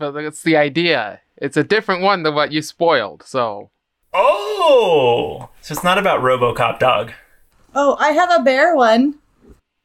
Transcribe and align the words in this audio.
but 0.00 0.10
that's 0.12 0.42
the 0.42 0.56
idea. 0.56 1.20
It's 1.36 1.56
a 1.56 1.62
different 1.62 2.02
one 2.02 2.24
than 2.24 2.34
what 2.34 2.50
you 2.50 2.62
spoiled. 2.62 3.22
So 3.22 3.70
Oh, 4.12 5.48
so 5.60 5.72
it's 5.72 5.84
not 5.84 5.98
about 5.98 6.20
RoboCop 6.20 6.80
dog. 6.80 7.12
Oh, 7.74 7.96
I 8.00 8.10
have 8.10 8.30
a 8.32 8.42
bear 8.42 8.74
one. 8.74 9.14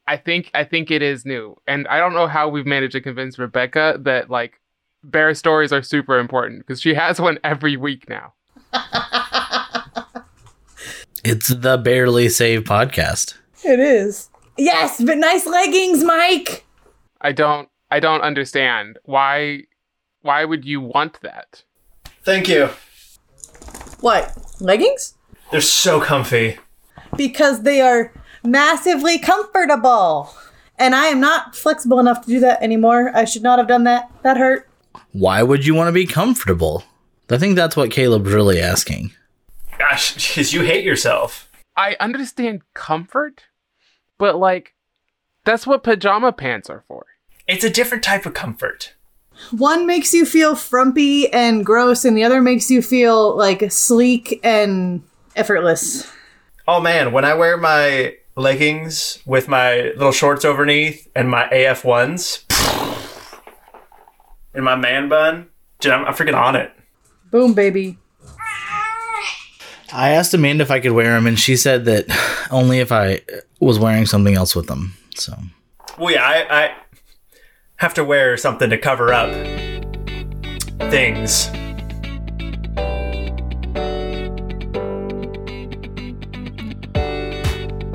I 0.08 0.16
think 0.16 0.50
I 0.54 0.64
think 0.64 0.90
it 0.90 1.02
is 1.02 1.24
new, 1.24 1.56
and 1.66 1.86
I 1.88 1.98
don't 1.98 2.14
know 2.14 2.26
how 2.26 2.48
we've 2.48 2.66
managed 2.66 2.92
to 2.92 3.00
convince 3.00 3.38
Rebecca 3.38 3.98
that 4.00 4.30
like 4.30 4.60
bear 5.04 5.34
stories 5.34 5.72
are 5.72 5.82
super 5.82 6.18
important 6.18 6.60
because 6.60 6.80
she 6.80 6.94
has 6.94 7.20
one 7.20 7.38
every 7.44 7.76
week 7.76 8.08
now. 8.08 8.32
It's 11.28 11.48
the 11.48 11.76
Barely 11.76 12.28
Save 12.28 12.62
podcast. 12.62 13.34
It 13.64 13.80
is. 13.80 14.30
Yes, 14.56 15.02
but 15.02 15.18
nice 15.18 15.44
leggings, 15.44 16.04
Mike. 16.04 16.64
I 17.20 17.32
don't 17.32 17.68
I 17.90 17.98
don't 17.98 18.20
understand 18.20 19.00
why 19.02 19.64
why 20.26 20.44
would 20.44 20.64
you 20.64 20.80
want 20.80 21.20
that? 21.22 21.62
Thank 22.22 22.48
you. 22.48 22.70
What? 24.00 24.36
Leggings? 24.60 25.14
They're 25.50 25.60
so 25.60 26.00
comfy. 26.00 26.58
Because 27.16 27.62
they 27.62 27.80
are 27.80 28.12
massively 28.44 29.18
comfortable. 29.18 30.34
And 30.78 30.94
I 30.94 31.06
am 31.06 31.20
not 31.20 31.56
flexible 31.56 32.00
enough 32.00 32.22
to 32.22 32.28
do 32.28 32.40
that 32.40 32.62
anymore. 32.62 33.10
I 33.14 33.24
should 33.24 33.42
not 33.42 33.58
have 33.58 33.68
done 33.68 33.84
that. 33.84 34.10
That 34.22 34.36
hurt. 34.36 34.68
Why 35.12 35.42
would 35.42 35.64
you 35.64 35.74
want 35.74 35.88
to 35.88 35.92
be 35.92 36.06
comfortable? 36.06 36.84
I 37.30 37.38
think 37.38 37.56
that's 37.56 37.76
what 37.76 37.90
Caleb's 37.90 38.32
really 38.32 38.60
asking. 38.60 39.12
Gosh, 39.78 40.14
because 40.14 40.52
you 40.52 40.62
hate 40.62 40.84
yourself. 40.84 41.50
I 41.76 41.96
understand 42.00 42.62
comfort, 42.74 43.44
but 44.18 44.36
like 44.36 44.74
that's 45.44 45.66
what 45.66 45.82
pajama 45.82 46.32
pants 46.32 46.68
are 46.68 46.84
for. 46.88 47.06
It's 47.46 47.64
a 47.64 47.70
different 47.70 48.02
type 48.02 48.26
of 48.26 48.34
comfort. 48.34 48.94
One 49.50 49.86
makes 49.86 50.12
you 50.14 50.26
feel 50.26 50.56
frumpy 50.56 51.32
and 51.32 51.64
gross, 51.64 52.04
and 52.04 52.16
the 52.16 52.24
other 52.24 52.40
makes 52.40 52.70
you 52.70 52.82
feel 52.82 53.36
like 53.36 53.70
sleek 53.70 54.40
and 54.42 55.02
effortless. 55.34 56.10
Oh 56.68 56.80
man, 56.80 57.12
when 57.12 57.24
I 57.24 57.34
wear 57.34 57.56
my 57.56 58.16
leggings 58.34 59.18
with 59.24 59.48
my 59.48 59.92
little 59.96 60.12
shorts 60.12 60.44
underneath 60.44 61.08
and 61.14 61.30
my 61.30 61.48
AF1s 61.48 62.42
and 64.54 64.64
my 64.64 64.74
man 64.74 65.08
bun, 65.08 65.48
dude, 65.80 65.92
I'm, 65.92 66.04
I'm 66.04 66.14
freaking 66.14 66.36
on 66.36 66.56
it. 66.56 66.72
Boom, 67.30 67.54
baby. 67.54 67.98
I 69.92 70.10
asked 70.10 70.34
Amanda 70.34 70.62
if 70.62 70.70
I 70.70 70.80
could 70.80 70.92
wear 70.92 71.12
them, 71.12 71.26
and 71.26 71.38
she 71.38 71.56
said 71.56 71.84
that 71.84 72.06
only 72.50 72.80
if 72.80 72.90
I 72.90 73.20
was 73.60 73.78
wearing 73.78 74.06
something 74.06 74.34
else 74.34 74.56
with 74.56 74.66
them. 74.66 74.96
So 75.14 75.34
Well, 75.98 76.12
yeah, 76.12 76.24
I, 76.24 76.64
I 76.64 76.74
have 77.76 77.92
to 77.92 78.04
wear 78.04 78.36
something 78.38 78.70
to 78.70 78.78
cover 78.78 79.12
up 79.12 79.30
things. 80.90 81.50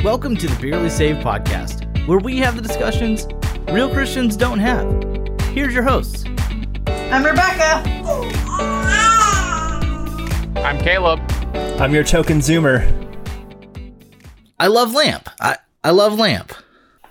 Welcome 0.04 0.36
to 0.38 0.48
the 0.48 0.58
Barely 0.62 0.90
Saved 0.90 1.22
podcast, 1.22 2.08
where 2.08 2.20
we 2.20 2.38
have 2.38 2.56
the 2.56 2.62
discussions 2.62 3.28
real 3.72 3.90
Christians 3.90 4.36
don't 4.36 4.60
have. 4.60 4.88
Here's 5.54 5.74
your 5.74 5.84
hosts. 5.84 6.26
I'm 6.88 7.26
Rebecca. 7.26 7.82
I'm 10.60 10.78
Caleb. 10.80 11.20
I'm 11.82 11.94
your 11.94 12.04
token 12.04 12.38
zoomer. 12.38 12.86
I 14.60 14.68
love 14.68 14.94
Lamp. 14.94 15.28
I, 15.40 15.58
I 15.84 15.90
love 15.90 16.20
Lamp. 16.20 16.54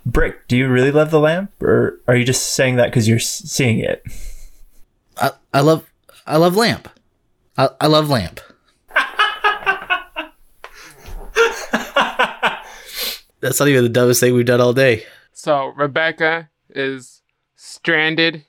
Brick, 0.06 0.48
do 0.48 0.56
you 0.56 0.68
really 0.68 0.90
love 0.90 1.10
the 1.10 1.20
lamp, 1.20 1.50
or 1.62 2.00
are 2.08 2.16
you 2.16 2.24
just 2.24 2.52
saying 2.54 2.76
that 2.76 2.86
because 2.86 3.06
you're 3.08 3.18
seeing 3.18 3.78
it? 3.78 4.02
I, 5.16 5.32
I 5.52 5.60
love 5.60 5.90
I 6.26 6.36
love 6.36 6.56
Lamp. 6.56 6.88
I, 7.58 7.68
I 7.80 7.86
love 7.86 8.08
Lamp. 8.08 8.40
That's 13.40 13.58
not 13.58 13.68
even 13.68 13.82
the 13.82 13.88
dumbest 13.88 14.20
thing 14.20 14.34
we've 14.34 14.46
done 14.46 14.60
all 14.60 14.72
day. 14.72 15.04
So 15.32 15.72
Rebecca 15.76 16.50
is 16.68 17.22
stranded 17.56 18.44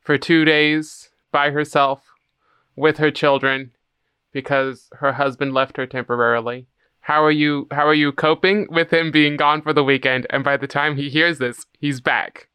for 0.00 0.18
two 0.18 0.44
days 0.44 1.08
by 1.32 1.50
herself 1.50 2.02
with 2.76 2.98
her 2.98 3.10
children 3.10 3.72
because 4.32 4.88
her 4.98 5.12
husband 5.14 5.54
left 5.54 5.76
her 5.76 5.86
temporarily. 5.86 6.66
How 7.04 7.22
are 7.22 7.30
you 7.30 7.66
how 7.70 7.86
are 7.86 7.92
you 7.92 8.12
coping 8.12 8.66
with 8.70 8.90
him 8.90 9.10
being 9.10 9.36
gone 9.36 9.60
for 9.60 9.74
the 9.74 9.84
weekend 9.84 10.26
and 10.30 10.42
by 10.42 10.56
the 10.56 10.66
time 10.66 10.96
he 10.96 11.10
hears 11.10 11.36
this, 11.36 11.66
he's 11.78 12.00
back? 12.00 12.48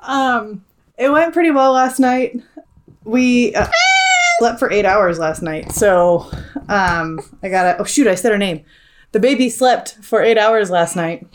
Um, 0.00 0.62
it 0.98 1.08
went 1.10 1.32
pretty 1.32 1.50
well 1.50 1.72
last 1.72 1.98
night. 1.98 2.38
We 3.04 3.54
uh, 3.54 3.66
slept 4.38 4.58
for 4.58 4.70
eight 4.70 4.84
hours 4.84 5.18
last 5.18 5.40
night, 5.40 5.72
so 5.72 6.30
um, 6.68 7.18
I 7.42 7.48
gotta. 7.48 7.78
Oh 7.80 7.84
shoot! 7.84 8.06
I 8.06 8.14
said 8.14 8.30
her 8.30 8.36
name. 8.36 8.62
The 9.12 9.20
baby 9.20 9.48
slept 9.48 9.94
for 10.02 10.22
eight 10.22 10.36
hours 10.36 10.70
last 10.70 10.96
night, 10.96 11.26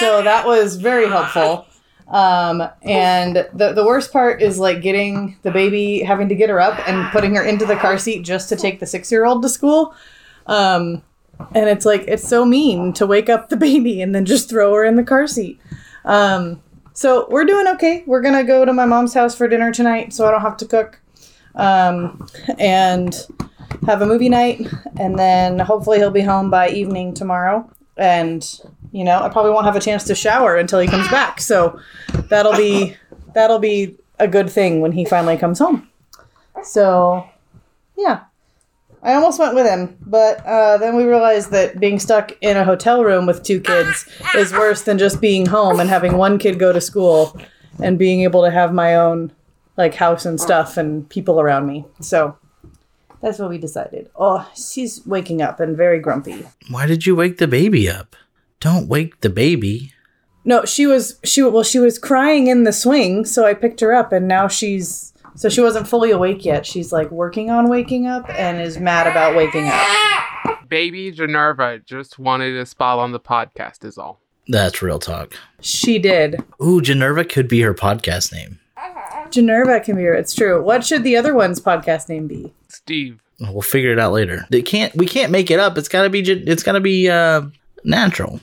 so 0.00 0.22
that 0.22 0.44
was 0.44 0.74
very 0.74 1.06
helpful. 1.06 1.66
Um, 2.08 2.62
and 2.82 3.36
the 3.54 3.72
the 3.72 3.84
worst 3.84 4.12
part 4.12 4.42
is 4.42 4.58
like 4.58 4.82
getting 4.82 5.38
the 5.42 5.50
baby, 5.50 6.00
having 6.00 6.28
to 6.28 6.34
get 6.34 6.50
her 6.50 6.60
up 6.60 6.78
and 6.88 7.10
putting 7.12 7.34
her 7.34 7.42
into 7.42 7.64
the 7.64 7.76
car 7.76 7.98
seat 7.98 8.22
just 8.22 8.48
to 8.50 8.56
take 8.56 8.80
the 8.80 8.86
six 8.86 9.10
year 9.10 9.24
old 9.24 9.42
to 9.42 9.48
school. 9.48 9.94
Um, 10.46 11.02
and 11.54 11.68
it's 11.68 11.86
like 11.86 12.04
it's 12.06 12.28
so 12.28 12.44
mean 12.44 12.92
to 12.94 13.06
wake 13.06 13.28
up 13.28 13.48
the 13.48 13.56
baby 13.68 14.02
and 14.02 14.14
then 14.14 14.24
just 14.24 14.50
throw 14.50 14.74
her 14.74 14.84
in 14.84 14.96
the 14.96 15.04
car 15.04 15.26
seat. 15.26 15.60
Um, 16.04 16.62
so 16.92 17.26
we're 17.30 17.44
doing 17.44 17.66
okay. 17.68 18.04
We're 18.06 18.20
gonna 18.20 18.44
go 18.44 18.64
to 18.64 18.72
my 18.72 18.84
mom's 18.84 19.14
house 19.14 19.34
for 19.34 19.48
dinner 19.48 19.72
tonight, 19.72 20.12
so 20.12 20.26
I 20.26 20.30
don't 20.30 20.42
have 20.42 20.56
to 20.58 20.66
cook, 20.66 21.00
um, 21.54 22.28
and 22.58 23.14
have 23.86 24.02
a 24.02 24.06
movie 24.06 24.28
night, 24.28 24.66
and 24.98 25.18
then 25.18 25.58
hopefully 25.58 25.98
he'll 25.98 26.10
be 26.10 26.20
home 26.20 26.50
by 26.50 26.68
evening 26.68 27.14
tomorrow. 27.14 27.68
And 27.96 28.44
you 28.92 29.04
know, 29.04 29.20
I 29.20 29.28
probably 29.28 29.52
won't 29.52 29.66
have 29.66 29.76
a 29.76 29.80
chance 29.80 30.04
to 30.04 30.14
shower 30.14 30.56
until 30.56 30.80
he 30.80 30.88
comes 30.88 31.08
back. 31.08 31.40
So 31.40 31.78
that'll 32.28 32.56
be 32.56 32.96
that'll 33.34 33.58
be 33.58 33.96
a 34.18 34.28
good 34.28 34.50
thing 34.50 34.80
when 34.80 34.92
he 34.92 35.04
finally 35.04 35.36
comes 35.36 35.58
home. 35.58 35.88
So 36.62 37.28
yeah. 37.96 38.24
I 39.02 39.12
almost 39.12 39.38
went 39.38 39.54
with 39.54 39.66
him, 39.66 39.98
but 40.00 40.44
uh, 40.46 40.78
then 40.78 40.96
we 40.96 41.04
realized 41.04 41.50
that 41.50 41.78
being 41.78 41.98
stuck 41.98 42.32
in 42.40 42.56
a 42.56 42.64
hotel 42.64 43.04
room 43.04 43.26
with 43.26 43.42
two 43.42 43.60
kids 43.60 44.08
is 44.34 44.50
worse 44.50 44.80
than 44.80 44.96
just 44.96 45.20
being 45.20 45.44
home 45.44 45.78
and 45.78 45.90
having 45.90 46.16
one 46.16 46.38
kid 46.38 46.58
go 46.58 46.72
to 46.72 46.80
school 46.80 47.38
and 47.82 47.98
being 47.98 48.22
able 48.22 48.42
to 48.42 48.50
have 48.50 48.72
my 48.72 48.96
own 48.96 49.30
like 49.76 49.94
house 49.94 50.24
and 50.24 50.40
stuff 50.40 50.78
and 50.78 51.06
people 51.10 51.38
around 51.38 51.66
me. 51.66 51.84
So 52.00 52.38
that's 53.24 53.38
what 53.38 53.48
we 53.48 53.56
decided. 53.56 54.10
Oh, 54.16 54.46
she's 54.54 55.04
waking 55.06 55.40
up 55.40 55.58
and 55.58 55.74
very 55.74 55.98
grumpy. 55.98 56.46
Why 56.68 56.84
did 56.84 57.06
you 57.06 57.16
wake 57.16 57.38
the 57.38 57.48
baby 57.48 57.88
up? 57.88 58.16
Don't 58.60 58.86
wake 58.86 59.20
the 59.20 59.30
baby. 59.30 59.94
No, 60.44 60.66
she 60.66 60.86
was 60.86 61.18
she 61.24 61.42
well 61.42 61.62
she 61.62 61.78
was 61.78 61.98
crying 61.98 62.48
in 62.48 62.64
the 62.64 62.72
swing, 62.72 63.24
so 63.24 63.46
I 63.46 63.54
picked 63.54 63.80
her 63.80 63.94
up 63.94 64.12
and 64.12 64.28
now 64.28 64.46
she's 64.46 65.14
so 65.36 65.48
she 65.48 65.62
wasn't 65.62 65.88
fully 65.88 66.10
awake 66.10 66.44
yet. 66.44 66.66
She's 66.66 66.92
like 66.92 67.10
working 67.10 67.50
on 67.50 67.70
waking 67.70 68.06
up 68.06 68.28
and 68.28 68.60
is 68.60 68.78
mad 68.78 69.06
about 69.06 69.34
waking 69.34 69.68
up. 69.68 70.68
Baby 70.68 71.10
Generva 71.10 71.82
just 71.86 72.18
wanted 72.18 72.54
a 72.56 72.66
spot 72.66 72.98
on 72.98 73.12
the 73.12 73.20
podcast 73.20 73.86
is 73.86 73.96
all. 73.96 74.20
That's 74.48 74.82
real 74.82 74.98
talk. 74.98 75.32
She 75.62 75.98
did. 75.98 76.44
Ooh, 76.62 76.82
Generva 76.82 77.26
could 77.26 77.48
be 77.48 77.62
her 77.62 77.72
podcast 77.72 78.34
name. 78.34 78.60
Generva 79.30 79.82
can 79.82 79.96
be 79.96 80.02
her. 80.04 80.14
It's 80.14 80.34
true. 80.34 80.62
What 80.62 80.84
should 80.84 81.02
the 81.02 81.16
other 81.16 81.34
one's 81.34 81.60
podcast 81.60 82.08
name 82.10 82.26
be? 82.26 82.52
Steve. 82.84 83.22
We'll 83.40 83.62
figure 83.62 83.92
it 83.92 83.98
out 83.98 84.12
later. 84.12 84.46
They 84.50 84.60
can't. 84.60 84.94
We 84.94 85.06
can't 85.06 85.32
make 85.32 85.50
it 85.50 85.58
up. 85.58 85.78
It's 85.78 85.88
gotta 85.88 86.10
be. 86.10 86.20
It's 86.20 86.62
gotta 86.62 86.80
be 86.80 87.08
uh, 87.08 87.42
natural. 87.82 88.40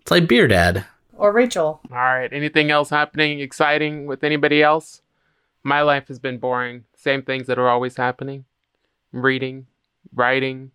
It's 0.00 0.10
like 0.10 0.26
Beer 0.26 0.48
Dad. 0.48 0.84
Or 1.16 1.32
Rachel? 1.32 1.80
All 1.90 1.96
right. 1.96 2.32
Anything 2.32 2.72
else 2.72 2.90
happening 2.90 3.38
exciting 3.38 4.06
with 4.06 4.24
anybody 4.24 4.62
else? 4.62 5.00
My 5.62 5.82
life 5.82 6.08
has 6.08 6.18
been 6.18 6.38
boring. 6.38 6.84
Same 6.96 7.22
things 7.22 7.46
that 7.46 7.58
are 7.58 7.68
always 7.68 7.96
happening. 7.96 8.44
Reading, 9.12 9.66
writing, 10.12 10.72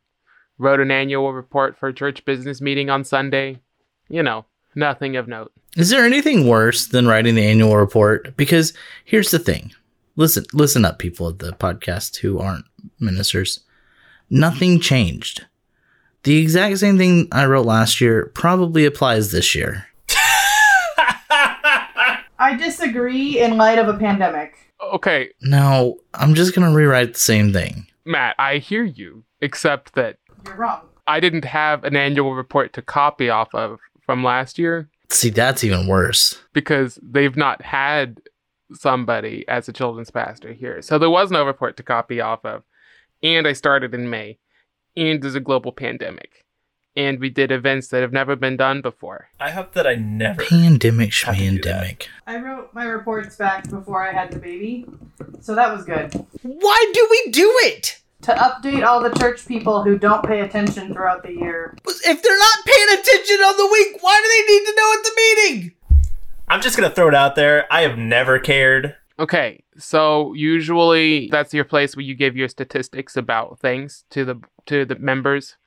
wrote 0.58 0.80
an 0.80 0.90
annual 0.92 1.34
report 1.34 1.78
for 1.78 1.90
a 1.90 1.94
church 1.94 2.24
business 2.24 2.62
meeting 2.62 2.90
on 2.90 3.04
Sunday. 3.04 3.60
You 4.08 4.24
know, 4.24 4.46
nothing 4.76 5.18
of 5.18 5.28
note. 5.28 5.52
Is 5.76 5.90
there 5.90 6.06
anything 6.06 6.48
worse 6.48 6.88
than 6.88 7.06
writing 7.06 7.36
the 7.36 7.46
annual 7.46 7.76
report? 7.76 8.38
Because 8.38 8.72
here's 9.04 9.32
the 9.32 9.40
thing. 9.40 9.74
Listen, 10.18 10.46
listen 10.52 10.84
up, 10.84 10.98
people 11.00 11.30
at 11.30 11.40
the 11.40 11.52
podcast 11.54 12.18
who 12.18 12.40
aren't 12.40 12.66
ministers. 13.00 13.60
Nothing 14.32 14.80
changed. 14.80 15.46
The 16.24 16.38
exact 16.42 16.80
same 16.80 16.98
thing 16.98 17.28
I 17.32 17.46
wrote 17.46 17.68
last 17.68 18.02
year 18.02 18.32
probably 18.34 18.84
applies 18.86 19.32
this 19.32 19.54
year. 19.56 19.86
I 21.30 22.56
disagree 22.58 23.40
in 23.40 23.58
light 23.58 23.78
of 23.78 23.88
a 23.88 23.98
pandemic. 23.98 24.56
Okay, 24.94 25.30
No, 25.42 25.98
I'm 26.14 26.34
just 26.36 26.54
gonna 26.54 26.74
rewrite 26.74 27.14
the 27.14 27.20
same 27.20 27.54
thing. 27.54 27.88
Matt, 28.06 28.36
I 28.40 28.58
hear 28.58 28.84
you, 28.84 29.24
except 29.42 29.94
that 29.96 30.18
You're 30.46 30.56
wrong. 30.56 30.82
I 31.08 31.20
didn't 31.20 31.46
have 31.46 31.84
an 31.84 31.96
annual 31.96 32.34
report 32.36 32.74
to 32.74 32.82
copy 32.82 33.30
off 33.30 33.54
of 33.54 33.80
from 34.06 34.24
last 34.24 34.58
year 34.60 34.90
See, 35.10 35.30
that's 35.30 35.64
even 35.64 35.88
worse. 35.88 36.40
because 36.54 37.00
they've 37.02 37.36
not 37.38 37.62
had 37.62 38.20
somebody 38.74 39.46
as 39.48 39.68
a 39.70 39.74
children's 39.74 40.12
pastor 40.12 40.54
here. 40.54 40.82
So 40.82 40.98
there 41.00 41.10
was 41.10 41.32
no 41.32 41.46
report 41.46 41.78
to 41.78 41.84
copy 41.84 42.20
off 42.22 42.44
of. 42.46 42.64
And 43.24 43.48
I 43.48 43.54
started 43.54 43.94
in 43.94 44.10
May. 44.10 44.38
And 44.96 45.22
there's 45.22 45.36
a 45.36 45.40
global 45.40 45.72
pandemic. 45.72 46.44
And 46.96 47.20
we 47.20 47.30
did 47.30 47.52
events 47.52 47.90
that 47.90 48.02
have 48.02 48.12
never 48.12 48.36
been 48.36 48.58
done 48.58 48.82
before. 48.82 49.30
I 49.40 49.52
hope 49.52 49.74
that 49.74 49.86
I 49.86 49.94
never. 49.96 50.44
Pandemic, 50.44 51.14
Have 51.14 51.36
to 51.36 51.42
do 51.50 51.62
that. 51.62 51.84
schmandemic. 52.00 52.08
I 52.26 52.38
wrote 52.40 52.74
my 52.74 52.86
reports 52.86 53.36
back 53.36 53.70
before 53.70 54.08
I 54.08 54.12
had 54.12 54.32
the 54.32 54.40
baby, 54.40 54.86
so 55.40 55.54
that 55.54 55.72
was 55.72 55.86
good. 55.86 56.12
Why 56.42 56.92
do 56.96 57.08
we 57.12 57.32
do 57.32 57.54
it? 57.66 58.02
To 58.24 58.34
update 58.34 58.84
all 58.84 59.00
the 59.00 59.12
church 59.20 59.46
people 59.48 59.84
who 59.84 60.00
don't 60.00 60.26
pay 60.26 60.40
attention 60.42 60.92
throughout 60.92 61.22
the 61.22 61.34
year. 61.34 61.78
If 61.88 62.24
they're 62.24 62.38
not 62.40 62.66
paying 62.66 63.00
attention 63.00 63.38
on 63.42 63.58
the 63.58 63.68
week, 63.72 64.02
why 64.02 64.20
do 64.20 64.28
they 64.28 64.54
need 64.54 64.66
to 64.66 64.76
know 64.76 64.94
at 64.94 65.04
the 65.04 65.14
meeting? 65.16 65.72
I'm 66.48 66.62
just 66.62 66.78
gonna 66.78 66.90
throw 66.90 67.10
it 67.10 67.16
out 67.16 67.36
there. 67.36 67.66
I 67.72 67.82
have 67.82 67.98
never 67.98 68.40
cared. 68.40 68.96
Okay, 69.20 69.64
so 69.78 70.34
usually 70.34 71.28
that's 71.32 71.54
your 71.54 71.64
place 71.64 71.96
where 71.96 72.06
you 72.06 72.16
give 72.16 72.38
your 72.38 72.48
statistics 72.48 73.18
about 73.18 73.60
things 73.60 74.06
to 74.12 74.24
the 74.24 74.40
to 74.68 74.86
the 74.86 74.98
members, 75.00 75.58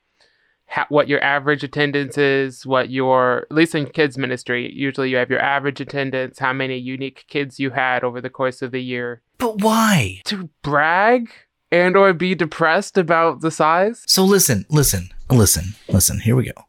ha- 0.67 0.85
what 0.89 1.09
your 1.09 1.21
average 1.23 1.63
attendance 1.63 2.17
is, 2.17 2.65
what 2.65 2.89
your 2.89 3.47
at 3.49 3.55
least 3.55 3.75
in 3.75 3.87
kids 3.87 4.17
ministry, 4.17 4.71
usually 4.73 5.09
you 5.09 5.17
have 5.17 5.29
your 5.29 5.41
average 5.41 5.81
attendance, 5.81 6.39
how 6.39 6.53
many 6.53 6.77
unique 6.77 7.25
kids 7.27 7.59
you 7.59 7.71
had 7.71 8.03
over 8.03 8.21
the 8.21 8.29
course 8.29 8.61
of 8.61 8.71
the 8.71 8.81
year. 8.81 9.21
But 9.37 9.61
why? 9.61 10.21
To 10.25 10.49
brag 10.61 11.29
and 11.71 11.95
or 11.95 12.13
be 12.13 12.35
depressed 12.35 12.97
about 12.97 13.41
the 13.41 13.51
size. 13.51 14.03
So 14.07 14.23
listen, 14.23 14.65
listen, 14.69 15.09
listen, 15.29 15.75
listen. 15.89 16.19
Here 16.21 16.35
we 16.35 16.45
go. 16.45 16.63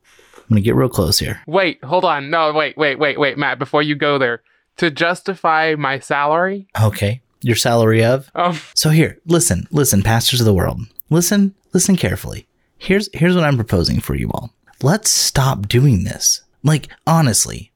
I'm 0.53 0.57
gonna 0.57 0.61
get 0.61 0.75
real 0.75 0.91
close 0.91 1.19
here. 1.19 1.41
Wait, 1.47 1.83
hold 1.83 2.05
on. 2.05 2.29
No, 2.29 2.53
wait, 2.53 2.77
wait, 2.77 2.99
wait, 2.99 3.19
wait, 3.19 3.39
Matt. 3.39 3.59
Before 3.59 3.83
you 3.83 3.95
go 3.95 4.19
there, 4.19 4.43
to 4.77 4.91
justify 4.91 5.75
my 5.79 5.99
salary, 5.99 6.67
Okay, 6.81 7.23
your 7.41 7.57
salary 7.57 8.05
of. 8.05 8.31
um, 8.35 8.59
So 8.75 8.91
here, 8.91 9.19
listen, 9.27 9.67
listen, 9.71 10.03
pastors 10.03 10.41
of 10.41 10.45
the 10.47 10.53
world. 10.55 10.81
Listen, 11.09 11.55
listen 11.73 11.97
carefully. 11.97 12.47
Here's 12.77 13.09
here's 13.15 13.35
what 13.35 13.45
I'm 13.45 13.57
proposing 13.57 14.01
for 14.01 14.15
you 14.15 14.31
all. 14.33 14.53
Let's 14.83 15.11
stop 15.11 15.69
doing 15.69 16.05
this. 16.05 16.43
Like 16.63 16.89
honestly, 17.07 17.73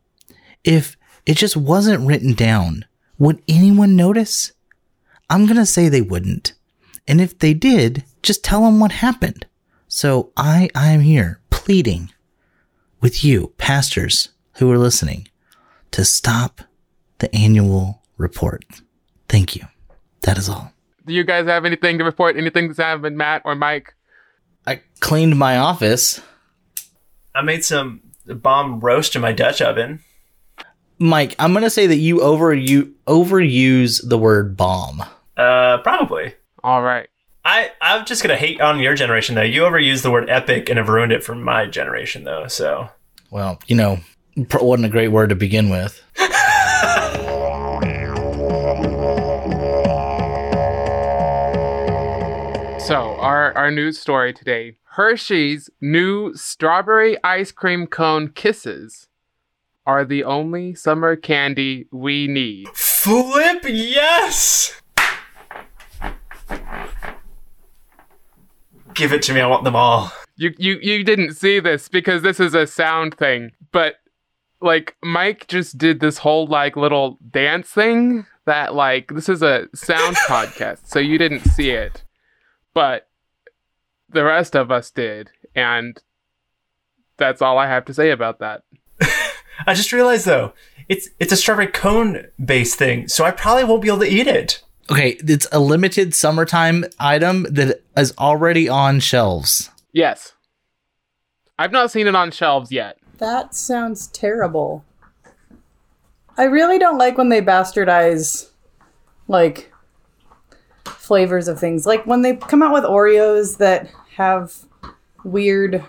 if 0.65 0.97
it 1.25 1.37
just 1.39 1.57
wasn't 1.57 2.07
written 2.07 2.35
down, 2.35 2.85
would 3.19 3.41
anyone 3.49 3.97
notice? 3.97 4.53
I'm 5.31 5.47
going 5.47 5.57
to 5.57 5.67
say 5.67 5.89
they 5.89 6.03
wouldn't. 6.03 6.53
And 7.09 7.21
if 7.21 7.39
they 7.39 7.53
did, 7.55 8.05
just 8.23 8.45
tell 8.45 8.63
them 8.65 8.79
what 8.81 8.93
happened. 8.93 9.47
So 9.89 10.31
I 10.37 10.69
I 10.75 10.89
am 10.91 11.01
here 11.01 11.41
pleading 11.51 12.11
with 13.01 13.25
you 13.25 13.53
pastors 13.59 14.31
who 14.55 14.71
are 14.71 14.79
listening 14.79 15.29
to 15.93 16.05
stop 16.05 16.63
the 17.19 17.35
annual 17.35 18.03
report. 18.17 18.65
Thank 19.29 19.57
you. 19.57 19.63
That 20.23 20.39
is 20.39 20.49
all. 20.49 20.73
do 21.07 21.15
you 21.15 21.25
guys 21.25 21.47
have 21.47 21.65
anything 21.65 21.99
to 21.99 22.05
report? 22.05 22.37
Anything 22.37 22.67
that's 22.67 22.79
happened, 22.79 23.17
Matt 23.17 23.43
or 23.45 23.55
Mike? 23.55 23.95
I 24.67 24.81
cleaned 25.01 25.39
my 25.39 25.57
office. 25.59 26.21
I 27.35 27.43
made 27.43 27.65
some 27.65 28.01
bomb 28.27 28.81
roast 28.81 29.15
in 29.15 29.23
my 29.23 29.33
Dutch 29.33 29.61
oven. 29.63 30.01
Mike, 30.99 31.37
I'm 31.39 31.53
gonna 31.53 31.71
say 31.71 31.87
that 31.87 31.97
you 31.97 32.23
over 32.23 32.53
you 32.55 32.95
overuse 33.07 34.01
the 34.09 34.19
word 34.19 34.57
bomb. 34.57 35.05
Uh, 35.37 35.79
probably. 35.79 36.35
All 36.65 36.83
right. 36.83 37.09
I 37.49 37.71
I'm 37.81 38.05
just 38.05 38.25
gonna 38.25 38.35
hate 38.37 38.61
on 38.61 38.81
your 38.81 38.97
generation 38.97 39.37
though. 39.37 39.43
You 39.43 39.63
overused 39.63 40.03
the 40.03 40.11
word 40.11 40.29
epic 40.29 40.69
and 40.69 40.79
have 40.79 40.89
ruined 40.89 41.13
it 41.13 41.23
for 41.23 41.37
my 41.37 41.67
generation 41.67 42.25
though. 42.25 42.49
So 42.49 42.89
Well, 43.31 43.61
you 43.69 43.77
know, 43.77 44.01
pr- 44.49 44.65
wasn't 44.65 44.87
a 44.87 44.91
great 44.91 45.09
word 45.09 45.29
to 45.29 45.37
begin 45.37 45.71
with. 45.71 46.03
So, 52.87 53.17
our, 53.19 53.53
our 53.57 53.71
news 53.71 53.99
story 53.99 54.33
today 54.33 54.79
Hershey's 54.97 55.71
new 55.81 56.35
strawberry 56.35 57.17
ice 57.23 57.53
cream 57.53 57.87
cone 57.87 58.29
kisses 58.29 59.07
are 59.87 60.05
the 60.05 60.25
only 60.25 60.75
summer 60.75 61.15
candy 61.15 61.87
we 61.93 62.27
need. 62.27 62.69
flip 62.75 63.65
yes. 63.69 64.81
Give 68.97 69.13
it 69.13 69.23
to 69.23 69.35
me. 69.35 69.41
I 69.41 69.47
want 69.47 69.65
them 69.65 69.77
all. 69.77 70.11
You, 70.37 70.55
you, 70.59 70.79
you 70.83 71.05
didn't 71.05 71.35
see 71.35 71.61
this 71.61 71.89
because 71.89 72.23
this 72.23 72.41
is 72.41 72.55
a 72.55 72.67
sound 72.67 73.15
thing, 73.15 73.53
but 73.71 73.97
like 74.61 74.97
Mike 75.03 75.47
just 75.49 75.79
did 75.79 76.01
this 76.01 76.19
whole 76.19 76.47
like 76.47 76.77
little 76.77 77.19
dance 77.31 77.69
thing 77.69 78.27
that 78.47 78.75
like 78.75 79.13
this 79.13 79.29
is 79.29 79.43
a 79.43 79.69
sound 79.75 80.17
podcast, 80.29 80.87
so 80.87 80.99
you 80.99 81.19
didn't 81.19 81.41
see 81.41 81.71
it, 81.71 82.05
but 82.75 83.09
the 84.09 84.25
rest 84.25 84.57
of 84.57 84.71
us 84.71 84.91
did, 84.91 85.31
and 85.55 86.01
that's 87.17 87.43
all 87.43 87.59
I 87.59 87.67
have 87.67 87.85
to 87.87 87.95
say 87.95 88.11
about 88.11 88.39
that. 88.39 88.63
I 89.67 89.75
just 89.75 89.93
realized 89.93 90.27
though, 90.27 90.53
it's 90.89 91.11
it's 91.19 91.33
a 91.33 91.37
strawberry 91.37 91.67
cone 91.67 92.29
based 92.43 92.77
thing, 92.77 93.09
so 93.09 93.25
I 93.25 93.31
probably 93.31 93.65
won't 93.65 93.83
be 93.83 93.89
able 93.89 94.01
to 94.01 94.09
eat 94.11 94.27
it. 94.27 94.63
Okay, 94.91 95.17
it's 95.27 95.49
a 95.51 95.59
limited 95.59 96.15
summertime 96.15 96.85
item 96.99 97.47
that 97.51 97.83
is 97.97 98.15
already 98.19 98.69
on 98.69 99.01
shelves. 99.01 99.71
Yes. 99.93 100.35
I've 101.59 101.73
not 101.73 101.91
seen 101.91 102.07
it 102.07 102.15
on 102.15 102.31
shelves 102.31 102.71
yet. 102.71 102.99
That 103.19 103.55
sounds 103.55 104.09
terrible. 104.09 104.85
I 106.39 106.45
really 106.45 106.79
don't 106.79 106.99
like 106.99 107.17
when 107.17 107.31
they 107.31 107.41
bastardize 107.41 108.51
like 109.27 109.73
flavors 110.85 111.49
of 111.49 111.59
things. 111.59 111.87
Like 111.87 112.07
when 112.07 112.23
they 112.23 112.37
come 112.37 112.63
out 112.63 112.73
with 112.73 112.85
Oreos 112.85 113.57
that 113.59 113.89
have 114.17 114.55
weird 115.25 115.83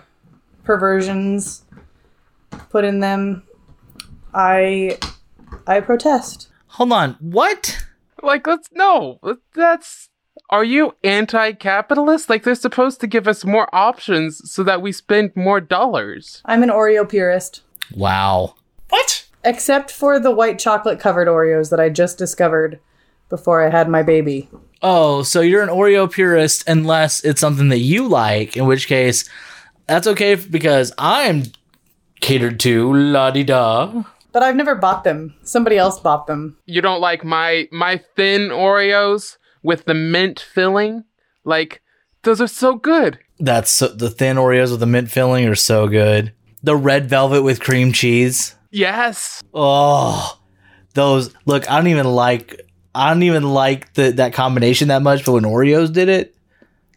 perversions 0.64 1.62
put 2.70 2.84
in 2.84 3.00
them. 3.00 3.42
I 4.34 4.98
I 5.66 5.80
protest. 5.80 6.48
Hold 6.68 6.92
on, 6.92 7.16
what? 7.20 7.84
Like, 8.22 8.46
let's 8.46 8.68
no. 8.72 9.20
That's. 9.54 10.08
Are 10.50 10.64
you 10.64 10.94
anti-capitalist? 11.02 12.30
Like, 12.30 12.44
they're 12.44 12.54
supposed 12.54 13.00
to 13.00 13.06
give 13.06 13.26
us 13.26 13.44
more 13.44 13.68
options 13.74 14.40
so 14.50 14.62
that 14.62 14.80
we 14.80 14.92
spend 14.92 15.34
more 15.34 15.60
dollars. 15.60 16.40
I'm 16.44 16.62
an 16.62 16.70
Oreo 16.70 17.06
purist. 17.06 17.62
Wow. 17.94 18.54
What? 18.88 19.26
Except 19.44 19.90
for 19.90 20.18
the 20.18 20.30
white 20.30 20.58
chocolate 20.58 21.00
covered 21.00 21.28
Oreos 21.28 21.70
that 21.70 21.80
I 21.80 21.88
just 21.88 22.18
discovered 22.18 22.78
before 23.28 23.66
I 23.66 23.70
had 23.70 23.88
my 23.88 24.02
baby. 24.02 24.48
Oh, 24.80 25.22
so 25.22 25.40
you're 25.40 25.62
an 25.62 25.68
Oreo 25.68 26.10
purist 26.10 26.64
unless 26.68 27.24
it's 27.24 27.40
something 27.40 27.68
that 27.68 27.78
you 27.78 28.06
like, 28.06 28.56
in 28.56 28.66
which 28.66 28.86
case 28.86 29.28
that's 29.86 30.06
okay 30.06 30.36
because 30.36 30.92
I'm 30.98 31.44
catered 32.20 32.60
to 32.60 32.92
la 32.94 33.30
di 33.30 33.42
da. 33.42 34.04
But 34.38 34.44
I've 34.44 34.54
never 34.54 34.76
bought 34.76 35.02
them. 35.02 35.34
Somebody 35.42 35.78
else 35.78 35.98
bought 35.98 36.28
them. 36.28 36.56
You 36.64 36.80
don't 36.80 37.00
like 37.00 37.24
my 37.24 37.66
my 37.72 38.00
thin 38.14 38.50
Oreos 38.50 39.36
with 39.64 39.84
the 39.86 39.94
mint 39.94 40.38
filling? 40.38 41.02
Like, 41.42 41.82
those 42.22 42.40
are 42.40 42.46
so 42.46 42.76
good. 42.76 43.18
That's 43.40 43.68
so, 43.68 43.88
the 43.88 44.08
thin 44.08 44.36
Oreos 44.36 44.70
with 44.70 44.78
the 44.78 44.86
mint 44.86 45.10
filling 45.10 45.48
are 45.48 45.56
so 45.56 45.88
good. 45.88 46.32
The 46.62 46.76
red 46.76 47.08
velvet 47.08 47.42
with 47.42 47.58
cream 47.58 47.90
cheese. 47.90 48.54
Yes. 48.70 49.42
Oh, 49.52 50.38
those 50.94 51.34
look. 51.44 51.68
I 51.68 51.74
don't 51.74 51.88
even 51.88 52.06
like. 52.06 52.60
I 52.94 53.12
don't 53.12 53.24
even 53.24 53.42
like 53.42 53.92
the 53.94 54.12
that 54.12 54.34
combination 54.34 54.86
that 54.86 55.02
much. 55.02 55.24
But 55.24 55.32
when 55.32 55.42
Oreos 55.42 55.92
did 55.92 56.08
it, 56.08 56.36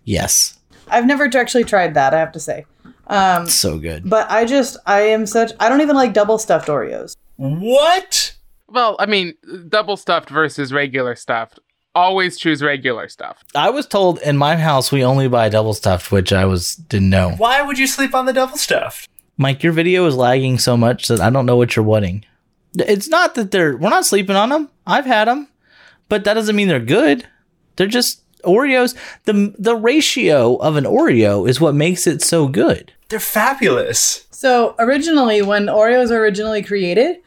yes, 0.04 0.60
I've 0.88 1.08
never 1.08 1.28
actually 1.36 1.64
tried 1.64 1.96
that, 1.96 2.14
I 2.14 2.20
have 2.20 2.34
to 2.34 2.40
say. 2.40 2.66
Um, 3.08 3.50
so 3.50 3.78
good. 3.78 4.10
but 4.10 4.30
I 4.32 4.46
just, 4.46 4.78
I 4.86 5.02
am 5.02 5.26
such, 5.26 5.52
I 5.60 5.68
don't 5.68 5.82
even 5.82 5.98
like 5.98 6.14
double 6.14 6.38
stuffed 6.38 6.70
Oreos. 6.70 7.18
What? 7.42 8.36
Well, 8.68 8.96
I 9.00 9.08
mean, 9.08 9.34
double 9.68 9.98
stuffed 9.98 10.30
versus 10.30 10.72
regular 10.72 11.16
stuffed. 11.16 11.60
Always 11.96 12.38
choose 12.38 12.62
regular 12.62 13.10
stuff. 13.10 13.44
I 13.56 13.72
was 13.72 13.88
told 13.88 14.20
in 14.20 14.38
my 14.38 14.58
house 14.58 14.92
we 14.92 15.04
only 15.04 15.28
buy 15.28 15.50
double 15.50 15.74
stuffed, 15.74 16.12
which 16.12 16.32
I 16.32 16.46
was 16.46 16.76
didn't 16.76 17.10
know. 17.10 17.32
Why 17.32 17.64
would 17.64 17.80
you 17.80 17.88
sleep 17.88 18.14
on 18.14 18.28
the 18.28 18.34
double 18.34 18.58
stuffed? 18.58 19.10
Mike, 19.38 19.64
your 19.64 19.74
video 19.74 20.06
is 20.06 20.16
lagging 20.16 20.60
so 20.60 20.78
much 20.78 21.08
that 21.08 21.20
I 21.20 21.32
don't 21.32 21.48
know 21.48 21.56
what 21.56 21.76
you're 21.76 21.84
wanting. 21.84 22.26
It's 22.76 23.10
not 23.10 23.34
that 23.34 23.50
they're 23.50 23.76
we're 23.76 23.90
not 23.90 24.06
sleeping 24.06 24.36
on 24.36 24.50
them. 24.50 24.70
I've 24.86 25.08
had 25.08 25.28
them, 25.28 25.48
but 26.10 26.24
that 26.26 26.36
doesn't 26.36 26.56
mean 26.56 26.68
they're 26.68 26.80
good. 26.80 27.28
They're 27.76 27.88
just 27.88 28.22
Oreos. 28.44 28.96
the 29.26 29.56
The 29.58 29.76
ratio 29.76 30.58
of 30.58 30.76
an 30.76 30.84
Oreo 30.84 31.50
is 31.50 31.60
what 31.60 31.74
makes 31.74 32.06
it 32.06 32.22
so 32.22 32.48
good. 32.48 32.94
They're 33.10 33.20
fabulous. 33.20 34.28
So 34.30 34.76
originally, 34.78 35.42
when 35.42 35.66
Oreos 35.66 36.12
were 36.12 36.18
originally 36.18 36.62
created, 36.64 37.18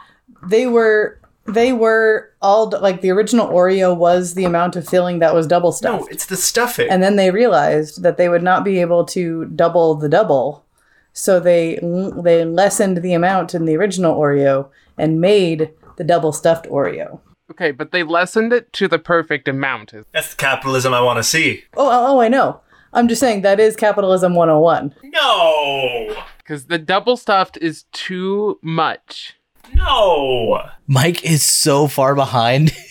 they 0.49 0.67
were, 0.67 1.21
they 1.47 1.73
were 1.73 2.31
all, 2.41 2.71
like 2.71 3.01
the 3.01 3.11
original 3.11 3.49
Oreo 3.49 3.97
was 3.97 4.35
the 4.35 4.45
amount 4.45 4.77
of 4.77 4.89
filling 4.89 5.19
that 5.19 5.35
was 5.35 5.47
double 5.47 5.73
stuffed. 5.73 6.03
No, 6.03 6.07
it's 6.09 6.27
the 6.27 6.37
stuffing. 6.37 6.89
And 6.91 7.03
then 7.03 7.17
they 7.17 7.31
realized 7.31 8.03
that 8.03 8.17
they 8.17 8.29
would 8.29 8.43
not 8.43 8.65
be 8.65 8.81
able 8.81 9.05
to 9.07 9.45
double 9.47 9.95
the 9.95 10.09
double. 10.09 10.65
So 11.13 11.39
they 11.39 11.79
they 11.81 12.45
lessened 12.45 12.97
the 12.99 13.15
amount 13.15 13.55
in 13.55 13.67
the 13.67 13.77
original 13.77 14.19
Oreo 14.19 14.69
and 14.99 15.21
made 15.21 15.71
the 15.97 16.03
double 16.03 16.33
stuffed 16.33 16.67
Oreo. 16.67 17.21
Okay, 17.51 17.71
but 17.71 17.93
they 17.93 18.03
lessened 18.03 18.53
it 18.53 18.73
to 18.73 18.89
the 18.89 18.99
perfect 18.99 19.47
amount. 19.47 19.93
That's 20.13 20.31
the 20.31 20.37
capitalism 20.37 20.95
I 20.95 21.03
want 21.03 21.19
to 21.19 21.23
see. 21.23 21.65
Oh, 21.77 21.89
oh, 21.89 22.17
oh, 22.17 22.21
I 22.21 22.29
know. 22.29 22.61
I'm 22.93 23.07
just 23.07 23.21
saying 23.21 23.43
that 23.43 23.61
is 23.61 23.77
capitalism 23.77 24.35
101. 24.35 24.95
No! 25.05 26.17
Because 26.39 26.67
the 26.67 26.79
double 26.79 27.17
stuffed 27.17 27.59
is 27.59 27.85
too 27.93 28.59
much. 28.63 29.37
No! 29.75 30.63
Mike 30.87 31.25
is 31.25 31.43
so 31.43 31.87
far 31.87 32.15
behind. 32.15 32.73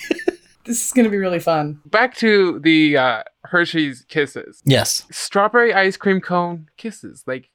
This 0.65 0.85
is 0.85 0.93
going 0.93 1.03
to 1.03 1.11
be 1.11 1.17
really 1.17 1.41
fun. 1.41 1.81
Back 1.85 2.15
to 2.15 2.57
the 2.59 2.95
uh, 2.95 3.23
Hershey's 3.43 4.05
Kisses. 4.07 4.61
yes. 4.63 5.05
Strawberry 5.11 5.73
ice 5.73 5.97
cream 5.97 6.21
cone 6.21 6.69
kisses. 6.77 7.23
Like, 7.27 7.49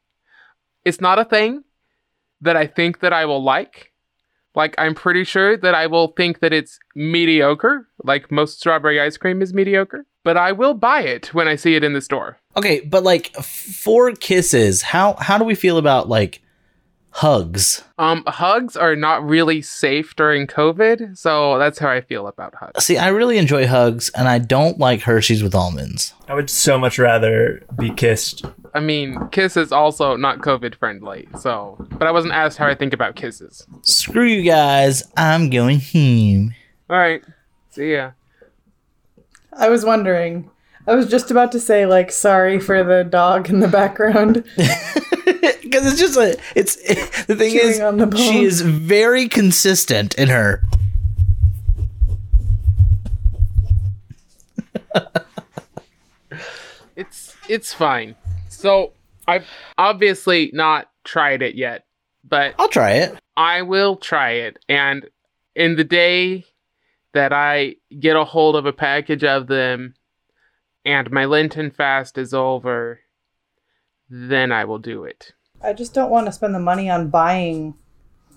it's 0.84 1.00
not 1.00 1.18
a 1.18 1.24
thing 1.24 1.64
that 2.42 2.54
I 2.54 2.66
think 2.66 3.00
that 3.00 3.14
I 3.14 3.24
will 3.24 3.42
like. 3.42 3.92
Like, 4.54 4.74
I'm 4.76 4.94
pretty 4.94 5.24
sure 5.24 5.56
that 5.56 5.74
I 5.74 5.86
will 5.86 6.08
think 6.08 6.40
that 6.40 6.52
it's 6.52 6.78
mediocre. 6.94 7.88
Like, 8.04 8.30
most 8.30 8.58
strawberry 8.60 9.00
ice 9.00 9.16
cream 9.16 9.40
is 9.40 9.54
mediocre. 9.54 10.04
But 10.22 10.36
I 10.36 10.52
will 10.52 10.74
buy 10.74 11.00
it 11.00 11.32
when 11.32 11.48
I 11.48 11.56
see 11.56 11.76
it 11.76 11.84
in 11.84 11.94
the 11.94 12.02
store. 12.02 12.38
Okay, 12.58 12.80
but 12.80 13.04
like 13.04 13.34
four 13.36 14.12
kisses, 14.12 14.82
how 14.82 15.14
how 15.14 15.38
do 15.38 15.44
we 15.44 15.54
feel 15.54 15.78
about 15.78 16.10
like 16.10 16.42
hugs? 17.18 17.82
Um, 17.98 18.22
hugs 18.28 18.76
are 18.76 18.94
not 18.94 19.26
really 19.26 19.60
safe 19.60 20.14
during 20.14 20.46
COVID, 20.46 21.18
so 21.18 21.58
that's 21.58 21.78
how 21.78 21.88
I 21.88 22.00
feel 22.00 22.28
about 22.28 22.54
hugs. 22.54 22.84
See, 22.84 22.96
I 22.96 23.08
really 23.08 23.38
enjoy 23.38 23.66
hugs 23.66 24.08
and 24.10 24.28
I 24.28 24.38
don't 24.38 24.78
like 24.78 25.02
Hershey's 25.02 25.42
with 25.42 25.54
almonds. 25.54 26.14
I 26.28 26.34
would 26.34 26.48
so 26.48 26.78
much 26.78 26.96
rather 26.96 27.60
be 27.76 27.90
kissed. 27.90 28.44
I 28.72 28.78
mean, 28.80 29.28
kiss 29.30 29.56
is 29.56 29.72
also 29.72 30.14
not 30.14 30.38
COVID 30.38 30.76
friendly, 30.76 31.28
so. 31.40 31.76
But 31.90 32.06
I 32.06 32.12
wasn't 32.12 32.34
asked 32.34 32.56
how 32.56 32.68
I 32.68 32.76
think 32.76 32.92
about 32.92 33.16
kisses. 33.16 33.66
Screw 33.82 34.24
you 34.24 34.42
guys, 34.42 35.02
I'm 35.16 35.50
going 35.50 35.80
home. 35.80 36.54
All 36.88 36.98
right, 36.98 37.22
see 37.70 37.94
ya. 37.94 38.12
I 39.52 39.68
was 39.68 39.84
wondering. 39.84 40.50
I 40.86 40.94
was 40.94 41.08
just 41.08 41.32
about 41.32 41.50
to 41.52 41.60
say 41.60 41.84
like 41.84 42.12
sorry 42.12 42.60
for 42.60 42.84
the 42.84 43.02
dog 43.02 43.50
in 43.50 43.58
the 43.58 43.68
background. 43.68 44.44
Because 45.70 45.86
it's 45.86 46.00
just 46.00 46.16
a, 46.16 46.38
it's 46.54 46.76
the 47.26 47.36
thing 47.36 47.52
Chewing 47.52 47.68
is, 47.68 47.80
on 47.80 47.96
the 47.98 48.06
bone. 48.06 48.20
she 48.20 48.44
is 48.44 48.60
very 48.60 49.28
consistent 49.28 50.14
in 50.14 50.28
her. 50.28 50.62
It's 56.98 57.36
it's 57.48 57.72
fine. 57.72 58.16
So 58.48 58.92
I've 59.28 59.46
obviously 59.78 60.50
not 60.52 60.90
tried 61.04 61.42
it 61.42 61.54
yet, 61.54 61.84
but 62.24 62.56
I'll 62.58 62.68
try 62.68 62.92
it. 62.94 63.16
I 63.36 63.62
will 63.62 63.94
try 63.94 64.30
it. 64.32 64.58
And 64.68 65.08
in 65.54 65.76
the 65.76 65.84
day 65.84 66.44
that 67.14 67.32
I 67.32 67.76
get 68.00 68.16
a 68.16 68.24
hold 68.24 68.56
of 68.56 68.66
a 68.66 68.72
package 68.72 69.22
of 69.22 69.46
them 69.46 69.94
and 70.84 71.08
my 71.12 71.24
Lenten 71.24 71.70
fast 71.70 72.18
is 72.18 72.34
over, 72.34 72.98
then 74.10 74.50
I 74.50 74.64
will 74.64 74.78
do 74.80 75.04
it. 75.04 75.34
I 75.62 75.72
just 75.72 75.94
don't 75.94 76.10
want 76.10 76.26
to 76.26 76.32
spend 76.32 76.54
the 76.54 76.60
money 76.60 76.88
on 76.88 77.08
buying 77.08 77.74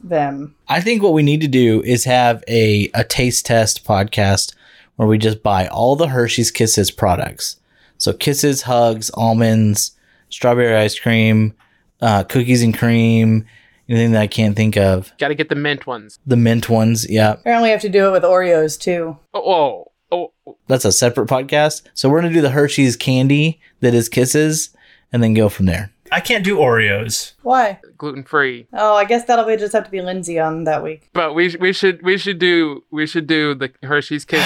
them. 0.03 0.55
I 0.67 0.81
think 0.81 1.03
what 1.03 1.13
we 1.13 1.23
need 1.23 1.41
to 1.41 1.47
do 1.47 1.81
is 1.83 2.05
have 2.05 2.43
a, 2.47 2.89
a 2.93 3.03
taste 3.03 3.45
test 3.45 3.85
podcast 3.85 4.55
where 4.95 5.07
we 5.07 5.17
just 5.17 5.43
buy 5.43 5.67
all 5.67 5.95
the 5.95 6.07
Hershey's 6.07 6.51
Kisses 6.51 6.91
products. 6.91 7.57
So 7.97 8.13
Kisses, 8.13 8.63
Hugs, 8.63 9.11
Almonds, 9.13 9.91
Strawberry 10.29 10.75
Ice 10.75 10.97
Cream, 10.97 11.53
uh, 12.01 12.23
Cookies 12.23 12.63
and 12.63 12.77
Cream, 12.77 13.45
anything 13.87 14.13
that 14.13 14.21
I 14.21 14.27
can't 14.27 14.55
think 14.55 14.77
of. 14.77 15.11
Got 15.19 15.27
to 15.27 15.35
get 15.35 15.49
the 15.49 15.55
mint 15.55 15.85
ones. 15.85 16.19
The 16.25 16.37
mint 16.37 16.69
ones, 16.69 17.09
yeah. 17.09 17.33
Apparently, 17.33 17.69
I 17.69 17.73
have 17.73 17.81
to 17.81 17.89
do 17.89 18.07
it 18.07 18.11
with 18.11 18.23
Oreos 18.23 18.79
too. 18.79 19.17
Oh, 19.33 19.91
oh, 20.11 20.31
oh, 20.45 20.57
That's 20.67 20.85
a 20.85 20.91
separate 20.91 21.29
podcast. 21.29 21.83
So 21.93 22.09
we're 22.09 22.21
going 22.21 22.33
to 22.33 22.37
do 22.37 22.41
the 22.41 22.51
Hershey's 22.51 22.95
candy 22.95 23.59
that 23.81 23.93
is 23.93 24.09
Kisses 24.09 24.75
and 25.13 25.21
then 25.21 25.33
go 25.33 25.49
from 25.49 25.67
there. 25.67 25.91
I 26.11 26.19
can't 26.19 26.43
do 26.43 26.57
Oreos. 26.57 27.33
Why? 27.41 27.79
gluten 27.97 28.23
free. 28.23 28.67
Oh, 28.73 28.95
I 28.95 29.05
guess 29.05 29.25
that'll 29.25 29.45
be 29.45 29.55
just 29.57 29.73
have 29.73 29.85
to 29.85 29.91
be 29.91 30.01
Lindsay 30.01 30.39
on 30.39 30.63
that 30.65 30.83
week. 30.83 31.09
But 31.13 31.33
we 31.35 31.49
sh- 31.49 31.57
we 31.59 31.71
should 31.71 32.01
we 32.01 32.17
should 32.17 32.39
do 32.39 32.83
we 32.91 33.05
should 33.07 33.27
do 33.27 33.53
the 33.55 33.71
Hershey's 33.83 34.25
Kisses 34.25 34.45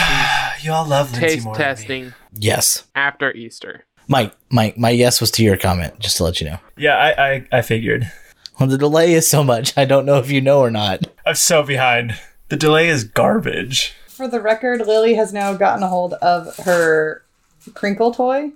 Y'all 0.63 0.87
love 0.87 1.11
Lindsay 1.13 1.27
taste 1.27 1.45
more 1.45 1.55
than 1.55 1.61
me. 1.61 1.65
testing 1.65 2.13
Yes. 2.33 2.85
after 2.95 3.31
Easter. 3.33 3.85
Mike, 4.07 4.33
Mike, 4.51 4.77
my 4.77 4.89
yes 4.91 5.19
was 5.19 5.31
to 5.31 5.43
your 5.43 5.57
comment, 5.57 5.99
just 5.99 6.17
to 6.17 6.23
let 6.23 6.39
you 6.39 6.47
know. 6.49 6.59
Yeah, 6.77 6.95
I, 6.95 7.27
I, 7.31 7.47
I 7.51 7.61
figured. 7.63 8.11
Well, 8.59 8.69
the 8.69 8.77
delay 8.77 9.13
is 9.13 9.27
so 9.27 9.43
much, 9.43 9.75
I 9.77 9.85
don't 9.85 10.05
know 10.05 10.17
if 10.19 10.29
you 10.29 10.41
know 10.41 10.59
or 10.59 10.69
not. 10.69 11.07
I'm 11.25 11.33
so 11.35 11.63
behind. 11.63 12.15
The 12.49 12.55
delay 12.57 12.87
is 12.89 13.03
garbage. 13.03 13.93
For 14.07 14.27
the 14.27 14.39
record, 14.39 14.85
Lily 14.85 15.15
has 15.15 15.33
now 15.33 15.53
gotten 15.55 15.81
a 15.83 15.87
hold 15.87 16.13
of 16.15 16.55
her 16.57 17.23
crinkle 17.73 18.13
toy. 18.13 18.51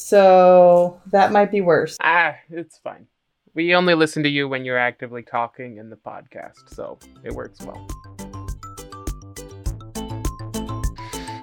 So 0.00 1.00
that 1.10 1.32
might 1.32 1.50
be 1.50 1.60
worse. 1.60 1.96
Ah, 2.00 2.36
it's 2.50 2.78
fine. 2.78 3.08
We 3.54 3.74
only 3.74 3.94
listen 3.94 4.22
to 4.22 4.28
you 4.28 4.48
when 4.48 4.64
you're 4.64 4.78
actively 4.78 5.24
talking 5.24 5.78
in 5.78 5.90
the 5.90 5.96
podcast, 5.96 6.72
so 6.72 7.00
it 7.24 7.32
works 7.32 7.58
well. 7.62 7.84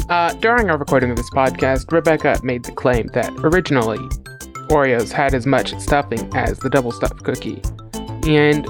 Uh, 0.09 0.33
during 0.35 0.69
our 0.69 0.77
recording 0.77 1.11
of 1.11 1.17
this 1.17 1.29
podcast, 1.31 1.91
Rebecca 1.91 2.39
made 2.43 2.63
the 2.63 2.71
claim 2.71 3.07
that 3.07 3.29
originally 3.39 3.99
Oreos 4.69 5.11
had 5.11 5.33
as 5.33 5.45
much 5.45 5.77
stuffing 5.77 6.33
as 6.33 6.57
the 6.59 6.69
double 6.69 6.93
stuffed 6.93 7.25
cookie, 7.25 7.61
and 8.25 8.65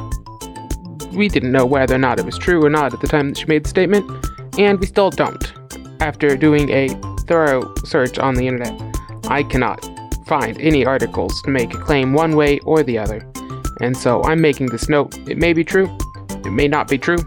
we 1.13 1.29
didn't 1.29 1.51
know 1.51 1.65
whether 1.67 1.93
or 1.93 1.99
not 1.99 2.19
it 2.19 2.25
was 2.25 2.39
true 2.39 2.65
or 2.65 2.71
not 2.71 2.91
at 2.91 3.01
the 3.01 3.07
time 3.07 3.29
that 3.29 3.37
she 3.37 3.45
made 3.45 3.65
the 3.65 3.69
statement, 3.69 4.09
and 4.57 4.79
we 4.79 4.87
still 4.87 5.11
don't. 5.11 5.53
After 6.01 6.35
doing 6.35 6.71
a 6.71 6.89
thorough 7.27 7.71
search 7.85 8.17
on 8.17 8.33
the 8.33 8.47
internet, 8.47 8.94
I 9.27 9.43
cannot 9.43 9.87
find 10.27 10.59
any 10.59 10.85
articles 10.85 11.41
to 11.43 11.49
make 11.49 11.73
a 11.73 11.77
claim 11.77 12.13
one 12.13 12.35
way 12.35 12.59
or 12.59 12.83
the 12.83 12.97
other, 12.97 13.25
and 13.81 13.95
so 13.95 14.23
I'm 14.23 14.41
making 14.41 14.67
this 14.67 14.89
note. 14.89 15.17
It 15.27 15.37
may 15.37 15.53
be 15.53 15.63
true, 15.63 15.95
it 16.29 16.51
may 16.51 16.67
not 16.67 16.87
be 16.87 16.97
true, 16.97 17.17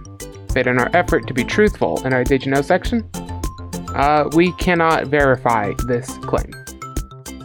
but 0.55 0.67
in 0.67 0.79
our 0.79 0.91
effort 0.95 1.27
to 1.27 1.35
be 1.35 1.45
truthful 1.45 2.05
in 2.07 2.13
our 2.13 2.25
Did 2.25 2.45
You 2.45 2.53
Know 2.53 2.63
section, 2.63 3.09
uh, 3.95 4.29
we 4.33 4.53
cannot 4.53 5.07
verify 5.07 5.73
this 5.87 6.11
claim. 6.19 6.53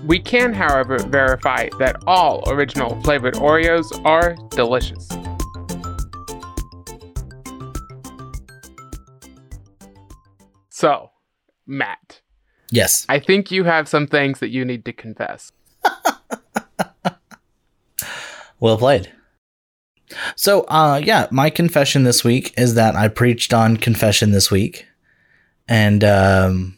We 0.06 0.20
can, 0.20 0.54
however, 0.54 0.98
verify 1.00 1.70
that 1.80 1.96
all 2.06 2.44
original 2.48 3.02
flavored 3.04 3.36
Oreos 3.36 4.04
are 4.06 4.36
delicious. 4.50 5.08
So, 10.70 11.12
Matt, 11.66 12.22
Yes. 12.70 13.06
I 13.10 13.20
think 13.20 13.52
you 13.52 13.64
have 13.64 13.88
some 13.88 14.08
things 14.08 14.40
that 14.40 14.50
you 14.50 14.66
need 14.66 14.86
to 14.86 14.94
confess. 14.94 15.52
Well 18.64 18.78
played. 18.78 19.12
So, 20.38 20.62
uh, 20.70 21.02
yeah, 21.04 21.28
my 21.32 21.50
confession 21.50 22.06
this 22.06 22.24
week 22.24 22.54
is 22.58 22.76
that 22.76 22.96
I 22.96 23.10
preached 23.10 23.54
on 23.54 23.76
confession 23.76 24.32
this 24.32 24.50
week 24.50 24.88
and 25.68 26.02
um, 26.06 26.78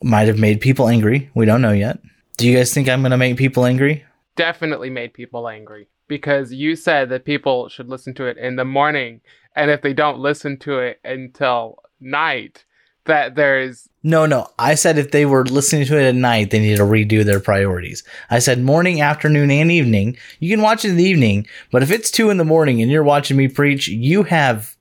might 0.00 0.28
have 0.28 0.38
made 0.38 0.60
people 0.60 0.86
angry. 0.86 1.28
We 1.34 1.44
don't 1.44 1.60
know 1.60 1.72
yet. 1.72 1.98
Do 2.36 2.48
you 2.48 2.56
guys 2.56 2.72
think 2.72 2.88
I'm 2.88 3.00
going 3.00 3.10
to 3.10 3.16
make 3.16 3.36
people 3.36 3.66
angry? 3.66 4.04
Definitely 4.36 4.90
made 4.90 5.12
people 5.12 5.48
angry 5.48 5.88
because 6.06 6.52
you 6.52 6.76
said 6.76 7.08
that 7.08 7.24
people 7.24 7.68
should 7.68 7.88
listen 7.88 8.14
to 8.14 8.26
it 8.26 8.38
in 8.38 8.54
the 8.54 8.64
morning, 8.64 9.20
and 9.56 9.72
if 9.72 9.82
they 9.82 9.92
don't 9.92 10.20
listen 10.20 10.56
to 10.58 10.78
it 10.78 11.00
until 11.04 11.80
night, 11.98 12.64
that 13.06 13.34
there's 13.34 13.88
No, 14.06 14.26
no. 14.26 14.46
I 14.58 14.74
said 14.74 14.98
if 14.98 15.10
they 15.12 15.24
were 15.24 15.44
listening 15.46 15.86
to 15.86 15.98
it 15.98 16.06
at 16.06 16.14
night, 16.14 16.50
they 16.50 16.58
need 16.60 16.76
to 16.76 16.82
redo 16.82 17.24
their 17.24 17.40
priorities. 17.40 18.04
I 18.30 18.38
said 18.38 18.60
morning, 18.60 19.00
afternoon, 19.00 19.50
and 19.50 19.70
evening. 19.72 20.18
You 20.40 20.50
can 20.54 20.62
watch 20.62 20.84
it 20.84 20.90
in 20.90 20.96
the 20.96 21.04
evening, 21.04 21.46
but 21.72 21.82
if 21.82 21.90
it's 21.90 22.10
two 22.10 22.28
in 22.28 22.36
the 22.36 22.44
morning 22.44 22.82
and 22.82 22.90
you're 22.90 23.02
watching 23.02 23.36
me 23.38 23.48
preach, 23.48 23.88
you 23.88 24.22
have 24.24 24.76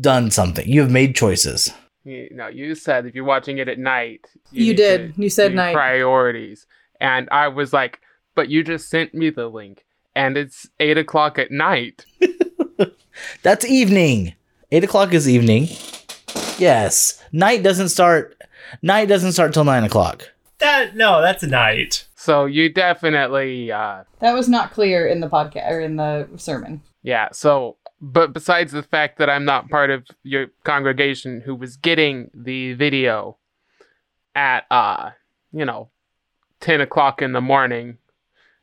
done 0.00 0.32
something. 0.32 0.68
You 0.68 0.80
have 0.80 0.90
made 0.90 1.14
choices. 1.14 1.70
you 2.04 2.28
know 2.32 2.48
you 2.48 2.74
said 2.74 3.06
if 3.06 3.14
you're 3.14 3.24
watching 3.24 3.58
it 3.58 3.68
at 3.68 3.78
night, 3.78 4.26
You 4.50 4.68
need 4.72 4.76
did. 4.76 5.14
You 5.16 5.30
said 5.30 5.54
night. 5.54 5.72
priorities, 5.74 6.66
and 7.00 7.28
I 7.30 7.46
was 7.48 7.72
like, 7.72 8.00
but 8.34 8.48
you 8.48 8.64
just 8.64 8.90
sent 8.90 9.14
me 9.14 9.30
the 9.30 9.46
link, 9.48 9.84
and 10.16 10.36
it's 10.36 10.68
eight 10.80 10.98
o'clock 10.98 11.38
at 11.38 11.52
night. 11.52 12.04
That's 13.42 13.64
evening. 13.64 14.34
Eight 14.72 14.84
o'clock 14.84 15.14
is 15.14 15.28
evening. 15.28 15.68
Yes. 16.58 17.22
Night 17.32 17.62
doesn't 17.62 17.88
start. 17.90 18.35
Night 18.82 19.08
doesn't 19.08 19.32
start 19.32 19.52
till 19.52 19.64
nine 19.64 19.84
o'clock. 19.84 20.30
That 20.58 20.96
no, 20.96 21.20
that's 21.20 21.42
a 21.42 21.46
night. 21.46 22.06
So 22.14 22.46
you 22.46 22.72
definitely 22.72 23.70
uh, 23.70 24.04
That 24.20 24.34
was 24.34 24.48
not 24.48 24.72
clear 24.72 25.06
in 25.06 25.20
the 25.20 25.28
podcast 25.28 25.70
or 25.70 25.80
in 25.80 25.96
the 25.96 26.28
sermon. 26.36 26.82
Yeah, 27.02 27.28
so 27.32 27.76
but 28.00 28.32
besides 28.32 28.72
the 28.72 28.82
fact 28.82 29.18
that 29.18 29.30
I'm 29.30 29.44
not 29.44 29.68
part 29.68 29.90
of 29.90 30.06
your 30.22 30.48
congregation 30.64 31.40
who 31.40 31.54
was 31.54 31.76
getting 31.76 32.30
the 32.34 32.74
video 32.74 33.38
at 34.34 34.64
uh, 34.70 35.10
you 35.52 35.64
know, 35.64 35.90
ten 36.60 36.80
o'clock 36.80 37.22
in 37.22 37.32
the 37.32 37.40
morning 37.40 37.98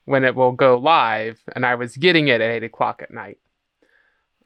when 0.05 0.23
it 0.23 0.35
will 0.35 0.51
go 0.51 0.77
live, 0.77 1.41
and 1.55 1.65
I 1.65 1.75
was 1.75 1.97
getting 1.97 2.27
it 2.27 2.41
at 2.41 2.51
8 2.51 2.63
o'clock 2.63 3.01
at 3.01 3.11
night. 3.11 3.37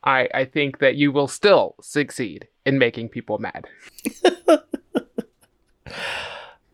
I, 0.04 0.30
I 0.34 0.46
think 0.46 0.80
that 0.80 0.96
you 0.96 1.12
will 1.12 1.28
still 1.28 1.76
succeed 1.82 2.48
in 2.66 2.78
making 2.78 3.10
people 3.10 3.40
mad. 3.40 3.66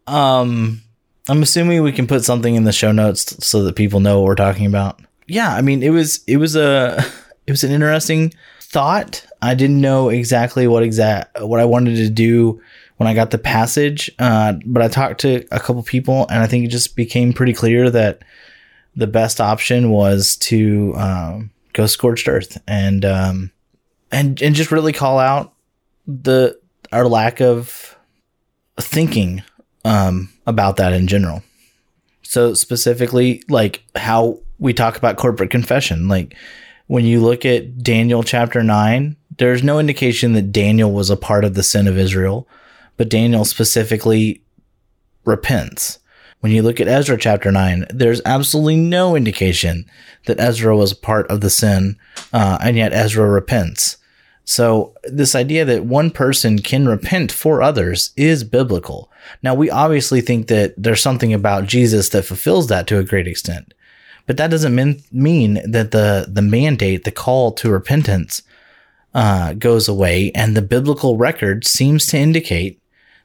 Um, 0.08 0.82
I'm 1.30 1.42
assuming 1.42 1.82
we 1.82 1.92
can 1.92 2.08
put 2.08 2.24
something 2.24 2.56
in 2.56 2.64
the 2.64 2.72
show 2.72 2.92
notes 2.92 3.46
so 3.46 3.64
that 3.64 3.76
people 3.76 4.00
know 4.00 4.20
what 4.20 4.28
we're 4.28 4.36
talking 4.36 4.66
about. 4.66 5.00
Yeah, 5.28 5.54
I 5.54 5.62
mean, 5.62 5.82
it 5.84 5.92
was 5.92 6.24
it 6.28 6.38
was 6.38 6.56
a 6.56 7.04
it 7.48 7.52
was 7.52 7.64
an 7.64 7.72
interesting 7.72 8.34
thought. 8.60 9.26
I 9.42 9.56
didn't 9.56 9.82
know 9.82 10.10
exactly 10.10 10.68
what 10.68 10.84
exact 10.84 11.42
what 11.42 11.60
I 11.60 11.66
wanted 11.66 11.96
to 11.98 12.10
do 12.10 12.62
when 12.98 13.08
I 13.08 13.14
got 13.14 13.32
the 13.32 13.38
passage, 13.38 14.12
uh, 14.20 14.54
but 14.66 14.82
I 14.82 14.88
talked 14.88 15.22
to 15.22 15.46
a 15.52 15.60
couple 15.60 15.82
people, 15.84 16.28
and 16.30 16.40
I 16.40 16.48
think 16.48 16.66
it 16.66 16.70
just 16.70 16.96
became 16.96 17.34
pretty 17.34 17.54
clear 17.54 17.90
that 17.90 18.22
the 18.96 19.08
best 19.08 19.42
option 19.42 19.90
was 19.90 20.38
to 20.38 20.94
um, 20.96 21.52
go 21.74 21.86
scorched 21.86 22.28
earth 22.28 22.62
and 22.68 23.04
um, 23.06 23.52
and 24.12 24.42
and 24.42 24.56
just 24.56 24.72
really 24.72 24.94
call 24.94 25.20
out 25.20 25.54
the 26.06 26.60
our 26.92 27.08
lack 27.08 27.42
of 27.42 27.93
thinking 28.80 29.44
um, 29.86 30.30
about 30.46 30.78
that 30.78 30.94
in 30.94 31.08
general. 31.08 31.44
So 32.22 32.54
specifically, 32.54 33.44
like 33.50 33.84
how 33.96 34.40
we 34.60 34.74
talk 34.74 34.98
about 34.98 35.18
corporate 35.18 35.52
confession, 35.52 36.08
like 36.08 36.36
when 36.88 37.06
you 37.06 37.22
look 37.22 37.46
at 37.46 37.84
Daniel 37.84 38.24
chapter 38.24 38.64
nine, 38.64 39.18
there's 39.38 39.64
no 39.64 39.80
indication 39.80 40.34
that 40.34 40.52
Daniel 40.52 40.92
was 40.92 41.10
a 41.10 41.18
part 41.18 41.44
of 41.44 41.54
the 41.54 41.64
sin 41.64 41.88
of 41.88 41.98
Israel, 41.98 42.48
but 42.98 43.10
Daniel 43.10 43.46
specifically 43.46 44.44
repents. 45.26 46.00
When 46.44 46.52
you 46.52 46.62
look 46.62 46.82
at 46.82 46.90
Ezra 46.90 47.18
chapter 47.18 47.54
9, 47.54 47.86
there's 47.90 48.22
absolutely 48.26 48.76
no 48.76 49.16
indication 49.16 49.90
that 50.26 50.42
Ezra 50.42 50.76
was 50.76 50.92
a 50.92 50.98
part 50.98 51.26
of 51.32 51.40
the 51.40 51.50
sin, 51.50 51.98
uh, 52.34 52.58
and 52.62 52.76
yet 52.76 52.92
Ezra 52.92 53.30
repents. 53.30 53.96
So, 54.46 54.94
this 55.04 55.36
idea 55.36 55.64
that 55.66 55.86
one 55.86 56.12
person 56.12 56.60
can 56.60 56.88
repent 56.88 57.32
for 57.32 57.62
others 57.62 58.12
is 58.18 58.44
biblical. 58.44 59.10
Now, 59.42 59.54
we 59.54 59.70
obviously 59.70 60.20
think 60.20 60.48
that 60.48 60.74
there's 60.78 61.02
something 61.02 61.34
about 61.34 61.66
Jesus 61.66 62.10
that 62.10 62.26
fulfills 62.26 62.68
that 62.68 62.86
to 62.88 63.00
a 63.00 63.06
great 63.06 63.28
extent, 63.28 63.74
but 64.26 64.36
that 64.38 64.52
doesn't 64.52 64.76
mean, 64.76 65.02
mean 65.12 65.62
that 65.70 65.92
the, 65.92 66.26
the 66.28 66.42
mandate, 66.42 67.06
the 67.06 67.12
call 67.12 67.54
to 67.54 67.72
repentance, 67.72 68.42
uh, 69.14 69.54
goes 69.54 69.88
away. 69.88 70.32
And 70.36 70.58
the 70.58 70.62
biblical 70.62 71.18
record 71.18 71.66
seems 71.66 72.06
to 72.08 72.18
indicate 72.18 72.82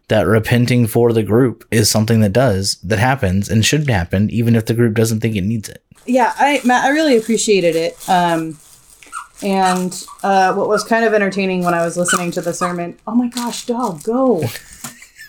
that 0.09 0.27
repenting 0.27 0.87
for 0.87 1.13
the 1.13 1.23
group 1.23 1.67
is 1.71 1.91
something 1.91 2.21
that 2.21 2.33
does, 2.33 2.77
that 2.83 2.99
happens 2.99 3.49
and 3.49 3.65
should 3.65 3.89
happen, 3.89 4.31
even 4.31 4.57
if 4.57 4.67
the 4.67 4.75
group 4.75 4.95
doesn't 4.95 5.21
think 5.21 5.37
it 5.37 5.43
needs 5.43 5.69
it. 5.69 5.83
Yeah, 6.07 6.33
I 6.39 6.61
Matt, 6.65 6.85
I 6.85 6.91
really 6.91 7.17
appreciated 7.17 7.77
it. 7.77 8.09
Um, 8.09 8.59
and 9.43 10.05
uh, 10.23 10.53
what 10.55 10.69
was 10.69 10.85
kind 10.85 11.05
of 11.05 11.15
entertaining 11.15 11.63
when 11.65 11.75
I 11.75 11.85
was 11.85 11.97
listening 11.97 12.31
to 12.33 12.41
the 12.41 12.53
sermon. 12.53 12.97
Oh 13.07 13.15
my 13.15 13.29
gosh, 13.29 13.67
dog, 13.67 14.03
go! 14.03 14.43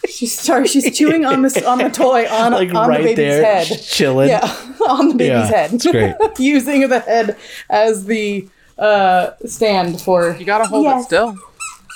She's 0.09 0.39
sorry, 0.39 0.65
she's 0.67 0.97
chewing 0.97 1.25
on 1.25 1.41
the 1.41 1.63
on 1.67 1.77
the 1.79 1.89
toy 1.89 2.25
on 2.27 2.53
Like 2.53 2.73
on 2.73 2.87
right 2.87 2.99
the 2.99 3.03
baby's 3.03 3.17
there, 3.17 3.65
head. 3.65 3.81
chilling. 3.83 4.29
Yeah, 4.29 4.39
on 4.87 5.09
the 5.09 5.13
baby's 5.15 5.27
Yeah, 5.27 5.45
head. 5.45 5.73
it's 5.73 5.85
great. 5.85 6.15
Using 6.39 6.87
the 6.87 7.01
head 7.01 7.35
as 7.69 8.05
the 8.05 8.47
uh, 8.77 9.31
stand 9.45 10.01
for. 10.01 10.35
You 10.39 10.45
gotta 10.45 10.65
hold 10.65 10.85
Yes. 10.85 11.03
it 11.03 11.05
still. 11.07 11.37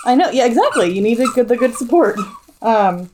I 0.06 0.16
know. 0.16 0.30
Yeah, 0.32 0.46
exactly. 0.46 0.92
You 0.94 1.02
need 1.02 1.18
a 1.22 1.28
good, 1.28 1.48
the 1.48 1.56
good 1.56 1.76
support. 1.76 2.18
Um, 2.62 3.10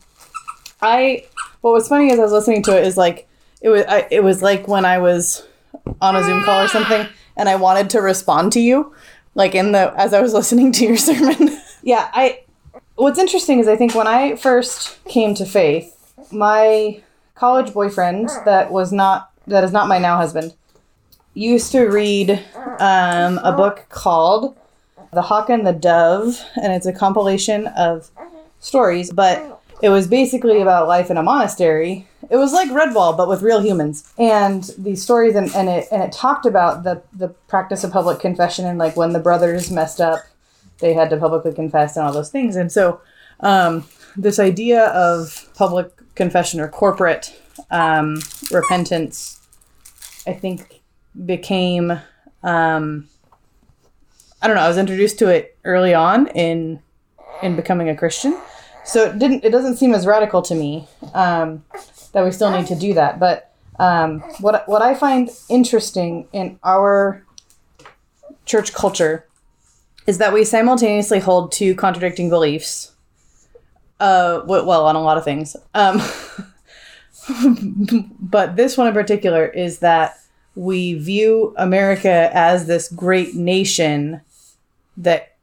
I. 0.82 1.25
What 1.62 1.72
was 1.74 1.88
funny 1.88 2.12
as 2.12 2.18
I 2.20 2.24
was 2.24 2.32
listening 2.32 2.63
to 2.63 2.75
it 2.77 2.86
is 2.88 2.98
like 2.98 3.27
it 3.62 3.70
was. 3.70 3.84
I, 3.88 4.08
it 4.10 4.24
was 4.24 4.41
like 4.41 4.68
when 4.68 4.86
I 4.86 4.98
was 4.98 5.44
on 6.01 6.15
a 6.15 6.24
Zoom 6.24 6.41
call 6.44 6.63
or 6.63 6.68
something, 6.68 7.06
and 7.39 7.50
I 7.50 7.55
wanted 7.55 7.89
to 7.91 8.01
respond 8.01 8.51
to 8.53 8.60
you, 8.60 8.93
like 9.34 9.55
in 9.55 9.72
the 9.72 9.93
as 9.98 10.13
I 10.13 10.22
was 10.22 10.34
listening 10.34 10.72
to 10.74 10.86
your 10.86 10.98
sermon. 11.10 11.60
yeah, 11.81 12.12
I. 12.13 12.41
What's 12.96 13.17
interesting 13.17 13.60
is 13.60 13.67
I 13.69 13.78
think 13.78 13.95
when 13.95 14.08
I 14.08 14.36
first 14.36 15.04
came 15.06 15.34
to 15.36 15.45
faith, 15.45 16.13
my 16.32 17.02
college 17.34 17.73
boyfriend 17.73 18.30
that 18.43 18.71
was 18.71 18.91
not 18.91 19.32
that 19.47 19.63
is 19.63 19.71
not 19.71 19.88
my 19.88 19.97
now 19.97 20.17
husband 20.17 20.54
used 21.34 21.71
to 21.71 21.86
read 21.86 22.32
um, 22.80 23.38
a 23.38 23.54
book 23.56 23.86
called 23.88 24.58
the 25.13 25.21
Hawk 25.21 25.49
and 25.49 25.65
the 25.65 25.71
Dove, 25.71 26.43
and 26.62 26.73
it's 26.73 26.86
a 26.86 26.91
compilation 26.93 27.67
of 27.67 28.12
stories, 28.60 29.12
but 29.12 29.62
it 29.82 29.89
was 29.89 30.06
basically 30.08 30.62
about 30.62 30.89
life 30.89 31.10
in 31.10 31.15
a 31.15 31.23
monastery. 31.23 32.09
It 32.30 32.38
was 32.38 32.54
like 32.54 32.70
Redwall, 32.70 33.18
but 33.18 33.28
with 33.28 33.42
real 33.42 33.60
humans. 33.60 34.12
And 34.18 34.63
these 34.78 35.02
stories, 35.02 35.36
and, 35.36 35.54
and 35.56 35.68
it 35.68 35.88
and 35.92 36.04
it 36.04 36.12
talked 36.12 36.46
about 36.46 36.84
the 36.84 37.02
the 37.13 37.30
practice 37.48 37.84
of 37.84 37.92
public 37.92 38.20
confession 38.20 38.65
and 38.65 38.78
like 38.78 38.96
when 38.96 39.13
the 39.13 39.20
brothers 39.20 39.72
messed 39.72 40.00
up, 40.00 40.20
they 40.80 40.94
had 40.94 41.10
to 41.10 41.18
publicly 41.18 41.54
confess 41.54 41.98
and 41.98 42.06
all 42.06 42.13
those 42.13 42.30
things. 42.30 42.56
And 42.56 42.72
so, 42.72 43.02
um, 43.39 43.86
this 44.15 44.39
idea 44.39 44.86
of 44.88 45.50
public 45.56 45.92
confession 46.15 46.60
or 46.60 46.68
corporate 46.68 47.39
um, 47.72 48.22
repentance, 48.52 49.39
I 50.28 50.34
think, 50.34 50.82
became 51.26 52.00
um, 52.44 53.08
I 54.42 54.48
don't 54.48 54.56
know. 54.56 54.63
I 54.63 54.68
was 54.68 54.78
introduced 54.78 55.20
to 55.20 55.28
it 55.30 55.58
early 55.65 55.94
on 55.94 56.28
in 56.28 56.82
in 57.42 57.56
becoming 57.56 57.89
a 57.89 57.96
Christian, 57.96 58.39
so 58.86 59.06
it 59.06 59.20
didn't. 59.20 59.44
It 59.44 59.50
doesn't 59.50 59.78
seem 59.78 59.94
as 59.94 60.06
radical 60.06 60.42
to 60.44 60.56
me 60.56 60.88
um, 61.13 61.63
that 62.12 62.24
we 62.24 62.32
still 62.32 62.52
need 62.52 62.67
to 62.67 62.76
do 62.76 62.93
that. 62.93 63.19
But 63.19 63.52
um, 63.80 64.19
what 64.41 64.67
what 64.67 64.82
I 64.82 64.93
find 64.93 65.30
interesting 65.50 66.28
in 66.34 66.60
our 66.63 67.26
church 68.45 68.74
culture 68.74 69.26
is 70.08 70.17
that 70.17 70.34
we 70.34 70.43
simultaneously 70.43 71.19
hold 71.19 71.52
two 71.52 71.76
contradicting 71.76 72.30
beliefs. 72.30 72.93
Uh, 74.00 74.41
well, 74.45 74.86
on 74.86 74.95
a 74.95 75.02
lot 75.02 75.17
of 75.17 75.26
things. 75.26 75.56
Um, 75.74 76.02
but 78.19 78.56
this 78.56 78.78
one 78.78 78.88
in 78.88 78.93
particular 78.93 79.45
is 79.45 79.80
that 79.80 80.17
we 80.56 80.93
view 80.95 81.54
America 81.58 82.30
as 82.34 82.65
this 82.65 82.89
great 82.89 83.36
nation 83.36 84.22
that 84.98 85.36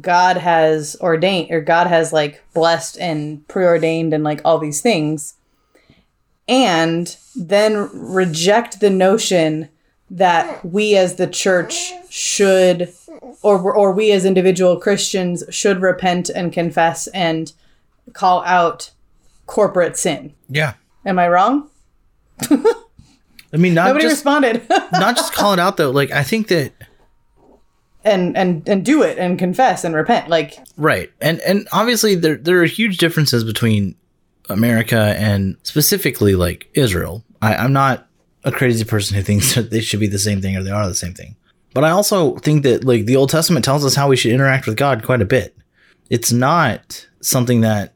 God 0.00 0.36
has 0.36 0.96
ordained 1.00 1.50
or 1.50 1.60
God 1.60 1.86
has 1.86 2.12
like 2.12 2.42
blessed 2.52 2.98
and 2.98 3.46
preordained 3.48 4.12
and 4.12 4.22
like 4.22 4.40
all 4.44 4.58
these 4.58 4.80
things 4.80 5.34
and 6.50 7.16
then 7.36 7.88
reject 7.94 8.80
the 8.80 8.90
notion 8.90 9.68
that 10.10 10.62
we 10.64 10.96
as 10.96 11.14
the 11.14 11.28
church 11.28 11.92
should 12.10 12.92
or 13.42 13.72
or 13.72 13.92
we 13.92 14.10
as 14.10 14.24
individual 14.24 14.76
Christians 14.76 15.44
should 15.48 15.80
repent 15.80 16.28
and 16.28 16.52
confess 16.52 17.06
and 17.08 17.52
call 18.12 18.42
out 18.42 18.90
corporate 19.46 19.96
sin. 19.96 20.34
Yeah. 20.48 20.74
Am 21.06 21.18
I 21.18 21.28
wrong? 21.28 21.70
I 23.52 23.56
mean, 23.56 23.74
not 23.74 23.88
Nobody 23.88 24.04
just 24.04 24.16
responded. 24.16 24.66
not 24.92 25.16
just 25.16 25.32
call 25.32 25.52
it 25.52 25.60
out 25.60 25.76
though. 25.76 25.90
Like 25.90 26.10
I 26.10 26.24
think 26.24 26.48
that 26.48 26.72
and 28.04 28.36
and 28.36 28.68
and 28.68 28.84
do 28.84 29.02
it 29.02 29.18
and 29.18 29.38
confess 29.38 29.84
and 29.84 29.94
repent. 29.94 30.28
Like 30.28 30.58
right, 30.76 31.12
and 31.20 31.40
and 31.40 31.68
obviously 31.72 32.16
there 32.16 32.36
there 32.36 32.60
are 32.60 32.66
huge 32.66 32.98
differences 32.98 33.44
between 33.44 33.94
America 34.50 35.14
and 35.18 35.56
specifically 35.62 36.34
like 36.34 36.68
Israel. 36.74 37.24
I, 37.42 37.56
I'm 37.56 37.72
not 37.72 38.08
a 38.44 38.52
crazy 38.52 38.84
person 38.84 39.16
who 39.16 39.22
thinks 39.22 39.54
that 39.54 39.70
they 39.70 39.80
should 39.80 40.00
be 40.00 40.06
the 40.06 40.18
same 40.18 40.40
thing 40.40 40.56
or 40.56 40.62
they 40.62 40.70
are 40.70 40.88
the 40.88 40.94
same 40.94 41.14
thing. 41.14 41.36
But 41.72 41.84
I 41.84 41.90
also 41.90 42.36
think 42.38 42.64
that 42.64 42.84
like 42.84 43.06
the 43.06 43.16
Old 43.16 43.30
Testament 43.30 43.64
tells 43.64 43.84
us 43.84 43.94
how 43.94 44.08
we 44.08 44.16
should 44.16 44.32
interact 44.32 44.66
with 44.66 44.76
God 44.76 45.04
quite 45.04 45.22
a 45.22 45.26
bit. 45.26 45.56
It's 46.08 46.32
not 46.32 47.06
something 47.20 47.60
that 47.60 47.94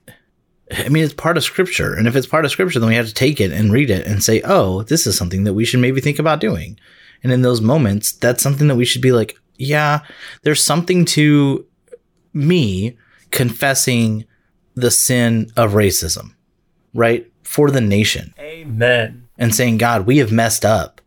I 0.73 0.89
mean, 0.89 1.05
it's 1.05 1.15
part 1.15 1.37
of 1.37 1.45
scripture. 1.45 1.95
And 1.95 2.09
if 2.09 2.17
it's 2.17 2.27
part 2.27 2.45
of 2.45 2.51
scripture, 2.51 2.81
then 2.81 2.89
we 2.89 2.95
have 2.95 3.07
to 3.07 3.15
take 3.15 3.41
it 3.41 3.53
and 3.53 3.73
read 3.73 3.91
it 3.91 4.07
and 4.07 4.25
say, 4.25 4.41
oh, 4.45 4.83
this 4.85 5.07
is 5.07 5.17
something 5.17 5.45
that 5.45 5.55
we 5.55 5.65
should 5.65 5.81
maybe 5.81 6.01
think 6.01 6.19
about 6.19 6.41
doing. 6.41 6.79
And 7.23 7.33
in 7.33 7.43
those 7.43 7.61
moments, 7.61 8.13
that's 8.13 8.43
something 8.43 8.69
that 8.69 8.77
we 8.77 8.85
should 8.85 9.03
be 9.03 9.13
like, 9.13 9.37
yeah, 9.57 10.01
there's 10.43 10.65
something 10.65 11.05
to 11.07 11.67
me 12.33 12.97
confessing 13.31 14.25
the 14.75 14.91
sin 14.91 15.51
of 15.57 15.73
racism, 15.73 16.35
right? 16.95 17.31
For 17.43 17.71
the 17.71 17.81
nation 17.81 18.33
Amen. 18.39 19.29
and 19.37 19.55
saying, 19.55 19.79
God, 19.79 20.07
we 20.07 20.19
have 20.19 20.33
messed 20.33 20.65
up. 20.65 21.01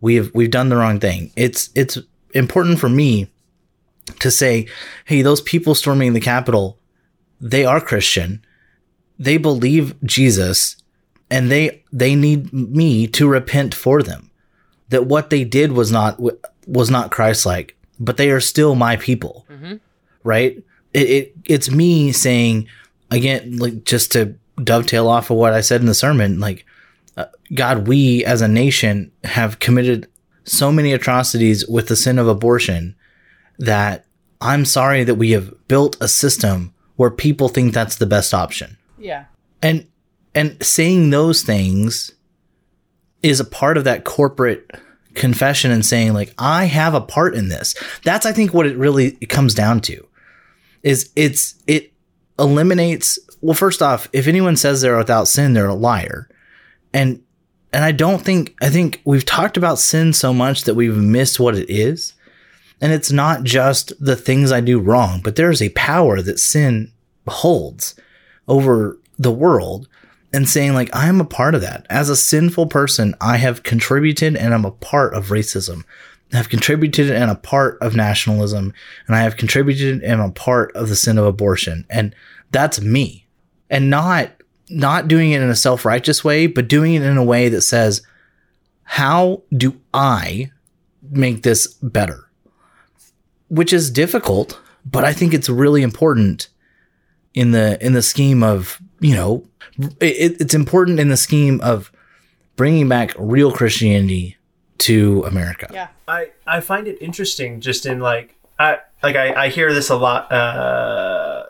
We 0.00 0.14
have 0.16 0.30
we've 0.34 0.50
done 0.50 0.68
the 0.68 0.76
wrong 0.76 1.00
thing. 1.00 1.32
It's 1.36 1.70
it's 1.74 1.98
important 2.32 2.78
for 2.78 2.88
me 2.88 3.30
to 4.20 4.30
say, 4.30 4.66
hey, 5.04 5.22
those 5.22 5.40
people 5.40 5.74
storming 5.74 6.12
the 6.12 6.20
Capitol, 6.20 6.78
they 7.40 7.64
are 7.64 7.80
Christian. 7.80 8.44
They 9.18 9.36
believe 9.36 10.00
Jesus 10.02 10.76
and 11.30 11.50
they 11.50 11.82
they 11.92 12.14
need 12.14 12.52
me 12.52 13.06
to 13.08 13.28
repent 13.28 13.74
for 13.74 14.02
them. 14.02 14.30
That 14.90 15.06
what 15.06 15.30
they 15.30 15.44
did 15.44 15.72
was 15.72 15.90
not 15.90 16.20
was 16.66 16.90
not 16.90 17.10
Christ-like, 17.10 17.76
but 17.98 18.16
they 18.16 18.30
are 18.30 18.40
still 18.40 18.74
my 18.74 18.96
people. 18.96 19.46
Mm-hmm. 19.50 19.76
Right? 20.22 20.62
It, 20.92 21.10
it 21.10 21.34
it's 21.44 21.70
me 21.70 22.12
saying 22.12 22.68
again 23.10 23.56
like 23.56 23.84
just 23.84 24.12
to 24.12 24.36
dovetail 24.62 25.08
off 25.08 25.30
of 25.30 25.36
what 25.36 25.52
I 25.52 25.60
said 25.60 25.80
in 25.80 25.86
the 25.86 25.94
sermon 25.94 26.40
like 26.40 26.64
uh, 27.16 27.26
God, 27.54 27.86
we 27.86 28.24
as 28.24 28.40
a 28.40 28.48
nation 28.48 29.12
have 29.24 29.60
committed 29.60 30.08
so 30.44 30.72
many 30.72 30.92
atrocities 30.92 31.66
with 31.66 31.88
the 31.88 31.96
sin 31.96 32.18
of 32.18 32.28
abortion 32.28 32.96
that 33.58 34.04
I'm 34.40 34.64
sorry 34.64 35.04
that 35.04 35.14
we 35.14 35.30
have 35.30 35.54
built 35.68 35.96
a 36.00 36.08
system 36.08 36.74
where 36.96 37.10
people 37.10 37.48
think 37.48 37.72
that's 37.72 37.96
the 37.96 38.06
best 38.06 38.34
option. 38.34 38.76
Yeah. 38.98 39.26
And 39.62 39.86
and 40.34 40.62
saying 40.62 41.10
those 41.10 41.42
things 41.42 42.12
is 43.22 43.40
a 43.40 43.44
part 43.44 43.78
of 43.78 43.84
that 43.84 44.04
corporate 44.04 44.70
confession 45.14 45.70
and 45.70 45.86
saying 45.86 46.12
like 46.12 46.34
I 46.36 46.64
have 46.64 46.94
a 46.94 47.00
part 47.00 47.34
in 47.34 47.48
this. 47.48 47.74
That's 48.02 48.26
I 48.26 48.32
think 48.32 48.52
what 48.52 48.66
it 48.66 48.76
really 48.76 49.12
comes 49.12 49.54
down 49.54 49.80
to. 49.82 50.06
Is 50.82 51.10
it's 51.16 51.54
it 51.66 51.92
eliminates 52.38 53.18
well 53.44 53.54
first 53.54 53.82
off, 53.82 54.08
if 54.14 54.26
anyone 54.26 54.56
says 54.56 54.80
they're 54.80 54.96
without 54.96 55.28
sin, 55.28 55.52
they're 55.52 55.68
a 55.68 55.74
liar. 55.74 56.28
And 56.94 57.22
and 57.74 57.84
I 57.84 57.92
don't 57.92 58.22
think 58.22 58.56
I 58.62 58.70
think 58.70 59.02
we've 59.04 59.26
talked 59.26 59.58
about 59.58 59.78
sin 59.78 60.14
so 60.14 60.32
much 60.32 60.64
that 60.64 60.74
we've 60.74 60.96
missed 60.96 61.38
what 61.38 61.54
it 61.54 61.68
is. 61.68 62.14
And 62.80 62.92
it's 62.92 63.12
not 63.12 63.44
just 63.44 63.92
the 64.02 64.16
things 64.16 64.50
I 64.50 64.60
do 64.60 64.80
wrong, 64.80 65.20
but 65.22 65.36
there's 65.36 65.60
a 65.60 65.68
power 65.70 66.22
that 66.22 66.38
sin 66.38 66.90
holds 67.28 67.94
over 68.48 68.98
the 69.18 69.30
world 69.30 69.88
and 70.32 70.48
saying 70.48 70.72
like 70.72 70.94
I 70.96 71.08
am 71.08 71.20
a 71.20 71.26
part 71.26 71.54
of 71.54 71.60
that. 71.60 71.86
As 71.90 72.08
a 72.08 72.16
sinful 72.16 72.68
person, 72.68 73.14
I 73.20 73.36
have 73.36 73.62
contributed 73.62 74.36
and 74.36 74.54
I'm 74.54 74.64
a 74.64 74.70
part 74.70 75.12
of 75.12 75.28
racism. 75.28 75.84
I 76.32 76.38
have 76.38 76.48
contributed 76.48 77.10
and 77.10 77.30
a 77.30 77.36
part 77.36 77.78
of 77.82 77.94
nationalism, 77.94 78.72
and 79.06 79.14
I 79.14 79.20
have 79.20 79.36
contributed 79.36 80.02
and 80.02 80.20
a 80.20 80.30
part 80.30 80.74
of 80.74 80.88
the 80.88 80.96
sin 80.96 81.18
of 81.18 81.26
abortion. 81.26 81.84
And 81.90 82.14
that's 82.50 82.80
me. 82.80 83.23
And 83.70 83.90
not 83.90 84.30
not 84.70 85.08
doing 85.08 85.32
it 85.32 85.42
in 85.42 85.50
a 85.50 85.56
self-righteous 85.56 86.24
way, 86.24 86.46
but 86.46 86.68
doing 86.68 86.94
it 86.94 87.02
in 87.02 87.16
a 87.16 87.24
way 87.24 87.48
that 87.48 87.62
says, 87.62 88.02
how 88.84 89.42
do 89.56 89.78
I 89.92 90.50
make 91.10 91.42
this 91.42 91.66
better? 91.66 92.28
Which 93.48 93.72
is 93.72 93.90
difficult, 93.90 94.60
but 94.84 95.04
I 95.04 95.12
think 95.12 95.34
it's 95.34 95.48
really 95.48 95.82
important 95.82 96.48
in 97.34 97.50
the 97.50 97.84
in 97.84 97.92
the 97.92 98.02
scheme 98.02 98.42
of 98.42 98.80
you 99.00 99.14
know 99.14 99.44
it, 100.00 100.40
it's 100.40 100.54
important 100.54 101.00
in 101.00 101.08
the 101.08 101.16
scheme 101.16 101.60
of 101.62 101.90
bringing 102.56 102.88
back 102.88 103.12
real 103.18 103.52
Christianity 103.52 104.36
to 104.78 105.24
America. 105.26 105.68
Yeah. 105.72 105.88
I 106.06 106.30
I 106.46 106.60
find 106.60 106.86
it 106.86 106.98
interesting 107.00 107.60
just 107.60 107.86
in 107.86 108.00
like 108.00 108.36
I 108.58 108.78
like 109.02 109.16
I, 109.16 109.44
I 109.44 109.48
hear 109.48 109.72
this 109.72 109.90
a 109.90 109.96
lot 109.96 110.30
uh 110.30 111.44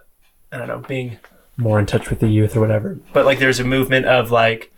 I 0.52 0.58
don't 0.58 0.68
know 0.68 0.78
being 0.78 1.18
more 1.56 1.78
in 1.78 1.86
touch 1.86 2.10
with 2.10 2.20
the 2.20 2.28
youth 2.28 2.56
or 2.56 2.60
whatever. 2.60 2.98
But 3.12 3.24
like 3.24 3.38
there's 3.38 3.60
a 3.60 3.64
movement 3.64 4.06
of 4.06 4.30
like 4.30 4.72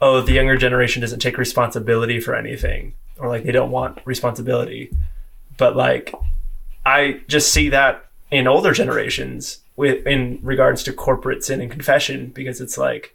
oh 0.00 0.20
the 0.20 0.32
younger 0.32 0.56
generation 0.56 1.00
doesn't 1.00 1.20
take 1.20 1.38
responsibility 1.38 2.20
for 2.20 2.34
anything 2.34 2.94
or 3.18 3.28
like 3.28 3.44
they 3.44 3.52
don't 3.52 3.70
want 3.70 4.00
responsibility. 4.04 4.90
But 5.56 5.76
like 5.76 6.14
I 6.84 7.20
just 7.28 7.52
see 7.52 7.68
that 7.70 8.04
in 8.30 8.46
older 8.46 8.72
generations 8.72 9.60
with 9.76 10.06
in 10.06 10.38
regards 10.42 10.82
to 10.84 10.92
corporate 10.92 11.44
sin 11.44 11.60
and 11.60 11.70
confession 11.70 12.28
because 12.28 12.60
it's 12.60 12.76
like 12.76 13.14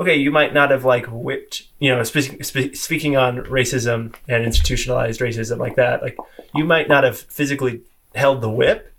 okay 0.00 0.16
you 0.16 0.30
might 0.30 0.52
not 0.52 0.70
have 0.70 0.84
like 0.84 1.06
whipped 1.06 1.64
you 1.78 1.88
know 1.88 2.02
spe- 2.02 2.42
spe- 2.42 2.74
speaking 2.74 3.16
on 3.16 3.38
racism 3.44 4.14
and 4.28 4.44
institutionalized 4.44 5.20
racism 5.20 5.58
like 5.58 5.76
that 5.76 6.02
like 6.02 6.16
you 6.54 6.64
might 6.64 6.88
not 6.88 7.04
have 7.04 7.18
physically 7.18 7.80
held 8.14 8.40
the 8.40 8.50
whip 8.50 8.92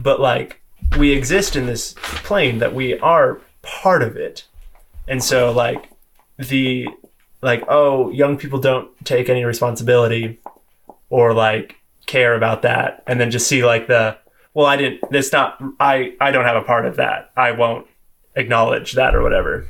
but 0.00 0.20
like 0.20 0.60
we 0.96 1.12
exist 1.12 1.56
in 1.56 1.66
this 1.66 1.94
plane 1.98 2.58
that 2.58 2.74
we 2.74 2.98
are 2.98 3.40
part 3.62 4.02
of 4.02 4.16
it. 4.16 4.46
And 5.08 5.22
so 5.22 5.52
like 5.52 5.90
the 6.38 6.88
like 7.42 7.64
oh 7.68 8.10
young 8.10 8.36
people 8.36 8.58
don't 8.58 8.90
take 9.04 9.28
any 9.28 9.44
responsibility 9.44 10.40
or 11.10 11.34
like 11.34 11.76
care 12.06 12.34
about 12.34 12.62
that. 12.62 13.02
And 13.06 13.20
then 13.20 13.30
just 13.30 13.46
see 13.46 13.64
like 13.64 13.86
the 13.86 14.16
well 14.54 14.66
i 14.66 14.76
didn't 14.76 15.00
it's 15.10 15.32
not 15.32 15.60
i 15.80 16.14
i 16.20 16.30
don't 16.30 16.44
have 16.44 16.56
a 16.56 16.62
part 16.62 16.86
of 16.86 16.96
that. 16.96 17.30
I 17.36 17.52
won't 17.52 17.86
acknowledge 18.36 18.92
that 18.92 19.14
or 19.14 19.22
whatever. 19.22 19.68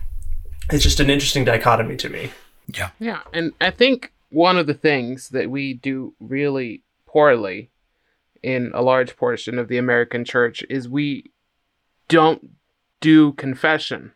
It's 0.71 0.83
just 0.83 1.01
an 1.01 1.11
interesting 1.11 1.45
dichotomy 1.45 1.97
to 1.97 2.09
me. 2.09 2.31
Yeah. 2.73 2.91
Yeah, 2.99 3.21
and 3.33 3.53
I 3.61 3.71
think 3.71 4.13
one 4.31 4.57
of 4.57 4.67
the 4.67 4.75
things 4.75 5.29
that 5.31 5.51
we 5.51 5.75
do 5.75 6.15
really 6.19 6.83
poorly 7.07 7.71
in 8.45 8.71
a 8.75 8.83
large 8.83 9.17
portion 9.17 9.59
of 9.59 9.69
the 9.69 9.79
American 9.79 10.25
church 10.25 10.63
is 10.69 10.89
we 10.89 11.33
don't 12.09 12.51
do 13.01 13.33
confession 13.33 14.13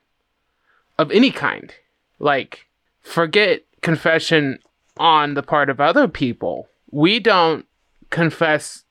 of 0.98 1.10
any 1.10 1.30
kind. 1.30 1.72
Like, 2.18 2.66
forget 3.00 3.62
confession 3.80 4.58
on 4.98 5.34
the 5.34 5.42
part 5.42 5.70
of 5.70 5.80
other 5.80 6.06
people. 6.06 6.68
We 6.90 7.20
don't 7.20 7.64
confess 8.10 8.84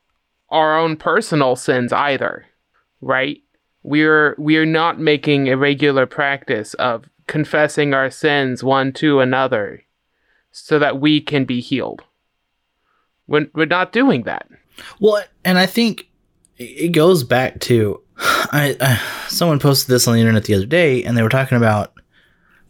our 0.50 0.78
own 0.78 0.98
personal 0.98 1.56
sins 1.56 1.94
either, 1.94 2.46
right? 3.02 3.42
We're 3.84 4.36
we're 4.38 4.66
not 4.66 5.00
making 5.00 5.50
a 5.50 5.58
regular 5.58 6.06
practice 6.06 6.74
of 6.76 7.06
confessing 7.28 7.94
our 7.94 8.10
sins 8.10 8.64
one 8.64 8.92
to 8.94 9.20
another 9.20 9.84
so 10.52 10.80
that 10.80 11.00
we 11.00 11.22
can 11.22 11.46
be 11.46 11.62
healed. 11.62 12.04
We're, 13.28 13.48
we're 13.54 13.66
not 13.66 13.92
doing 13.92 14.24
that. 14.24 14.48
Well, 15.00 15.24
and 15.46 15.58
I 15.58 15.66
think 15.66 16.08
it 16.58 16.92
goes 16.92 17.24
back 17.24 17.60
to 17.62 18.02
I, 18.20 18.76
I 18.82 19.02
someone 19.30 19.60
posted 19.60 19.90
this 19.90 20.08
on 20.08 20.14
the 20.16 20.20
internet 20.20 20.46
the 20.46 20.56
other 20.56 20.66
day, 20.66 21.04
and 21.04 21.16
they 21.18 21.22
were 21.24 21.30
talking 21.30 21.58
about 21.58 21.94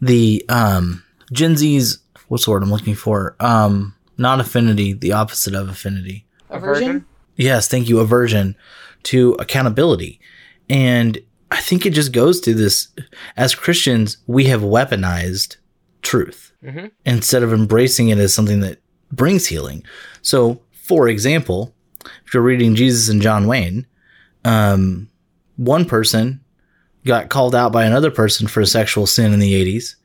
the 0.02 0.44
um 0.50 1.04
Gen 1.32 1.56
Z's 1.58 2.00
what's 2.28 2.46
the 2.46 2.52
word 2.52 2.64
I'm 2.64 2.72
looking 2.72 2.96
for? 2.96 3.36
Um, 3.40 3.96
not 4.18 4.40
affinity, 4.40 4.94
the 4.94 5.14
opposite 5.14 5.54
of 5.56 5.70
affinity. 5.70 6.26
Aversion? 6.50 7.06
Yes, 7.38 7.68
thank 7.68 7.88
you. 7.88 8.00
Aversion 8.00 8.56
to 9.04 9.34
accountability. 9.40 10.20
And 10.70 11.18
I 11.52 11.62
think 11.62 11.86
it 11.86 11.92
just 11.94 12.12
goes 12.12 12.42
to 12.42 12.54
this 12.54 12.90
as 13.38 13.56
Christians, 13.56 14.18
we 14.28 14.46
have 14.46 14.62
weaponized 14.62 15.56
truth 16.02 16.52
Mhm. 16.66 16.92
instead 17.06 17.44
of 17.44 17.54
embracing 17.54 18.10
it 18.10 18.18
as 18.18 18.34
something 18.34 18.60
that 18.62 18.80
brings 19.12 19.48
healing. 19.48 19.84
So, 20.22 20.62
for 20.74 21.08
example, 21.08 21.74
if 22.26 22.34
you're 22.34 22.44
reading 22.44 22.76
Jesus 22.76 23.10
and 23.10 23.22
John 23.22 23.48
Wayne, 23.48 23.86
um, 24.46 25.10
one 25.56 25.86
person 25.86 26.42
got 27.06 27.30
called 27.30 27.56
out 27.56 27.72
by 27.72 27.86
another 27.86 28.12
person 28.12 28.48
for 28.48 28.62
a 28.62 28.66
sexual 28.68 29.08
sin 29.08 29.34
in 29.34 29.40
the 29.40 29.54
80s. 29.54 29.96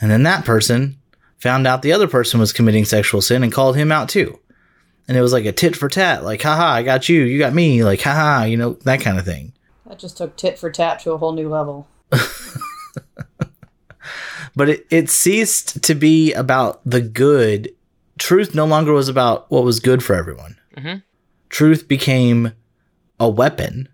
And 0.00 0.10
then 0.10 0.24
that 0.24 0.44
person 0.44 0.96
found 1.38 1.66
out 1.66 1.82
the 1.82 1.92
other 1.92 2.08
person 2.08 2.40
was 2.40 2.52
committing 2.52 2.84
sexual 2.84 3.22
sin 3.22 3.42
and 3.42 3.52
called 3.52 3.76
him 3.76 3.92
out 3.92 4.08
too. 4.08 4.38
And 5.08 5.16
it 5.16 5.20
was 5.22 5.32
like 5.32 5.44
a 5.44 5.52
tit 5.52 5.76
for 5.76 5.88
tat, 5.88 6.24
like, 6.24 6.42
haha, 6.42 6.64
I 6.74 6.82
got 6.82 7.08
you, 7.08 7.22
you 7.22 7.38
got 7.38 7.52
me, 7.54 7.82
like, 7.84 8.00
haha, 8.00 8.44
you 8.44 8.56
know, 8.56 8.74
that 8.84 9.00
kind 9.00 9.18
of 9.18 9.24
thing. 9.24 9.52
That 9.86 9.98
just 9.98 10.16
took 10.16 10.36
tit 10.36 10.58
for 10.58 10.70
tat 10.70 11.00
to 11.00 11.12
a 11.12 11.18
whole 11.18 11.32
new 11.32 11.48
level. 11.48 11.88
But 14.54 14.68
it, 14.68 14.86
it 14.90 15.10
ceased 15.10 15.82
to 15.84 15.94
be 15.94 16.32
about 16.34 16.80
the 16.84 17.00
good. 17.00 17.74
Truth 18.18 18.54
no 18.54 18.66
longer 18.66 18.92
was 18.92 19.08
about 19.08 19.50
what 19.50 19.64
was 19.64 19.80
good 19.80 20.04
for 20.04 20.14
everyone. 20.14 20.56
Mhm. 20.76 21.02
Truth 21.52 21.86
became 21.86 22.54
a 23.20 23.28
weapon. 23.28 23.88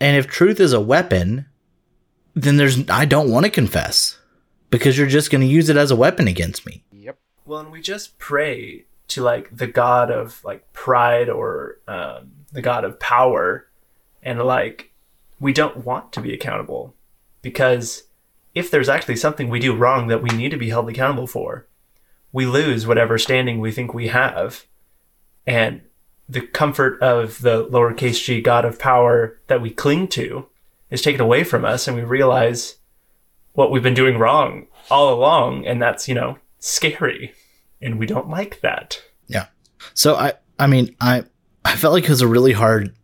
And 0.00 0.16
if 0.16 0.26
truth 0.26 0.58
is 0.58 0.72
a 0.72 0.80
weapon, 0.80 1.46
then 2.34 2.56
there's, 2.56 2.90
I 2.90 3.04
don't 3.04 3.30
want 3.30 3.44
to 3.44 3.50
confess 3.50 4.18
because 4.70 4.98
you're 4.98 5.06
just 5.06 5.30
going 5.30 5.40
to 5.40 5.46
use 5.46 5.68
it 5.68 5.76
as 5.76 5.92
a 5.92 5.96
weapon 5.96 6.26
against 6.26 6.66
me. 6.66 6.82
Yep. 6.92 7.16
well 7.46 7.60
and 7.60 7.70
we 7.70 7.80
just 7.80 8.18
pray 8.18 8.86
to 9.08 9.22
like 9.22 9.56
the 9.56 9.66
god 9.66 10.10
of 10.10 10.42
like 10.44 10.72
pride 10.72 11.28
or 11.28 11.78
um, 11.88 12.32
the 12.52 12.62
god 12.62 12.84
of 12.84 13.00
power 13.00 13.68
and 14.22 14.40
like 14.42 14.92
we 15.38 15.52
don't 15.52 15.84
want 15.84 16.12
to 16.12 16.20
be 16.20 16.34
accountable 16.34 16.94
because 17.40 18.04
if 18.54 18.70
there's 18.70 18.88
actually 18.88 19.16
something 19.16 19.48
we 19.48 19.58
do 19.58 19.74
wrong 19.74 20.08
that 20.08 20.22
we 20.22 20.28
need 20.36 20.50
to 20.50 20.56
be 20.56 20.68
held 20.68 20.88
accountable 20.88 21.26
for 21.26 21.66
we 22.32 22.46
lose 22.46 22.86
whatever 22.86 23.16
standing 23.16 23.58
we 23.58 23.72
think 23.72 23.94
we 23.94 24.08
have 24.08 24.66
and 25.46 25.80
the 26.30 26.40
comfort 26.40 27.00
of 27.02 27.40
the 27.40 27.66
lowercase 27.66 28.22
g 28.24 28.40
god 28.40 28.64
of 28.64 28.78
power 28.78 29.38
that 29.48 29.60
we 29.60 29.70
cling 29.70 30.06
to 30.08 30.46
is 30.90 31.02
taken 31.02 31.20
away 31.20 31.42
from 31.44 31.64
us 31.64 31.88
and 31.88 31.96
we 31.96 32.02
realize 32.02 32.76
what 33.52 33.70
we've 33.70 33.82
been 33.82 33.94
doing 33.94 34.18
wrong 34.18 34.66
all 34.90 35.12
along 35.12 35.66
and 35.66 35.82
that's 35.82 36.08
you 36.08 36.14
know 36.14 36.38
scary 36.58 37.32
and 37.82 37.98
we 37.98 38.06
don't 38.06 38.28
like 38.28 38.60
that 38.60 39.02
Yeah. 39.28 39.46
So 39.94 40.16
I, 40.16 40.34
I 40.58 40.66
mean, 40.66 40.94
I, 41.00 41.24
I 41.64 41.76
felt 41.76 41.94
like 41.94 42.04
it 42.04 42.10
was 42.10 42.20
a 42.20 42.28
really 42.28 42.52
hard 42.52 42.94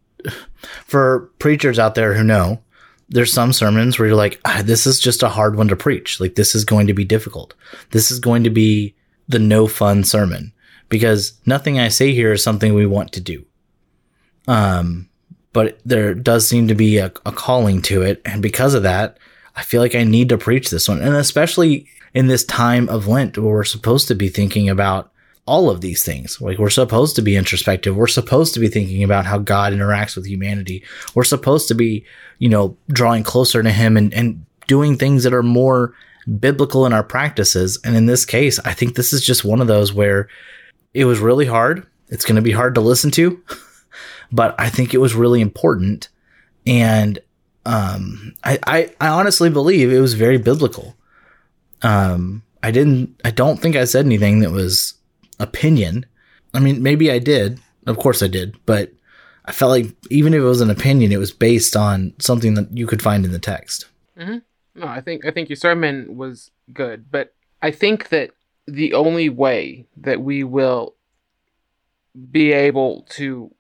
for 0.84 1.30
preachers 1.38 1.78
out 1.78 1.94
there 1.94 2.14
who 2.14 2.24
know. 2.24 2.60
There's 3.08 3.32
some 3.32 3.52
sermons 3.52 3.98
where 3.98 4.08
you're 4.08 4.16
like, 4.16 4.40
ah, 4.44 4.62
this 4.64 4.86
is 4.86 4.98
just 4.98 5.22
a 5.22 5.28
hard 5.28 5.56
one 5.56 5.68
to 5.68 5.76
preach. 5.76 6.18
Like 6.18 6.34
this 6.34 6.54
is 6.56 6.64
going 6.64 6.88
to 6.88 6.94
be 6.94 7.04
difficult. 7.04 7.54
This 7.90 8.10
is 8.10 8.18
going 8.18 8.42
to 8.42 8.50
be 8.50 8.96
the 9.28 9.38
no 9.38 9.68
fun 9.68 10.02
sermon 10.02 10.52
because 10.88 11.34
nothing 11.46 11.78
I 11.78 11.88
say 11.88 12.12
here 12.12 12.32
is 12.32 12.42
something 12.42 12.74
we 12.74 12.86
want 12.86 13.12
to 13.12 13.20
do. 13.20 13.44
Um, 14.48 15.08
but 15.52 15.80
there 15.84 16.14
does 16.14 16.46
seem 16.46 16.68
to 16.68 16.74
be 16.74 16.98
a, 16.98 17.06
a 17.24 17.32
calling 17.32 17.82
to 17.82 18.02
it, 18.02 18.20
and 18.24 18.42
because 18.42 18.74
of 18.74 18.82
that, 18.82 19.18
I 19.56 19.62
feel 19.62 19.80
like 19.80 19.94
I 19.94 20.04
need 20.04 20.28
to 20.28 20.38
preach 20.38 20.70
this 20.70 20.88
one, 20.88 21.00
and 21.00 21.16
especially 21.16 21.88
in 22.14 22.28
this 22.28 22.44
time 22.44 22.88
of 22.88 23.06
Lent 23.06 23.36
where 23.36 23.52
we're 23.52 23.64
supposed 23.64 24.08
to 24.08 24.14
be 24.14 24.28
thinking 24.28 24.68
about 24.68 25.12
all 25.46 25.70
of 25.70 25.80
these 25.80 26.04
things. 26.04 26.40
Like 26.40 26.58
we're 26.58 26.70
supposed 26.70 27.14
to 27.16 27.22
be 27.22 27.36
introspective. 27.36 27.96
We're 27.96 28.06
supposed 28.08 28.52
to 28.54 28.60
be 28.60 28.68
thinking 28.68 29.04
about 29.04 29.26
how 29.26 29.38
God 29.38 29.72
interacts 29.72 30.16
with 30.16 30.26
humanity. 30.26 30.82
We're 31.14 31.24
supposed 31.24 31.68
to 31.68 31.74
be, 31.74 32.04
you 32.38 32.48
know, 32.48 32.76
drawing 32.88 33.22
closer 33.22 33.62
to 33.62 33.70
him 33.70 33.96
and, 33.96 34.12
and 34.12 34.44
doing 34.66 34.98
things 34.98 35.22
that 35.22 35.32
are 35.32 35.44
more 35.44 35.94
biblical 36.40 36.84
in 36.84 36.92
our 36.92 37.04
practices. 37.04 37.78
And 37.84 37.94
in 37.94 38.06
this 38.06 38.24
case, 38.24 38.58
I 38.60 38.72
think 38.72 38.96
this 38.96 39.12
is 39.12 39.24
just 39.24 39.44
one 39.44 39.60
of 39.60 39.68
those 39.68 39.92
where 39.92 40.28
it 40.96 41.04
was 41.04 41.20
really 41.20 41.44
hard. 41.44 41.86
It's 42.08 42.24
going 42.24 42.36
to 42.36 42.42
be 42.42 42.52
hard 42.52 42.74
to 42.76 42.80
listen 42.80 43.10
to, 43.12 43.42
but 44.32 44.54
I 44.58 44.70
think 44.70 44.94
it 44.94 44.98
was 44.98 45.14
really 45.14 45.42
important. 45.42 46.08
And 46.66 47.18
um, 47.66 48.34
I, 48.42 48.58
I, 48.66 48.94
I 48.98 49.08
honestly 49.08 49.50
believe 49.50 49.92
it 49.92 50.00
was 50.00 50.14
very 50.14 50.38
biblical. 50.38 50.96
Um, 51.82 52.42
I 52.62 52.70
didn't, 52.70 53.20
I 53.26 53.30
don't 53.30 53.60
think 53.60 53.76
I 53.76 53.84
said 53.84 54.06
anything 54.06 54.40
that 54.40 54.52
was 54.52 54.94
opinion. 55.38 56.06
I 56.54 56.60
mean, 56.60 56.82
maybe 56.82 57.10
I 57.10 57.18
did. 57.18 57.60
Of 57.86 57.98
course 57.98 58.22
I 58.22 58.26
did, 58.26 58.56
but 58.64 58.90
I 59.44 59.52
felt 59.52 59.70
like 59.70 59.94
even 60.10 60.32
if 60.32 60.40
it 60.40 60.44
was 60.44 60.62
an 60.62 60.70
opinion, 60.70 61.12
it 61.12 61.18
was 61.18 61.30
based 61.30 61.76
on 61.76 62.14
something 62.18 62.54
that 62.54 62.74
you 62.74 62.86
could 62.86 63.02
find 63.02 63.24
in 63.24 63.32
the 63.32 63.38
text. 63.38 63.86
No, 64.74 64.86
I 64.86 65.02
think 65.02 65.24
I 65.24 65.30
think 65.30 65.48
your 65.48 65.56
sermon 65.56 66.16
was 66.16 66.50
good, 66.72 67.10
but 67.10 67.34
I 67.62 67.70
think 67.70 68.08
that 68.08 68.30
the 68.66 68.94
only 68.94 69.28
way 69.28 69.86
that 69.96 70.20
we 70.20 70.42
will 70.44 70.94
be 72.30 72.52
able 72.52 73.06
to 73.10 73.54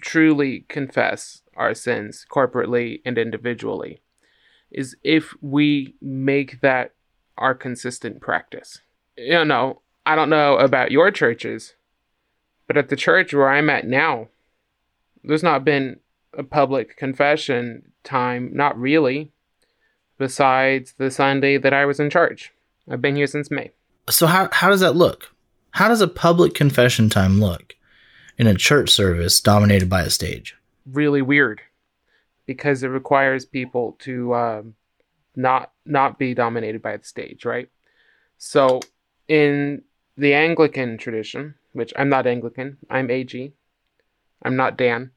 truly 0.00 0.64
confess 0.68 1.42
our 1.56 1.74
sins 1.74 2.24
corporately 2.30 3.00
and 3.04 3.18
individually 3.18 4.00
is 4.70 4.96
if 5.02 5.34
we 5.40 5.94
make 6.00 6.60
that 6.60 6.92
our 7.36 7.54
consistent 7.54 8.20
practice. 8.20 8.80
You 9.16 9.44
know, 9.44 9.80
I 10.04 10.14
don't 10.14 10.30
know 10.30 10.56
about 10.58 10.90
your 10.90 11.10
churches, 11.10 11.74
but 12.66 12.76
at 12.76 12.88
the 12.88 12.96
church 12.96 13.32
where 13.32 13.48
I'm 13.48 13.70
at 13.70 13.86
now, 13.86 14.28
there's 15.24 15.42
not 15.42 15.64
been 15.64 16.00
a 16.36 16.42
public 16.42 16.96
confession 16.96 17.92
time, 18.04 18.50
not 18.52 18.78
really, 18.78 19.32
besides 20.18 20.94
the 20.98 21.10
Sunday 21.10 21.56
that 21.56 21.72
I 21.72 21.84
was 21.84 21.98
in 21.98 22.10
charge. 22.10 22.52
I've 22.88 23.02
been 23.02 23.16
here 23.16 23.26
since 23.26 23.50
May. 23.50 23.72
So 24.10 24.26
how 24.26 24.48
how 24.52 24.70
does 24.70 24.80
that 24.80 24.96
look? 24.96 25.34
How 25.72 25.88
does 25.88 26.00
a 26.00 26.08
public 26.08 26.54
confession 26.54 27.08
time 27.08 27.40
look 27.40 27.76
in 28.36 28.46
a 28.46 28.54
church 28.54 28.90
service 28.90 29.40
dominated 29.40 29.88
by 29.88 30.02
a 30.02 30.10
stage? 30.10 30.56
Really 30.90 31.22
weird 31.22 31.60
because 32.46 32.82
it 32.82 32.88
requires 32.88 33.44
people 33.44 33.96
to 34.00 34.34
um, 34.34 34.74
not 35.36 35.72
not 35.84 36.18
be 36.18 36.34
dominated 36.34 36.82
by 36.82 36.96
the 36.96 37.04
stage, 37.04 37.44
right? 37.44 37.68
So 38.38 38.80
in 39.28 39.82
the 40.16 40.34
Anglican 40.34 40.98
tradition, 40.98 41.54
which 41.72 41.92
I'm 41.96 42.08
not 42.08 42.26
Anglican, 42.26 42.78
I'm 42.90 43.10
AG. 43.10 43.52
I'm 44.42 44.56
not 44.56 44.76
Dan. 44.76 45.10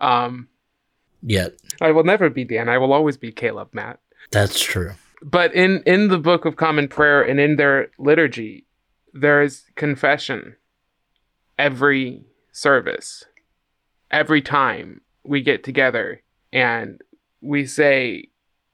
Um, 0.00 0.48
Yet 1.22 1.54
I 1.80 1.92
will 1.92 2.04
never 2.04 2.28
be 2.28 2.44
Dan. 2.44 2.68
I 2.68 2.78
will 2.78 2.92
always 2.92 3.16
be 3.16 3.32
Caleb, 3.32 3.68
Matt. 3.72 3.98
that's 4.30 4.60
true. 4.60 4.92
But 5.24 5.54
in 5.54 5.82
in 5.86 6.08
the 6.08 6.18
Book 6.18 6.44
of 6.44 6.56
Common 6.56 6.86
Prayer 6.86 7.22
and 7.22 7.40
in 7.40 7.56
their 7.56 7.88
liturgy, 7.98 8.66
there 9.14 9.40
is 9.40 9.64
confession 9.74 10.56
every 11.58 12.26
service, 12.52 13.24
every 14.10 14.42
time 14.42 15.00
we 15.24 15.40
get 15.40 15.64
together 15.64 16.22
and 16.52 17.00
we 17.40 17.64
say 17.64 18.28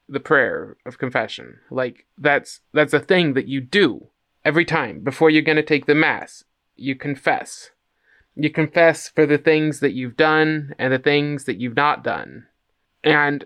the 0.08 0.18
prayer 0.18 0.76
of 0.84 0.98
confession. 0.98 1.60
Like 1.70 2.06
that's 2.18 2.62
that's 2.72 2.94
a 2.94 2.98
thing 2.98 3.34
that 3.34 3.46
you 3.46 3.60
do 3.60 4.08
every 4.44 4.64
time 4.64 5.04
before 5.04 5.30
you're 5.30 5.42
going 5.42 5.54
to 5.54 5.62
take 5.62 5.86
the 5.86 5.94
mass. 5.94 6.42
You 6.74 6.96
confess. 6.96 7.70
You 8.34 8.50
confess 8.50 9.08
for 9.08 9.24
the 9.24 9.38
things 9.38 9.78
that 9.78 9.92
you've 9.92 10.16
done 10.16 10.74
and 10.80 10.92
the 10.92 10.98
things 10.98 11.44
that 11.44 11.58
you've 11.60 11.76
not 11.76 12.02
done. 12.02 12.46
And 13.04 13.44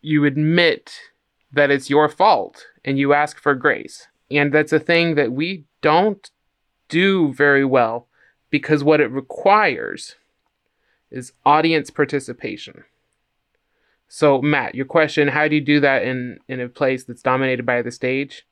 you 0.00 0.24
admit 0.24 1.11
that 1.52 1.70
it's 1.70 1.90
your 1.90 2.08
fault 2.08 2.66
and 2.84 2.98
you 2.98 3.12
ask 3.12 3.38
for 3.38 3.54
grace. 3.54 4.08
And 4.30 4.52
that's 4.52 4.72
a 4.72 4.80
thing 4.80 5.14
that 5.16 5.32
we 5.32 5.64
don't 5.82 6.30
do 6.88 7.32
very 7.32 7.64
well 7.64 8.08
because 8.50 8.84
what 8.84 9.00
it 9.00 9.10
requires 9.10 10.16
is 11.10 11.32
audience 11.44 11.90
participation. 11.90 12.84
So, 14.08 14.42
Matt, 14.42 14.74
your 14.74 14.86
question 14.86 15.28
how 15.28 15.48
do 15.48 15.54
you 15.54 15.60
do 15.60 15.80
that 15.80 16.02
in, 16.02 16.38
in 16.48 16.60
a 16.60 16.68
place 16.68 17.04
that's 17.04 17.22
dominated 17.22 17.64
by 17.64 17.82
the 17.82 17.90
stage? 17.90 18.46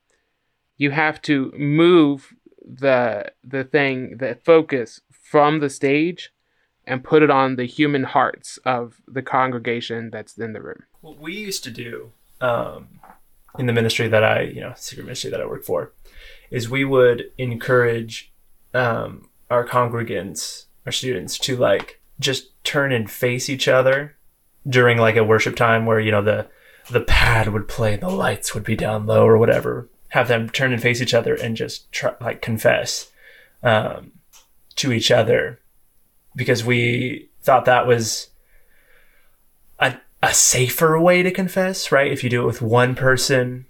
You 0.76 0.90
have 0.90 1.20
to 1.22 1.52
move 1.56 2.34
the 2.62 3.32
the 3.42 3.64
thing, 3.64 4.18
the 4.18 4.38
focus 4.44 5.00
from 5.10 5.60
the 5.60 5.70
stage 5.70 6.32
and 6.86 7.04
put 7.04 7.22
it 7.22 7.30
on 7.30 7.56
the 7.56 7.66
human 7.66 8.04
hearts 8.04 8.58
of 8.64 9.00
the 9.06 9.22
congregation 9.22 10.10
that's 10.10 10.38
in 10.38 10.52
the 10.52 10.62
room. 10.62 10.82
What 11.00 11.18
we 11.18 11.34
used 11.34 11.62
to 11.64 11.70
do 11.70 12.12
um, 12.40 13.00
in 13.58 13.66
the 13.66 13.72
ministry 13.72 14.08
that 14.08 14.24
I, 14.24 14.42
you 14.42 14.60
know, 14.60 14.72
secret 14.76 15.04
ministry 15.04 15.30
that 15.30 15.40
I 15.40 15.46
work 15.46 15.64
for, 15.64 15.92
is 16.50 16.68
we 16.68 16.84
would 16.84 17.30
encourage 17.38 18.32
um, 18.74 19.28
our 19.50 19.66
congregants, 19.66 20.66
our 20.86 20.92
students, 20.92 21.38
to 21.40 21.56
like 21.56 22.00
just 22.18 22.62
turn 22.64 22.92
and 22.92 23.10
face 23.10 23.48
each 23.48 23.68
other 23.68 24.16
during 24.68 24.98
like 24.98 25.16
a 25.16 25.24
worship 25.24 25.56
time 25.56 25.86
where 25.86 26.00
you 26.00 26.10
know 26.10 26.22
the 26.22 26.48
the 26.90 27.00
pad 27.00 27.48
would 27.48 27.68
play 27.68 27.94
and 27.94 28.02
the 28.02 28.08
lights 28.08 28.54
would 28.54 28.64
be 28.64 28.76
down 28.76 29.06
low 29.06 29.26
or 29.26 29.38
whatever. 29.38 29.88
Have 30.08 30.28
them 30.28 30.50
turn 30.50 30.72
and 30.72 30.82
face 30.82 31.00
each 31.00 31.14
other 31.14 31.34
and 31.34 31.56
just 31.56 31.90
try, 31.92 32.14
like 32.20 32.42
confess 32.42 33.10
um, 33.62 34.12
to 34.76 34.92
each 34.92 35.10
other 35.10 35.60
because 36.34 36.64
we 36.64 37.28
thought 37.42 37.64
that 37.66 37.86
was 37.86 38.28
a, 39.78 39.96
a 40.22 40.34
safer 40.34 40.98
way 41.00 41.22
to 41.22 41.30
confess, 41.30 41.90
right? 41.90 42.12
If 42.12 42.22
you 42.22 42.30
do 42.30 42.42
it 42.42 42.46
with 42.46 42.62
one 42.62 42.94
person 42.94 43.66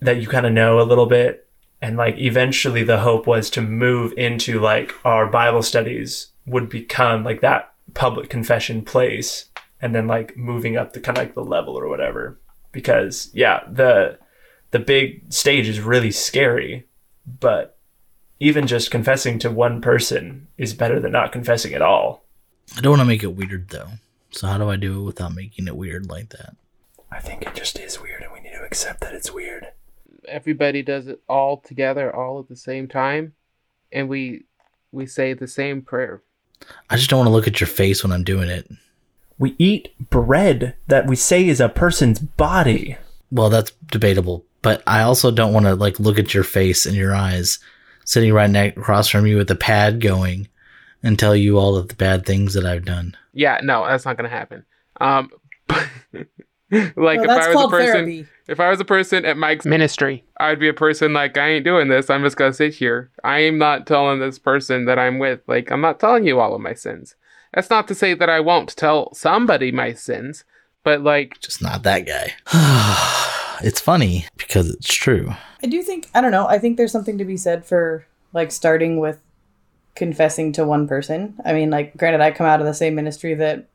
that 0.00 0.20
you 0.20 0.26
kind 0.26 0.46
of 0.46 0.52
know 0.52 0.80
a 0.80 0.82
little 0.82 1.06
bit. 1.06 1.48
And 1.80 1.96
like 1.96 2.18
eventually 2.18 2.82
the 2.82 3.00
hope 3.00 3.26
was 3.26 3.50
to 3.50 3.60
move 3.60 4.12
into 4.16 4.60
like 4.60 4.94
our 5.04 5.26
Bible 5.26 5.62
studies 5.62 6.28
would 6.46 6.68
become 6.68 7.22
like 7.22 7.40
that 7.42 7.74
public 7.94 8.30
confession 8.30 8.82
place 8.82 9.46
and 9.80 9.94
then 9.94 10.06
like 10.06 10.36
moving 10.36 10.76
up 10.76 10.92
the 10.92 11.00
kind 11.00 11.18
of 11.18 11.24
like 11.24 11.34
the 11.34 11.44
level 11.44 11.78
or 11.78 11.88
whatever. 11.88 12.40
Because 12.72 13.30
yeah, 13.32 13.60
the 13.70 14.18
the 14.70 14.78
big 14.78 15.32
stage 15.32 15.68
is 15.68 15.80
really 15.80 16.10
scary, 16.10 16.86
but 17.26 17.78
even 18.40 18.66
just 18.66 18.90
confessing 18.90 19.38
to 19.38 19.50
one 19.50 19.80
person 19.80 20.48
is 20.58 20.74
better 20.74 21.00
than 21.00 21.12
not 21.12 21.32
confessing 21.32 21.72
at 21.72 21.82
all. 21.82 22.24
I 22.76 22.80
don't 22.80 22.92
want 22.92 23.00
to 23.00 23.06
make 23.06 23.22
it 23.22 23.36
weird 23.36 23.68
though. 23.68 23.88
So 24.36 24.46
how 24.46 24.58
do 24.58 24.68
I 24.68 24.76
do 24.76 25.00
it 25.00 25.04
without 25.04 25.34
making 25.34 25.66
it 25.66 25.76
weird 25.76 26.10
like 26.10 26.28
that? 26.30 26.56
I 27.10 27.20
think 27.20 27.42
it 27.42 27.54
just 27.54 27.78
is 27.78 28.00
weird 28.00 28.22
and 28.22 28.32
we 28.32 28.40
need 28.40 28.52
to 28.52 28.64
accept 28.64 29.00
that 29.00 29.14
it's 29.14 29.32
weird. 29.32 29.68
everybody 30.28 30.82
does 30.82 31.06
it 31.06 31.20
all 31.28 31.56
together 31.56 32.14
all 32.14 32.40
at 32.40 32.48
the 32.48 32.56
same 32.56 32.88
time 32.88 33.32
and 33.92 34.08
we 34.08 34.44
we 34.92 35.06
say 35.06 35.32
the 35.32 35.46
same 35.46 35.80
prayer 35.82 36.22
I 36.90 36.96
just 36.96 37.08
don't 37.08 37.18
want 37.20 37.28
to 37.28 37.32
look 37.32 37.46
at 37.46 37.60
your 37.60 37.68
face 37.68 38.02
when 38.02 38.12
I'm 38.12 38.24
doing 38.24 38.48
it. 38.48 38.68
We 39.38 39.54
eat 39.58 39.90
bread 40.10 40.74
that 40.88 41.06
we 41.06 41.14
say 41.14 41.46
is 41.46 41.60
a 41.60 41.68
person's 41.68 42.18
body. 42.18 42.96
Well, 43.30 43.50
that's 43.50 43.72
debatable, 43.90 44.44
but 44.62 44.82
I 44.86 45.02
also 45.02 45.30
don't 45.30 45.52
want 45.52 45.66
to 45.66 45.74
like 45.74 46.00
look 46.00 46.18
at 46.18 46.32
your 46.32 46.44
face 46.44 46.86
and 46.86 46.96
your 46.96 47.14
eyes 47.14 47.58
sitting 48.04 48.32
right 48.32 48.50
next 48.50 48.78
across 48.78 49.08
from 49.08 49.26
you 49.26 49.36
with 49.36 49.48
the 49.48 49.54
pad 49.54 50.00
going 50.00 50.48
and 51.02 51.18
tell 51.18 51.34
you 51.36 51.58
all 51.58 51.76
of 51.76 51.88
the 51.88 51.94
bad 51.94 52.24
things 52.26 52.54
that 52.54 52.64
I've 52.66 52.84
done. 52.84 53.16
yeah 53.32 53.60
no 53.62 53.86
that's 53.86 54.04
not 54.04 54.16
gonna 54.16 54.28
happen 54.28 54.64
um 55.00 55.30
like 55.68 55.86
Well, 56.70 57.22
if 57.24 57.30
i 57.30 57.48
was 57.48 57.64
a 57.64 57.68
person 57.68 57.92
therapy. 57.92 58.26
if 58.48 58.60
i 58.60 58.70
was 58.70 58.80
a 58.80 58.84
person 58.84 59.24
at 59.24 59.36
mike's 59.36 59.66
ministry 59.66 60.24
i'd 60.38 60.58
be 60.58 60.68
a 60.68 60.74
person 60.74 61.12
like 61.12 61.36
i 61.36 61.48
ain't 61.48 61.64
doing 61.64 61.88
this 61.88 62.10
i'm 62.10 62.22
just 62.24 62.36
gonna 62.36 62.52
sit 62.52 62.74
here 62.74 63.10
i 63.24 63.38
am 63.40 63.58
not 63.58 63.86
telling 63.86 64.18
this 64.20 64.38
person 64.38 64.84
that 64.86 64.98
i'm 64.98 65.18
with 65.18 65.40
like 65.46 65.70
i'm 65.70 65.80
not 65.80 66.00
telling 66.00 66.26
you 66.26 66.40
all 66.40 66.54
of 66.54 66.60
my 66.60 66.74
sins 66.74 67.14
that's 67.54 67.70
not 67.70 67.86
to 67.88 67.94
say 67.94 68.14
that 68.14 68.28
i 68.30 68.40
won't 68.40 68.74
tell 68.76 69.12
somebody 69.14 69.70
my 69.70 69.92
sins 69.92 70.44
but 70.82 71.02
like 71.02 71.40
Just 71.40 71.60
not 71.62 71.82
that 71.82 72.06
guy. 72.06 72.32
it's 73.66 73.80
funny 73.80 74.24
because 74.36 74.70
it's 74.70 74.94
true. 74.94 75.34
I 75.62 75.66
do 75.66 75.82
think 75.82 76.08
I 76.14 76.20
don't 76.20 76.30
know. 76.30 76.46
I 76.46 76.60
think 76.60 76.76
there's 76.76 76.92
something 76.92 77.18
to 77.18 77.24
be 77.24 77.36
said 77.36 77.64
for 77.66 78.06
like 78.32 78.52
starting 78.52 78.98
with 79.00 79.18
confessing 79.96 80.52
to 80.52 80.64
one 80.64 80.86
person. 80.86 81.34
I 81.44 81.52
mean, 81.52 81.70
like 81.70 81.96
granted, 81.96 82.20
I 82.20 82.30
come 82.30 82.46
out 82.46 82.60
of 82.60 82.66
the 82.66 82.74
same 82.74 82.94
ministry 82.94 83.34
that 83.34 83.66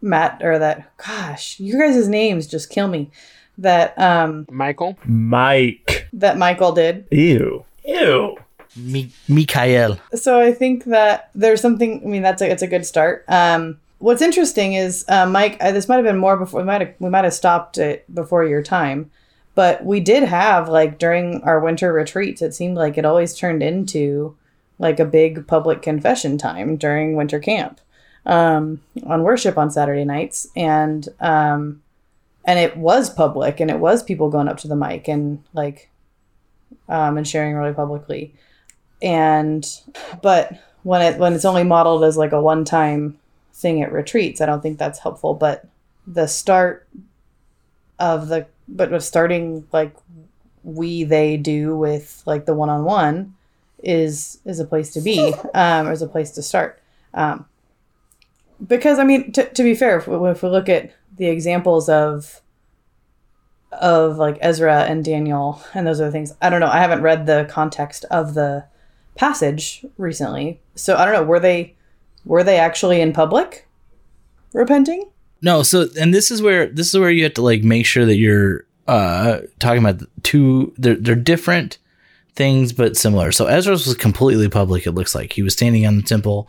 Matt 0.00 0.40
or 0.42 0.58
that 0.58 0.96
gosh, 0.96 1.60
you 1.60 1.78
guys' 1.78 2.08
names 2.08 2.46
just 2.46 2.70
kill 2.70 2.88
me. 2.88 3.10
That 3.58 3.96
um 3.98 4.46
michael 4.50 4.96
Mike. 5.04 6.08
that 6.14 6.38
Michael 6.38 6.72
did. 6.72 7.06
Ew. 7.10 7.64
Ew. 7.84 8.36
Mi- 8.74 9.12
Mikael. 9.28 9.98
So 10.14 10.40
I 10.40 10.52
think 10.52 10.84
that 10.84 11.30
there's 11.34 11.60
something. 11.60 12.00
I 12.02 12.06
mean, 12.08 12.22
that's 12.22 12.40
a 12.42 12.50
it's 12.50 12.62
a 12.62 12.66
good 12.66 12.86
start. 12.86 13.24
Um, 13.28 13.78
what's 13.98 14.22
interesting 14.22 14.72
is 14.72 15.04
uh, 15.08 15.26
Mike. 15.26 15.58
Uh, 15.60 15.70
this 15.72 15.86
might 15.88 15.96
have 15.96 16.04
been 16.06 16.16
more 16.16 16.38
before. 16.38 16.60
We 16.60 16.66
might 16.66 16.80
have 16.80 16.94
we 16.98 17.10
might 17.10 17.24
have 17.24 17.34
stopped 17.34 17.76
it 17.76 18.06
before 18.12 18.44
your 18.44 18.62
time, 18.62 19.10
But 19.54 19.84
we 19.84 20.00
did 20.00 20.22
have 20.22 20.70
like 20.70 20.98
during 20.98 21.42
our 21.42 21.60
winter 21.60 21.92
retreats, 21.92 22.40
it 22.40 22.54
seemed 22.54 22.76
like 22.78 22.96
it 22.96 23.04
always 23.04 23.36
turned 23.36 23.62
into 23.62 24.34
like 24.82 24.98
a 24.98 25.04
big 25.04 25.46
public 25.46 25.80
confession 25.80 26.36
time 26.36 26.76
during 26.76 27.14
winter 27.14 27.38
camp 27.38 27.80
um, 28.26 28.82
on 29.06 29.22
worship 29.22 29.56
on 29.56 29.70
Saturday 29.70 30.04
nights, 30.04 30.48
and 30.56 31.08
um, 31.20 31.82
and 32.44 32.58
it 32.58 32.76
was 32.76 33.08
public, 33.08 33.60
and 33.60 33.70
it 33.70 33.78
was 33.78 34.02
people 34.02 34.28
going 34.28 34.48
up 34.48 34.58
to 34.58 34.68
the 34.68 34.76
mic 34.76 35.08
and 35.08 35.42
like 35.54 35.88
um, 36.88 37.16
and 37.16 37.26
sharing 37.26 37.54
really 37.54 37.72
publicly, 37.72 38.34
and 39.00 39.80
but 40.20 40.52
when 40.82 41.00
it 41.00 41.18
when 41.18 41.32
it's 41.32 41.44
only 41.44 41.64
modeled 41.64 42.02
as 42.02 42.16
like 42.16 42.32
a 42.32 42.42
one 42.42 42.64
time 42.64 43.18
thing 43.54 43.82
at 43.82 43.92
retreats, 43.92 44.40
I 44.40 44.46
don't 44.46 44.62
think 44.62 44.78
that's 44.78 44.98
helpful. 44.98 45.34
But 45.34 45.64
the 46.08 46.26
start 46.26 46.88
of 48.00 48.26
the 48.26 48.46
but 48.66 48.90
with 48.90 49.04
starting 49.04 49.64
like 49.72 49.94
we 50.64 51.04
they 51.04 51.36
do 51.36 51.76
with 51.76 52.22
like 52.26 52.46
the 52.46 52.54
one 52.54 52.68
on 52.68 52.84
one 52.84 53.34
is 53.82 54.40
is 54.44 54.60
a 54.60 54.64
place 54.64 54.92
to 54.94 55.00
be 55.00 55.34
um, 55.54 55.88
or 55.88 55.92
is 55.92 56.02
a 56.02 56.06
place 56.06 56.30
to 56.32 56.42
start. 56.42 56.80
Um, 57.14 57.46
because 58.66 58.98
I 58.98 59.04
mean, 59.04 59.32
to, 59.32 59.44
to 59.44 59.62
be 59.62 59.74
fair, 59.74 59.98
if 59.98 60.06
we, 60.06 60.30
if 60.30 60.42
we 60.42 60.48
look 60.48 60.68
at 60.68 60.92
the 61.16 61.26
examples 61.26 61.88
of 61.88 62.40
of 63.72 64.18
like 64.18 64.38
Ezra 64.40 64.82
and 64.82 65.04
Daniel 65.04 65.62
and 65.74 65.86
those 65.86 66.00
other 66.00 66.10
things, 66.10 66.34
I 66.40 66.50
don't 66.50 66.60
know. 66.60 66.66
I 66.66 66.78
haven't 66.78 67.02
read 67.02 67.26
the 67.26 67.46
context 67.50 68.04
of 68.10 68.34
the 68.34 68.64
passage 69.14 69.84
recently, 69.98 70.60
so 70.74 70.96
I 70.96 71.04
don't 71.04 71.14
know. 71.14 71.24
Were 71.24 71.40
they 71.40 71.74
were 72.24 72.44
they 72.44 72.58
actually 72.58 73.00
in 73.00 73.12
public 73.12 73.66
repenting? 74.52 75.10
No, 75.40 75.62
so 75.62 75.88
and 75.98 76.14
this 76.14 76.30
is 76.30 76.40
where 76.40 76.66
this 76.66 76.88
is 76.94 77.00
where 77.00 77.10
you 77.10 77.24
have 77.24 77.34
to 77.34 77.42
like 77.42 77.62
make 77.62 77.86
sure 77.86 78.06
that 78.06 78.16
you're 78.16 78.64
uh 78.88 79.40
talking 79.58 79.84
about 79.84 80.02
two 80.22 80.72
they're 80.76 80.96
they're 80.96 81.14
different 81.14 81.78
things 82.34 82.72
but 82.72 82.96
similar. 82.96 83.32
So 83.32 83.46
Ezra's 83.46 83.86
was 83.86 83.96
completely 83.96 84.48
public, 84.48 84.86
it 84.86 84.92
looks 84.92 85.14
like. 85.14 85.32
He 85.32 85.42
was 85.42 85.52
standing 85.52 85.86
on 85.86 85.96
the 85.96 86.02
temple 86.02 86.48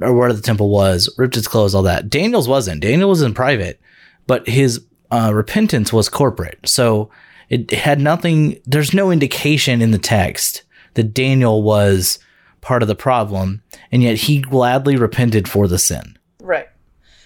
or 0.00 0.14
where 0.14 0.32
the 0.32 0.40
temple 0.40 0.70
was, 0.70 1.12
ripped 1.18 1.34
his 1.34 1.48
clothes, 1.48 1.74
all 1.74 1.82
that. 1.82 2.08
Daniel's 2.08 2.48
wasn't. 2.48 2.80
Daniel 2.80 3.10
was 3.10 3.22
in 3.22 3.34
private, 3.34 3.80
but 4.26 4.48
his 4.48 4.84
uh, 5.10 5.32
repentance 5.34 5.92
was 5.92 6.08
corporate. 6.08 6.58
So 6.64 7.10
it 7.50 7.70
had 7.70 8.00
nothing, 8.00 8.58
there's 8.64 8.94
no 8.94 9.10
indication 9.10 9.82
in 9.82 9.90
the 9.90 9.98
text 9.98 10.62
that 10.94 11.12
Daniel 11.14 11.62
was 11.62 12.18
part 12.62 12.80
of 12.80 12.88
the 12.88 12.94
problem, 12.94 13.62
and 13.90 14.02
yet 14.02 14.16
he 14.16 14.40
gladly 14.40 14.96
repented 14.96 15.48
for 15.48 15.68
the 15.68 15.78
sin. 15.78 16.18
Right. 16.40 16.68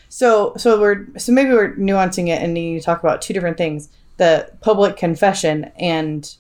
So 0.09 0.55
so 0.57 0.81
we're 0.81 1.07
so 1.19 1.31
maybe 1.31 1.51
we're 1.51 1.77
nuancing 1.77 2.29
it 2.29 2.43
and 2.43 2.57
you 2.57 2.81
talk 2.81 3.01
about 3.01 3.21
two 3.21 3.35
different 3.35 3.59
things: 3.59 3.89
the 4.17 4.51
public 4.61 4.97
confession 4.97 5.71
and 5.79 6.35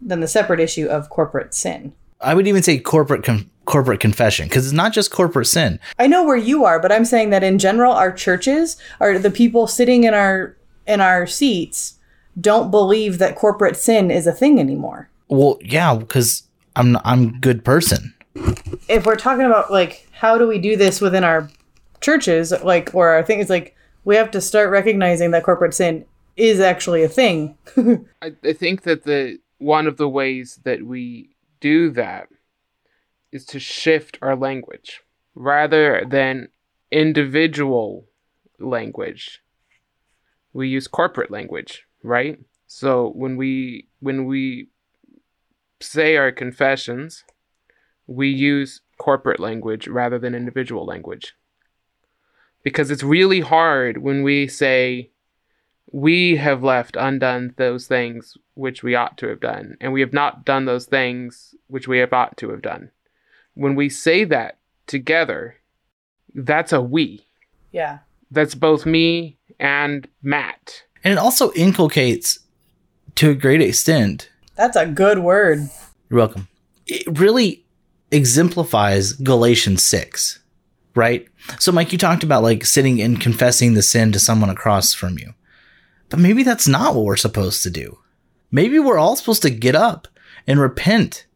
then 0.00 0.20
the 0.20 0.28
separate 0.28 0.60
issue 0.60 0.86
of 0.86 1.10
corporate 1.10 1.54
sin. 1.54 1.92
I 2.20 2.34
would 2.34 2.48
even 2.48 2.62
say 2.62 2.78
corporate 2.78 3.24
con- 3.24 3.50
corporate 3.64 4.00
confession 4.00 4.48
because 4.48 4.66
it's 4.66 4.74
not 4.74 4.92
just 4.92 5.10
corporate 5.10 5.46
sin. 5.46 5.78
I 5.98 6.06
know 6.06 6.24
where 6.24 6.36
you 6.36 6.64
are, 6.64 6.80
but 6.80 6.90
I'm 6.90 7.04
saying 7.04 7.30
that 7.30 7.44
in 7.44 7.58
general, 7.58 7.92
our 7.92 8.12
churches 8.12 8.76
are 9.00 9.18
the 9.18 9.30
people 9.30 9.66
sitting 9.66 10.04
in 10.04 10.14
our 10.14 10.56
in 10.86 11.00
our 11.00 11.26
seats 11.26 11.98
don't 12.40 12.70
believe 12.70 13.18
that 13.18 13.36
corporate 13.36 13.76
sin 13.76 14.10
is 14.10 14.26
a 14.26 14.32
thing 14.32 14.58
anymore. 14.58 15.10
Well, 15.28 15.58
yeah, 15.60 15.94
because 15.94 16.44
I'm 16.76 16.96
I'm 17.04 17.38
good 17.40 17.64
person. 17.64 18.14
If 18.88 19.04
we're 19.04 19.16
talking 19.16 19.44
about 19.44 19.70
like 19.70 20.08
how 20.12 20.38
do 20.38 20.46
we 20.46 20.58
do 20.58 20.76
this 20.76 21.00
within 21.00 21.24
our 21.24 21.48
churches, 22.00 22.52
like 22.62 22.94
or 22.94 23.10
our 23.10 23.22
thing 23.22 23.40
is 23.40 23.50
like 23.50 23.76
we 24.04 24.16
have 24.16 24.30
to 24.30 24.40
start 24.40 24.70
recognizing 24.70 25.30
that 25.32 25.44
corporate 25.44 25.74
sin 25.74 26.04
is 26.36 26.60
actually 26.60 27.02
a 27.02 27.08
thing. 27.08 27.58
I, 28.22 28.32
I 28.44 28.52
think 28.52 28.82
that 28.82 29.04
the 29.04 29.38
one 29.58 29.86
of 29.86 29.96
the 29.96 30.08
ways 30.08 30.60
that 30.64 30.82
we 30.82 31.36
do 31.60 31.90
that 31.90 32.28
is 33.32 33.44
to 33.44 33.60
shift 33.60 34.18
our 34.22 34.36
language 34.36 35.02
rather 35.34 36.04
than 36.08 36.48
individual 36.90 38.06
language. 38.58 39.40
We 40.52 40.68
use 40.68 40.88
corporate 40.88 41.30
language 41.30 41.84
right? 42.02 42.38
So 42.66 43.10
when 43.14 43.36
we 43.36 43.88
when 44.00 44.26
we 44.26 44.68
say 45.80 46.16
our 46.16 46.32
confessions 46.32 47.24
we 48.06 48.28
use 48.28 48.80
corporate 48.96 49.38
language 49.38 49.86
rather 49.86 50.18
than 50.18 50.34
individual 50.34 50.84
language. 50.86 51.34
Because 52.62 52.90
it's 52.90 53.02
really 53.02 53.40
hard 53.40 53.98
when 53.98 54.22
we 54.22 54.48
say 54.48 55.10
we 55.90 56.36
have 56.36 56.62
left 56.62 56.96
undone 56.98 57.54
those 57.56 57.86
things 57.86 58.36
which 58.54 58.82
we 58.82 58.94
ought 58.94 59.16
to 59.18 59.28
have 59.28 59.40
done, 59.40 59.76
and 59.80 59.92
we 59.92 60.00
have 60.00 60.12
not 60.12 60.44
done 60.44 60.64
those 60.64 60.86
things 60.86 61.54
which 61.66 61.88
we 61.88 61.98
have 61.98 62.12
ought 62.12 62.36
to 62.38 62.50
have 62.50 62.62
done. 62.62 62.90
When 63.54 63.74
we 63.74 63.88
say 63.88 64.24
that 64.24 64.58
together, 64.86 65.56
that's 66.34 66.72
a 66.72 66.80
we. 66.80 67.26
yeah. 67.72 67.98
That's 68.30 68.54
both 68.54 68.84
me 68.84 69.38
and 69.58 70.06
Matt. 70.22 70.82
And 71.02 71.12
it 71.12 71.18
also 71.18 71.50
inculcates 71.52 72.40
to 73.14 73.30
a 73.30 73.34
great 73.34 73.62
extent. 73.62 74.28
That's 74.54 74.76
a 74.76 74.84
good 74.84 75.20
word. 75.20 75.60
You're 76.10 76.18
welcome. 76.18 76.46
It 76.86 77.18
really 77.18 77.64
exemplifies 78.10 79.14
Galatians 79.14 79.82
6, 79.82 80.40
right? 80.94 81.26
So, 81.58 81.72
Mike, 81.72 81.90
you 81.90 81.96
talked 81.96 82.22
about 82.22 82.42
like 82.42 82.66
sitting 82.66 83.00
and 83.00 83.18
confessing 83.18 83.72
the 83.72 83.82
sin 83.82 84.12
to 84.12 84.18
someone 84.18 84.50
across 84.50 84.92
from 84.92 85.18
you. 85.18 85.32
But 86.08 86.20
maybe 86.20 86.42
that's 86.42 86.68
not 86.68 86.94
what 86.94 87.04
we're 87.04 87.16
supposed 87.16 87.62
to 87.62 87.70
do. 87.70 87.98
Maybe 88.50 88.78
we're 88.78 88.98
all 88.98 89.16
supposed 89.16 89.42
to 89.42 89.50
get 89.50 89.74
up 89.74 90.08
and 90.46 90.58
repent 90.58 91.26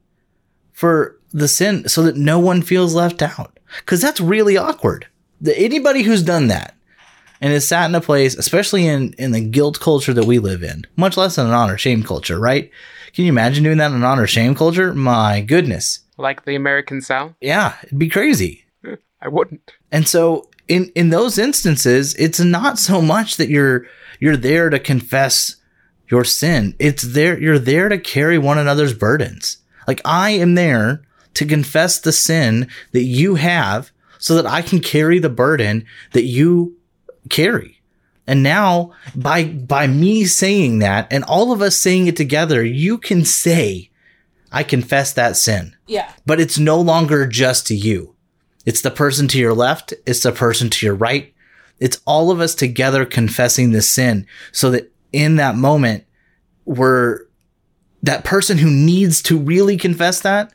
for 0.73 1.19
the 1.33 1.49
sin 1.49 1.89
so 1.89 2.03
that 2.03 2.17
no 2.17 2.39
one 2.39 2.63
feels 2.63 2.95
left 2.95 3.23
out. 3.23 3.59
Because 3.79 4.01
that's 4.01 4.21
really 4.21 4.57
awkward. 4.57 5.07
Anybody 5.45 6.03
who's 6.03 6.23
done 6.23 6.49
that 6.49 6.75
and 7.41 7.53
is 7.53 7.67
sat 7.67 7.89
in 7.89 7.95
a 7.95 8.01
place, 8.01 8.35
especially 8.37 8.87
in, 8.87 9.15
in 9.15 9.33
the 9.33 9.41
guilt 9.41 9.81
culture 9.81 10.15
that 10.15 10.25
we 10.25 10.39
live 10.39 10.63
in, 10.63 10.87
much 10.97 11.17
less 11.17 11.39
in 11.39 11.47
an 11.47 11.53
honor 11.53 11.79
shame 11.79 12.03
culture, 12.03 12.39
right? 12.39 12.71
Can 13.13 13.25
you 13.25 13.31
imagine 13.31 13.65
doing 13.65 13.79
that 13.79 13.91
in 13.91 13.97
an 13.97 14.05
honor 14.05 14.27
shame 14.27 14.55
culture? 14.55 14.95
My 14.95 15.41
goodness. 15.41 16.01
Like 16.17 16.45
the 16.45 16.55
American 16.55 17.01
South? 17.01 17.35
Yeah, 17.41 17.77
it'd 17.83 17.99
be 17.99 18.09
crazy. 18.09 18.65
I 19.21 19.29
wouldn't. 19.29 19.73
And 19.91 20.07
so 20.07 20.49
in 20.69 20.91
in 20.95 21.11
those 21.11 21.39
instances, 21.39 22.15
it's 22.15 22.41
not 22.41 22.79
so 22.79 23.03
much 23.03 23.37
that 23.37 23.49
you're 23.49 23.87
you're 24.21 24.37
there 24.37 24.71
to 24.71 24.79
confess 24.79 25.57
your 26.09 26.25
sin. 26.25 26.75
It's 26.79 27.03
there 27.03 27.41
you're 27.41 27.59
there 27.59 27.89
to 27.89 27.99
carry 27.99 28.39
one 28.39 28.59
another's 28.59 28.95
burdens. 28.95 29.59
Like 29.87 30.01
I 30.05 30.31
am 30.31 30.55
there 30.55 31.03
to 31.35 31.47
confess 31.47 31.99
the 31.99 32.13
sin 32.13 32.69
that 32.93 33.05
you 33.05 33.37
have 33.37 33.91
so 34.19 34.35
that 34.37 34.47
I 34.47 34.63
can 34.63 34.81
carry 34.81 35.19
the 35.19 35.31
burden 35.31 35.87
that 36.13 36.25
you 36.25 36.77
carry. 37.29 37.81
And 38.27 38.43
now 38.43 38.93
by 39.17 39.45
by 39.45 39.87
me 39.87 40.25
saying 40.27 40.79
that 40.79 41.13
and 41.13 41.25
all 41.25 41.53
of 41.53 41.61
us 41.61 41.77
saying 41.77 42.07
it 42.07 42.17
together, 42.17 42.65
you 42.65 42.99
can 42.99 43.25
say 43.25 43.91
I 44.53 44.63
confess 44.63 45.13
that 45.15 45.37
sin. 45.37 45.75
Yeah. 45.87 46.13
But 46.27 46.41
it's 46.41 46.59
no 46.59 46.81
longer 46.81 47.27
just 47.27 47.67
to 47.69 47.75
you. 47.75 48.15
It's 48.65 48.83
the 48.83 48.91
person 48.91 49.29
to 49.29 49.39
your 49.39 49.55
left, 49.55 49.93
it's 50.07 50.23
the 50.23 50.33
person 50.33 50.71
to 50.71 50.87
your 50.87 50.95
right. 50.95 51.33
It's 51.81 52.01
all 52.07 52.31
of 52.31 52.41
us 52.41 52.55
together 52.55 53.05
confessing 53.05 53.73
the 53.73 53.83
sin 53.83 54.27
so 54.53 54.71
that 54.71 54.93
in 55.13 55.37
that 55.37 55.57
moment 55.57 56.05
we're 56.65 57.21
that 58.03 58.25
person 58.25 58.59
who 58.59 58.71
needs 58.71 59.23
to 59.23 59.39
really 59.39 59.77
confess 59.77 60.21
that 60.21 60.53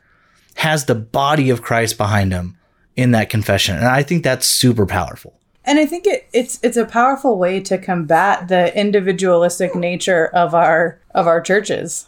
has 0.55 0.85
the 0.85 0.95
body 0.95 1.49
of 1.49 1.61
Christ 1.61 1.97
behind 1.97 2.33
him 2.33 2.57
in 2.95 3.11
that 3.11 3.29
confession. 3.29 3.77
And 3.77 3.85
I 3.85 4.03
think 4.03 4.23
that's 4.23 4.47
super 4.47 4.85
powerful. 4.85 5.39
And 5.63 5.79
I 5.79 5.85
think 5.85 6.07
it, 6.07 6.27
it's 6.33 6.59
it's 6.63 6.77
a 6.77 6.85
powerful 6.85 7.37
way 7.37 7.59
to 7.61 7.77
combat 7.77 8.47
the 8.47 8.77
individualistic 8.77 9.75
nature 9.75 10.27
of 10.27 10.55
our 10.55 10.99
of 11.13 11.27
our 11.27 11.41
churches. 11.41 12.07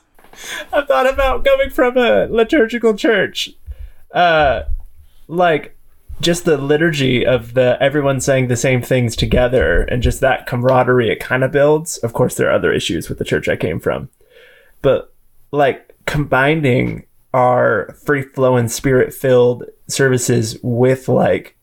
I've 0.71 0.87
thought 0.87 1.11
about 1.11 1.43
coming 1.43 1.69
from 1.69 1.97
a 1.97 2.27
liturgical 2.27 2.95
church. 2.95 3.51
Uh, 4.13 4.63
like 5.27 5.77
just 6.21 6.45
the 6.45 6.57
liturgy 6.57 7.25
of 7.25 7.53
the 7.53 7.77
everyone 7.81 8.19
saying 8.19 8.47
the 8.47 8.57
same 8.57 8.81
things 8.81 9.15
together 9.15 9.83
and 9.83 10.03
just 10.03 10.19
that 10.19 10.45
camaraderie 10.45 11.09
it 11.09 11.19
kind 11.19 11.43
of 11.43 11.51
builds. 11.51 11.97
Of 11.99 12.13
course, 12.13 12.35
there 12.35 12.49
are 12.49 12.55
other 12.55 12.73
issues 12.73 13.09
with 13.09 13.17
the 13.17 13.25
church 13.25 13.47
I 13.47 13.55
came 13.55 13.79
from, 13.79 14.09
but 14.81 15.13
like 15.51 15.95
combining 16.05 17.05
our 17.33 17.95
free 18.05 18.23
flowing, 18.23 18.67
spirit 18.67 19.13
filled 19.13 19.63
services 19.87 20.57
with 20.63 21.07
like 21.07 21.55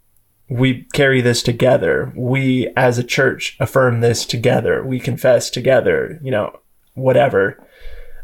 we 0.48 0.84
carry 0.92 1.20
this 1.20 1.42
together. 1.42 2.12
We 2.16 2.72
as 2.76 2.98
a 2.98 3.04
church 3.04 3.56
affirm 3.58 4.00
this 4.00 4.24
together. 4.24 4.84
We 4.84 5.00
confess 5.00 5.50
together. 5.50 6.18
You 6.22 6.30
know, 6.30 6.60
whatever. 6.94 7.62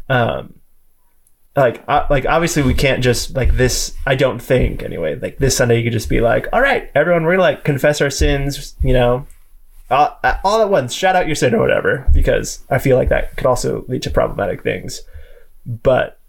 Um, 0.09 0.55
like 1.55 1.83
uh, 1.87 2.05
like 2.09 2.25
obviously 2.25 2.63
we 2.63 2.73
can't 2.73 3.03
just 3.03 3.35
like 3.35 3.55
this 3.57 3.95
i 4.07 4.15
don't 4.15 4.41
think 4.41 4.81
anyway 4.81 5.13
like 5.15 5.37
this 5.37 5.55
sunday 5.55 5.77
you 5.77 5.83
could 5.83 5.93
just 5.93 6.09
be 6.09 6.19
like 6.19 6.47
all 6.51 6.61
right 6.61 6.89
everyone 6.95 7.23
we're 7.23 7.33
gonna 7.33 7.43
like 7.43 7.63
confess 7.63 8.01
our 8.01 8.09
sins 8.09 8.75
you 8.81 8.93
know 8.93 9.27
uh, 9.93 10.15
uh, 10.23 10.37
all 10.43 10.61
at 10.61 10.69
once, 10.69 10.91
shout 10.91 11.15
out 11.15 11.27
your 11.27 11.35
sin 11.35 11.53
or 11.53 11.59
whatever, 11.59 12.07
because 12.13 12.63
I 12.69 12.79
feel 12.79 12.97
like 12.97 13.09
that 13.09 13.35
could 13.37 13.45
also 13.45 13.85
lead 13.87 14.01
to 14.03 14.09
problematic 14.09 14.63
things. 14.63 15.01
But 15.65 16.19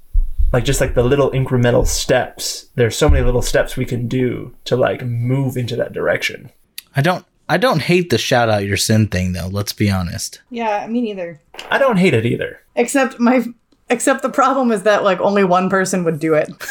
like 0.52 0.64
just 0.64 0.80
like 0.80 0.94
the 0.94 1.02
little 1.02 1.30
incremental 1.30 1.86
steps, 1.86 2.66
there's 2.74 2.96
so 2.96 3.08
many 3.08 3.24
little 3.24 3.42
steps 3.42 3.76
we 3.76 3.86
can 3.86 4.06
do 4.06 4.54
to 4.66 4.76
like 4.76 5.04
move 5.04 5.56
into 5.56 5.76
that 5.76 5.92
direction. 5.92 6.50
I 6.94 7.00
don't 7.00 7.24
I 7.48 7.56
don't 7.56 7.82
hate 7.82 8.10
the 8.10 8.18
shout 8.18 8.48
out 8.48 8.64
your 8.64 8.76
sin 8.76 9.08
thing 9.08 9.32
though, 9.32 9.48
let's 9.48 9.72
be 9.72 9.90
honest. 9.90 10.42
Yeah, 10.50 10.86
me 10.86 11.00
neither. 11.00 11.40
I 11.70 11.78
don't 11.78 11.96
hate 11.96 12.14
it 12.14 12.26
either. 12.26 12.60
Except 12.76 13.18
my 13.18 13.44
except 13.90 14.22
the 14.22 14.30
problem 14.30 14.70
is 14.70 14.82
that 14.82 15.04
like 15.04 15.20
only 15.20 15.44
one 15.44 15.70
person 15.70 16.04
would 16.04 16.18
do 16.18 16.34
it. 16.34 16.50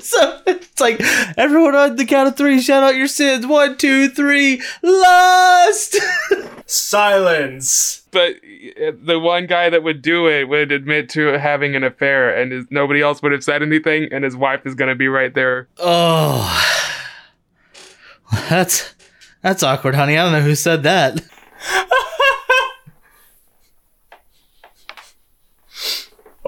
So 0.00 0.40
it's 0.46 0.80
like 0.80 0.98
everyone 1.36 1.74
on 1.74 1.96
the 1.96 2.06
count 2.06 2.28
of 2.28 2.36
three, 2.36 2.60
shout 2.60 2.82
out 2.82 2.96
your 2.96 3.06
sins. 3.06 3.46
One, 3.46 3.76
two, 3.76 4.08
three, 4.08 4.62
lust. 4.82 5.96
Silence. 6.66 8.02
But 8.10 8.36
uh, 8.82 8.92
the 9.02 9.20
one 9.20 9.46
guy 9.46 9.68
that 9.68 9.82
would 9.82 10.00
do 10.00 10.26
it 10.26 10.48
would 10.48 10.72
admit 10.72 11.10
to 11.10 11.38
having 11.38 11.76
an 11.76 11.84
affair, 11.84 12.34
and 12.34 12.50
his, 12.50 12.64
nobody 12.70 13.02
else 13.02 13.22
would 13.22 13.32
have 13.32 13.44
said 13.44 13.62
anything, 13.62 14.08
and 14.10 14.24
his 14.24 14.34
wife 14.34 14.64
is 14.64 14.74
going 14.74 14.88
to 14.88 14.94
be 14.94 15.08
right 15.08 15.34
there. 15.34 15.68
oh, 15.78 16.90
that's 18.48 18.94
that's 19.42 19.62
awkward, 19.62 19.94
honey. 19.94 20.16
I 20.16 20.24
don't 20.24 20.32
know 20.32 20.40
who 20.40 20.54
said 20.54 20.82
that. 20.84 21.22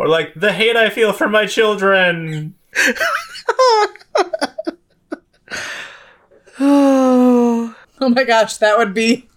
Or 0.06 0.08
like 0.08 0.34
the 0.34 0.52
hate 0.52 0.76
I 0.76 0.88
feel 0.88 1.12
for 1.12 1.28
my 1.28 1.46
children. 1.46 2.54
Oh 6.58 7.74
my 8.00 8.24
gosh, 8.24 8.56
that 8.58 8.78
would 8.78 8.94
be. 8.94 9.28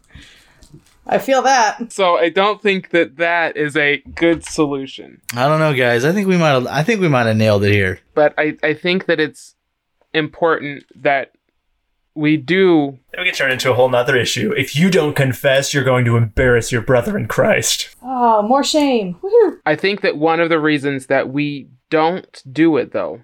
I 1.06 1.18
feel 1.18 1.42
that. 1.42 1.92
So 1.92 2.18
I 2.18 2.30
don't 2.30 2.62
think 2.62 2.92
that 2.92 3.18
that 3.18 3.58
is 3.58 3.76
a 3.76 3.98
good 4.16 4.46
solution. 4.46 5.22
I 5.36 5.48
don't 5.48 5.60
know, 5.60 5.74
guys. 5.74 6.06
I 6.06 6.12
think 6.14 6.28
we 6.28 6.38
might. 6.38 6.56
I 6.68 6.84
think 6.84 7.02
we 7.02 7.10
might 7.10 7.26
have 7.26 7.36
nailed 7.36 7.64
it 7.64 7.74
here. 7.74 8.00
But 8.14 8.34
I, 8.38 8.58
I 8.64 8.74
think 8.74 9.08
that 9.08 9.20
it's 9.20 9.56
important 10.14 10.84
that 10.96 11.32
we 12.20 12.38
do 12.38 13.00
Then 13.12 13.22
we 13.22 13.26
can 13.26 13.36
turn 13.36 13.52
into 13.52 13.72
a 13.72 13.74
whole 13.74 13.90
nother 13.90 14.16
issue. 14.16 14.52
If 14.52 14.76
you 14.76 14.90
don't 14.90 15.16
confess, 15.16 15.74
you're 15.74 15.84
going 15.84 16.06
to 16.06 16.18
embarrass 16.18 16.72
your 16.72 16.82
brother 16.82 17.18
in 17.18 17.28
Christ. 17.28 17.96
Oh, 18.02 18.42
more 18.42 18.64
shame. 18.64 19.16
Woohoo. 19.24 19.60
I 19.66 19.76
think 19.76 20.02
that 20.02 20.18
one 20.18 20.40
of 20.40 20.50
the 20.50 20.60
reasons 20.60 21.08
that 21.08 21.30
we 21.30 21.68
don't 21.90 22.44
do 22.52 22.78
it 22.78 22.92
though 22.92 23.22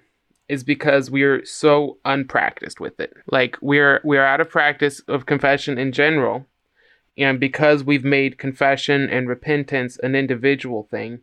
is 0.48 0.64
because 0.64 1.10
we're 1.10 1.44
so 1.44 1.98
unpracticed 2.04 2.80
with 2.80 2.98
it. 2.98 3.12
Like 3.30 3.58
we're 3.60 4.00
we're 4.04 4.24
out 4.24 4.40
of 4.40 4.48
practice 4.48 5.00
of 5.08 5.26
confession 5.26 5.78
in 5.78 5.92
general. 5.92 6.46
And 7.18 7.40
because 7.40 7.82
we've 7.82 8.04
made 8.04 8.38
confession 8.38 9.08
and 9.08 9.28
repentance 9.28 9.98
an 10.02 10.14
individual 10.14 10.86
thing, 10.90 11.20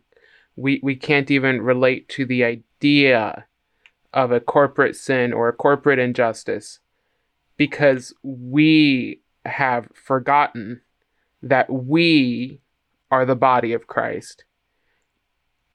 we, 0.56 0.80
we 0.82 0.96
can't 0.96 1.30
even 1.30 1.62
relate 1.62 2.08
to 2.10 2.26
the 2.26 2.44
idea 2.44 3.46
of 4.12 4.32
a 4.32 4.40
corporate 4.40 4.96
sin 4.96 5.32
or 5.32 5.48
a 5.48 5.52
corporate 5.52 5.98
injustice 5.98 6.80
because 7.56 8.14
we 8.22 9.20
have 9.44 9.88
forgotten 9.94 10.80
that 11.42 11.70
we 11.70 12.60
are 13.10 13.24
the 13.24 13.36
body 13.36 13.72
of 13.72 13.86
Christ. 13.86 14.44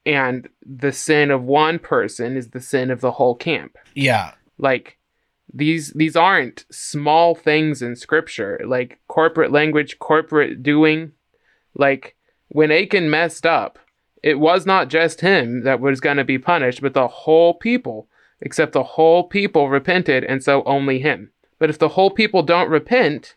And 0.06 0.50
the 0.66 0.92
sin 0.92 1.30
of 1.30 1.44
one 1.44 1.78
person 1.78 2.36
is 2.36 2.50
the 2.50 2.62
sin 2.62 2.90
of 2.90 3.02
the 3.02 3.12
whole 3.12 3.36
camp. 3.36 3.78
Yeah, 3.94 4.34
like 4.58 4.98
these 5.54 5.92
these 5.94 6.16
aren't 6.16 6.66
small 6.72 7.36
things 7.36 7.82
in 7.82 7.96
scripture. 7.96 8.60
Like 8.66 9.00
corporate 9.08 9.52
language 9.52 10.00
corporate 10.00 10.64
doing. 10.64 11.12
Like 11.76 12.16
when 12.50 12.72
achan 12.72 13.10
messed 13.10 13.46
up 13.46 13.80
it 14.22 14.40
was 14.40 14.66
not 14.66 14.90
just 14.90 15.22
him 15.22 15.64
that 15.64 15.80
was 15.80 16.02
going 16.02 16.18
to 16.18 16.24
be 16.24 16.38
punished 16.38 16.82
but 16.82 16.94
the 16.94 17.08
whole 17.08 17.54
people 17.54 18.10
except 18.42 18.74
the 18.74 18.84
whole 18.84 19.24
people 19.24 19.70
repented 19.70 20.24
and 20.24 20.44
so 20.44 20.64
only 20.64 21.00
him 21.00 21.32
but 21.60 21.70
if 21.70 21.78
the 21.78 21.90
whole 21.90 22.10
people 22.10 22.42
don't 22.44 22.70
repent 22.70 23.36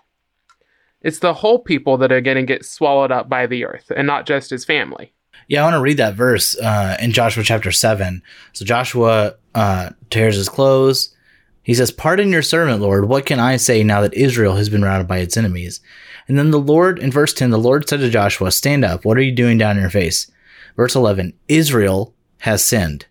it's 1.01 1.19
the 1.19 1.35
whole 1.35 1.59
people 1.59 1.97
that 1.99 2.13
are 2.13 2.21
going 2.21 2.37
to 2.37 2.43
get 2.45 2.65
swallowed 2.65 3.13
up 3.13 3.29
by 3.29 3.47
the 3.47 3.65
earth 3.65 3.91
and 3.95 4.07
not 4.07 4.27
just 4.27 4.51
his 4.51 4.65
family 4.65 5.13
Yeah, 5.49 5.61
I 5.61 5.65
want 5.65 5.75
to 5.75 5.81
read 5.81 5.99
that 5.99 6.15
verse 6.15 6.57
uh, 6.59 6.97
in 7.01 7.13
Joshua 7.13 7.43
chapter 7.43 7.73
7. 7.73 8.23
So 8.53 8.65
Joshua 8.65 9.35
uh, 9.55 9.91
tears 10.09 10.37
his 10.37 10.49
clothes. 10.49 11.15
He 11.63 11.75
says, 11.75 11.91
Pardon 11.91 12.31
your 12.31 12.43
servant, 12.43 12.81
Lord. 12.81 13.09
What 13.09 13.27
can 13.27 13.39
I 13.39 13.57
say 13.57 13.83
now 13.83 14.01
that 14.01 14.15
Israel 14.15 14.57
has 14.57 14.69
been 14.69 14.83
routed 14.83 15.07
by 15.09 15.19
its 15.19 15.37
enemies? 15.37 15.81
And 16.29 16.39
then 16.39 16.51
the 16.51 16.59
Lord, 16.61 16.99
in 16.99 17.11
verse 17.11 17.33
10, 17.33 17.51
the 17.51 17.59
Lord 17.59 17.89
said 17.89 18.01
to 18.01 18.11
Joshua, 18.11 18.51
Stand 18.51 18.85
up. 18.85 19.05
What 19.05 19.19
are 19.19 19.23
you 19.23 19.33
doing 19.33 19.59
down 19.59 19.77
in 19.77 19.83
your 19.83 19.91
face? 19.91 20.31
Verse 20.77 20.95
11, 20.95 21.35
Israel 21.49 22.15
has 22.39 22.65
sinned. 22.65 23.07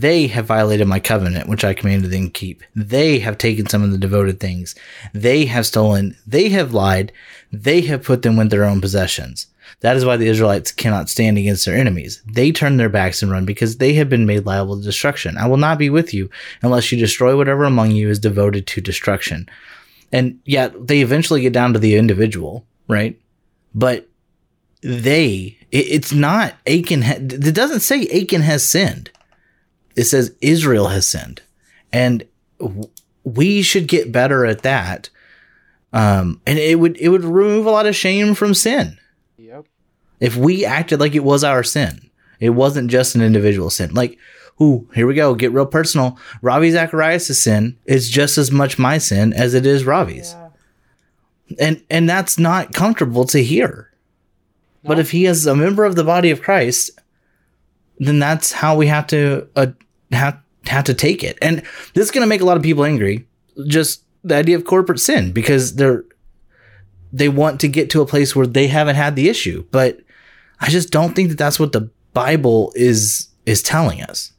They 0.00 0.26
have 0.26 0.44
violated 0.44 0.86
my 0.86 1.00
covenant, 1.00 1.48
which 1.48 1.64
I 1.64 1.72
commanded 1.72 2.10
them 2.10 2.26
to 2.26 2.30
keep. 2.30 2.62
They 2.74 3.20
have 3.20 3.38
taken 3.38 3.66
some 3.66 3.82
of 3.82 3.92
the 3.92 3.98
devoted 3.98 4.40
things. 4.40 4.74
They 5.14 5.46
have 5.46 5.64
stolen. 5.64 6.18
They 6.26 6.50
have 6.50 6.74
lied. 6.74 7.12
They 7.50 7.80
have 7.82 8.04
put 8.04 8.20
them 8.20 8.36
with 8.36 8.50
their 8.50 8.64
own 8.64 8.82
possessions. 8.82 9.46
That 9.80 9.96
is 9.96 10.04
why 10.04 10.18
the 10.18 10.26
Israelites 10.28 10.70
cannot 10.70 11.08
stand 11.08 11.38
against 11.38 11.64
their 11.64 11.76
enemies. 11.76 12.22
They 12.26 12.52
turn 12.52 12.76
their 12.76 12.90
backs 12.90 13.22
and 13.22 13.32
run 13.32 13.46
because 13.46 13.78
they 13.78 13.94
have 13.94 14.10
been 14.10 14.26
made 14.26 14.44
liable 14.44 14.76
to 14.76 14.84
destruction. 14.84 15.38
I 15.38 15.48
will 15.48 15.56
not 15.56 15.78
be 15.78 15.88
with 15.88 16.12
you 16.12 16.28
unless 16.60 16.92
you 16.92 16.98
destroy 16.98 17.34
whatever 17.34 17.64
among 17.64 17.92
you 17.92 18.10
is 18.10 18.18
devoted 18.18 18.66
to 18.66 18.82
destruction. 18.82 19.48
And 20.12 20.40
yet 20.44 20.88
they 20.88 21.00
eventually 21.00 21.40
get 21.40 21.54
down 21.54 21.72
to 21.72 21.78
the 21.78 21.96
individual, 21.96 22.66
right? 22.86 23.18
But 23.74 24.06
they, 24.82 25.56
it, 25.72 25.86
it's 25.88 26.12
not 26.12 26.54
Achan. 26.66 27.00
Ha- 27.00 27.14
it 27.14 27.54
doesn't 27.54 27.80
say 27.80 28.06
Achan 28.08 28.42
has 28.42 28.62
sinned. 28.62 29.10
It 29.96 30.04
says 30.04 30.34
Israel 30.40 30.88
has 30.88 31.06
sinned, 31.06 31.42
and 31.92 32.24
we 33.24 33.62
should 33.62 33.88
get 33.88 34.12
better 34.12 34.46
at 34.46 34.62
that. 34.62 35.10
Um, 35.92 36.40
and 36.46 36.58
it 36.58 36.78
would 36.78 36.96
it 36.98 37.08
would 37.08 37.24
remove 37.24 37.66
a 37.66 37.70
lot 37.70 37.86
of 37.86 37.96
shame 37.96 38.34
from 38.34 38.52
sin 38.54 38.98
yep 39.38 39.64
if 40.20 40.36
we 40.36 40.64
acted 40.64 41.00
like 41.00 41.14
it 41.14 41.24
was 41.24 41.44
our 41.44 41.62
sin. 41.62 42.10
It 42.40 42.50
wasn't 42.50 42.90
just 42.90 43.14
an 43.14 43.22
individual 43.22 43.70
sin. 43.70 43.94
Like, 43.94 44.18
ooh, 44.60 44.88
here 44.94 45.06
we 45.06 45.14
go, 45.14 45.34
get 45.34 45.52
real 45.52 45.66
personal. 45.66 46.18
Ravi 46.42 46.70
Zacharias' 46.70 47.40
sin 47.40 47.78
is 47.86 48.10
just 48.10 48.36
as 48.36 48.50
much 48.50 48.78
my 48.78 48.98
sin 48.98 49.32
as 49.32 49.54
it 49.54 49.64
is 49.64 49.84
Ravi's. 49.84 50.32
Yeah. 50.32 50.48
And 51.58 51.82
and 51.88 52.08
that's 52.08 52.38
not 52.38 52.74
comfortable 52.74 53.24
to 53.26 53.42
hear. 53.42 53.90
But 54.84 55.00
if 55.00 55.10
he 55.10 55.26
is 55.26 55.46
a 55.46 55.56
member 55.56 55.84
of 55.84 55.96
the 55.96 56.04
body 56.04 56.30
of 56.30 56.42
Christ, 56.42 56.92
then 57.98 58.20
that's 58.20 58.52
how 58.52 58.76
we 58.76 58.86
have 58.86 59.06
to 59.08 59.48
uh, 59.56 59.68
have 60.12 60.38
have 60.66 60.84
to 60.84 60.94
take 60.94 61.22
it. 61.22 61.38
And 61.40 61.62
this 61.94 62.04
is 62.04 62.10
going 62.10 62.22
to 62.22 62.28
make 62.28 62.40
a 62.40 62.44
lot 62.44 62.56
of 62.56 62.62
people 62.62 62.84
angry. 62.84 63.26
Just 63.66 64.02
the 64.24 64.34
idea 64.34 64.56
of 64.56 64.64
corporate 64.64 65.00
sin 65.00 65.32
because 65.32 65.76
they're 65.76 66.04
they 67.12 67.28
want 67.28 67.60
to 67.60 67.68
get 67.68 67.88
to 67.90 68.02
a 68.02 68.06
place 68.06 68.34
where 68.34 68.46
they 68.46 68.66
haven't 68.66 68.96
had 68.96 69.16
the 69.16 69.28
issue. 69.28 69.64
But 69.70 70.00
I 70.60 70.68
just 70.68 70.90
don't 70.90 71.14
think 71.14 71.30
that 71.30 71.38
that's 71.38 71.60
what 71.60 71.72
the 71.72 71.90
Bible 72.12 72.72
is 72.74 73.28
is 73.44 73.62
telling 73.62 74.02
us. 74.02 74.32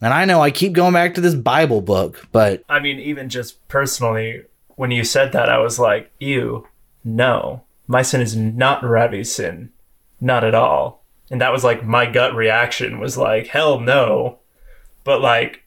And 0.00 0.12
I 0.12 0.24
know 0.24 0.42
I 0.42 0.50
keep 0.50 0.72
going 0.72 0.92
back 0.92 1.14
to 1.14 1.20
this 1.20 1.34
Bible 1.34 1.80
book, 1.80 2.26
but 2.32 2.62
I 2.68 2.80
mean, 2.80 2.98
even 2.98 3.28
just 3.28 3.66
personally, 3.68 4.42
when 4.76 4.90
you 4.90 5.04
said 5.04 5.32
that, 5.32 5.48
I 5.48 5.58
was 5.58 5.78
like, 5.78 6.10
"You, 6.18 6.66
no. 7.04 7.62
My 7.86 8.02
sin 8.02 8.20
is 8.20 8.34
not 8.34 8.82
Ravi's 8.82 9.32
sin. 9.32 9.70
Not 10.20 10.42
at 10.42 10.54
all. 10.54 11.05
And 11.30 11.40
that 11.40 11.52
was 11.52 11.64
like 11.64 11.84
my 11.84 12.06
gut 12.06 12.34
reaction 12.34 13.00
was 13.00 13.16
like, 13.18 13.48
hell 13.48 13.80
no. 13.80 14.38
But 15.04 15.20
like, 15.20 15.64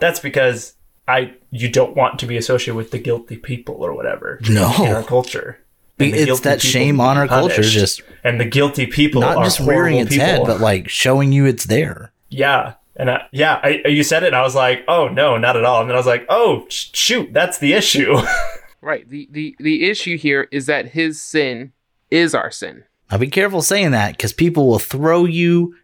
that's 0.00 0.20
because 0.20 0.74
I 1.08 1.34
you 1.50 1.68
don't 1.68 1.96
want 1.96 2.18
to 2.20 2.26
be 2.26 2.36
associated 2.36 2.76
with 2.76 2.90
the 2.90 2.98
guilty 2.98 3.36
people 3.36 3.76
or 3.76 3.94
whatever 3.94 4.40
No. 4.48 4.72
in 4.84 4.92
our 4.92 5.02
culture 5.02 5.58
and 5.98 6.14
it's 6.14 6.40
that 6.40 6.60
shame 6.60 7.00
on 7.00 7.16
our 7.16 7.26
culture 7.26 7.62
just 7.62 8.02
and 8.22 8.38
the 8.38 8.44
guilty 8.44 8.86
people 8.86 9.22
not 9.22 9.38
are 9.38 9.44
just 9.44 9.60
rearing 9.60 9.96
its 9.98 10.10
people. 10.10 10.26
head, 10.26 10.42
but 10.44 10.60
like 10.60 10.88
showing 10.90 11.32
you 11.32 11.46
it's 11.46 11.64
there. 11.64 12.12
Yeah. 12.28 12.74
And 12.96 13.10
I, 13.10 13.26
yeah, 13.30 13.60
I, 13.62 13.82
you 13.88 14.02
said 14.02 14.22
it, 14.22 14.28
and 14.28 14.36
I 14.36 14.40
was 14.40 14.54
like, 14.54 14.82
"Oh 14.88 15.08
no, 15.08 15.36
not 15.36 15.54
at 15.56 15.66
all." 15.66 15.82
And 15.82 15.90
then 15.90 15.96
I 15.96 15.98
was 15.98 16.06
like, 16.06 16.24
"Oh 16.30 16.64
sh- 16.70 16.88
shoot, 16.94 17.30
that's 17.32 17.58
the 17.58 17.74
issue." 17.74 18.16
right 18.80 19.06
the, 19.08 19.28
the 19.30 19.54
the 19.58 19.84
issue 19.88 20.16
here 20.16 20.48
is 20.50 20.64
that 20.66 20.88
his 20.92 21.20
sin 21.20 21.72
is 22.10 22.34
our 22.34 22.50
sin 22.50 22.84
Now 23.10 23.18
be 23.18 23.28
careful 23.28 23.62
saying 23.62 23.92
that 23.92 24.12
because 24.12 24.32
people 24.32 24.66
will 24.66 24.78
throw 24.78 25.24
you 25.24 25.74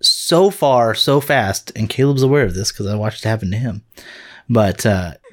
so 0.00 0.50
far 0.50 0.94
so 0.94 1.20
fast. 1.20 1.72
And 1.76 1.88
Caleb's 1.88 2.22
aware 2.22 2.44
of 2.44 2.54
this 2.54 2.72
because 2.72 2.86
I 2.86 2.96
watched 2.96 3.24
it 3.24 3.28
happen 3.28 3.50
to 3.52 3.56
him. 3.56 3.84
But 4.48 4.84
uh, 4.84 5.14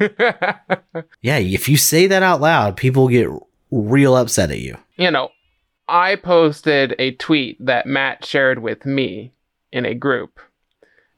yeah, 1.22 1.38
if 1.38 1.68
you 1.68 1.78
say 1.78 2.08
that 2.08 2.24
out 2.24 2.42
loud, 2.42 2.78
people 2.78 3.08
get 3.08 3.30
real 3.72 4.16
upset 4.16 4.52
at 4.52 4.60
you. 4.60 4.78
you 4.98 5.12
know, 5.12 5.30
I 5.88 6.16
posted 6.16 6.96
a 7.00 7.12
tweet 7.16 7.58
that 7.66 7.88
Matt 7.88 8.24
shared 8.24 8.60
with 8.60 8.86
me 8.86 9.34
in 9.72 9.86
a 9.86 9.96
group 9.96 10.40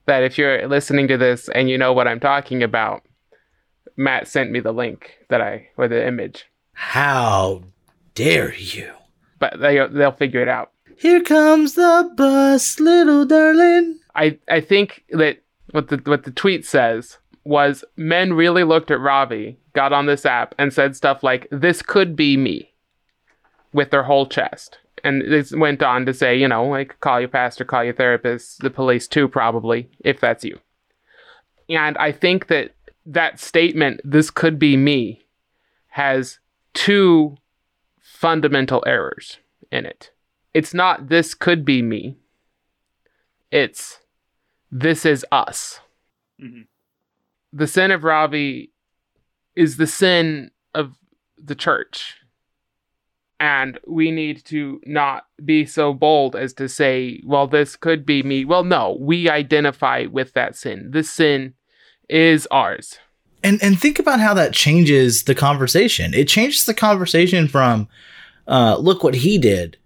that 0.06 0.22
if 0.22 0.38
you're 0.38 0.66
listening 0.66 1.08
to 1.08 1.18
this 1.18 1.48
and 1.50 1.68
you 1.68 1.76
know 1.78 1.92
what 1.92 2.08
I'm 2.08 2.20
talking 2.20 2.62
about, 2.62 3.02
Matt 3.96 4.26
sent 4.26 4.50
me 4.50 4.60
the 4.60 4.72
link 4.72 5.12
that 5.28 5.40
I 5.42 5.68
or 5.76 5.88
the 5.88 6.06
image, 6.06 6.46
How 6.72 7.64
dare 8.14 8.54
you? 8.54 8.92
But 9.42 9.58
they 9.58 9.84
they'll 9.90 10.12
figure 10.12 10.40
it 10.40 10.48
out. 10.48 10.70
Here 10.96 11.20
comes 11.20 11.74
the 11.74 12.08
bus, 12.16 12.78
little 12.78 13.26
darling. 13.26 13.98
I 14.14 14.38
I 14.48 14.60
think 14.60 15.02
that 15.10 15.42
what 15.72 15.88
the 15.88 16.00
what 16.04 16.22
the 16.22 16.30
tweet 16.30 16.64
says 16.64 17.18
was 17.42 17.84
men 17.96 18.34
really 18.34 18.62
looked 18.62 18.92
at 18.92 19.00
Ravi, 19.00 19.58
got 19.72 19.92
on 19.92 20.06
this 20.06 20.24
app, 20.24 20.54
and 20.60 20.72
said 20.72 20.94
stuff 20.94 21.24
like 21.24 21.48
"This 21.50 21.82
could 21.82 22.14
be 22.14 22.36
me," 22.36 22.72
with 23.72 23.90
their 23.90 24.04
whole 24.04 24.26
chest, 24.26 24.78
and 25.02 25.22
this 25.22 25.50
went 25.50 25.82
on 25.82 26.06
to 26.06 26.14
say, 26.14 26.38
you 26.38 26.46
know, 26.46 26.64
like 26.64 27.00
call 27.00 27.18
your 27.18 27.28
pastor, 27.28 27.64
call 27.64 27.82
your 27.82 27.94
therapist, 27.94 28.60
the 28.60 28.70
police 28.70 29.08
too, 29.08 29.26
probably 29.26 29.90
if 30.04 30.20
that's 30.20 30.44
you. 30.44 30.60
And 31.68 31.98
I 31.98 32.12
think 32.12 32.46
that 32.46 32.76
that 33.06 33.40
statement, 33.40 34.02
"This 34.04 34.30
could 34.30 34.60
be 34.60 34.76
me," 34.76 35.26
has 35.88 36.38
two 36.74 37.38
fundamental 38.22 38.82
errors 38.86 39.38
in 39.70 39.84
it. 39.84 40.12
It's 40.54 40.72
not 40.72 41.08
"This 41.08 41.34
could 41.34 41.64
be 41.64 41.82
me." 41.82 42.16
It's 43.50 43.98
this 44.70 45.04
is 45.04 45.26
us. 45.32 45.80
Mhm. 46.40 46.66
The 47.52 47.66
sin 47.66 47.90
of 47.90 48.04
Ravi 48.04 48.70
is 49.54 49.76
the 49.76 49.86
sin 49.86 50.50
of 50.74 50.94
the 51.36 51.54
church. 51.54 52.16
And 53.38 53.78
we 53.86 54.10
need 54.10 54.44
to 54.46 54.80
not 54.86 55.26
be 55.44 55.66
so 55.66 55.92
bold 55.92 56.36
as 56.36 56.54
to 56.54 56.68
say, 56.68 57.20
well, 57.26 57.48
this 57.48 57.76
could 57.76 58.06
be 58.06 58.22
me. 58.22 58.44
Well, 58.44 58.62
no, 58.62 58.96
we 59.00 59.28
identify 59.28 60.06
with 60.06 60.32
that 60.34 60.54
sin. 60.56 60.92
This 60.92 61.10
sin 61.10 61.54
is 62.08 62.46
ours. 62.50 62.98
And 63.42 63.60
and 63.60 63.78
think 63.78 63.98
about 63.98 64.20
how 64.20 64.34
that 64.34 64.52
changes 64.54 65.24
the 65.24 65.34
conversation. 65.34 66.14
It 66.14 66.28
changes 66.28 66.64
the 66.64 66.74
conversation 66.74 67.48
from 67.48 67.88
uh 68.46 68.76
look 68.78 69.02
what 69.02 69.14
he 69.14 69.38
did 69.38 69.76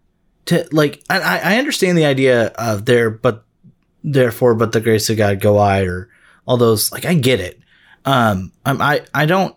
to 0.47 0.67
like 0.73 1.03
I, 1.11 1.39
I 1.39 1.59
understand 1.59 1.99
the 1.99 2.07
idea 2.07 2.49
of 2.49 2.85
there 2.85 3.11
but 3.11 3.45
therefore 4.05 4.55
but 4.55 4.73
the 4.73 4.81
grace 4.81 5.11
of 5.11 5.17
God 5.17 5.41
go 5.41 5.59
I 5.59 5.83
or 5.83 6.09
all 6.47 6.57
those 6.57 6.93
like 6.93 7.05
I 7.05 7.15
get 7.15 7.41
it. 7.41 7.59
Um 8.05 8.53
I'm, 8.65 8.81
I 8.81 9.05
I 9.13 9.27
don't 9.27 9.55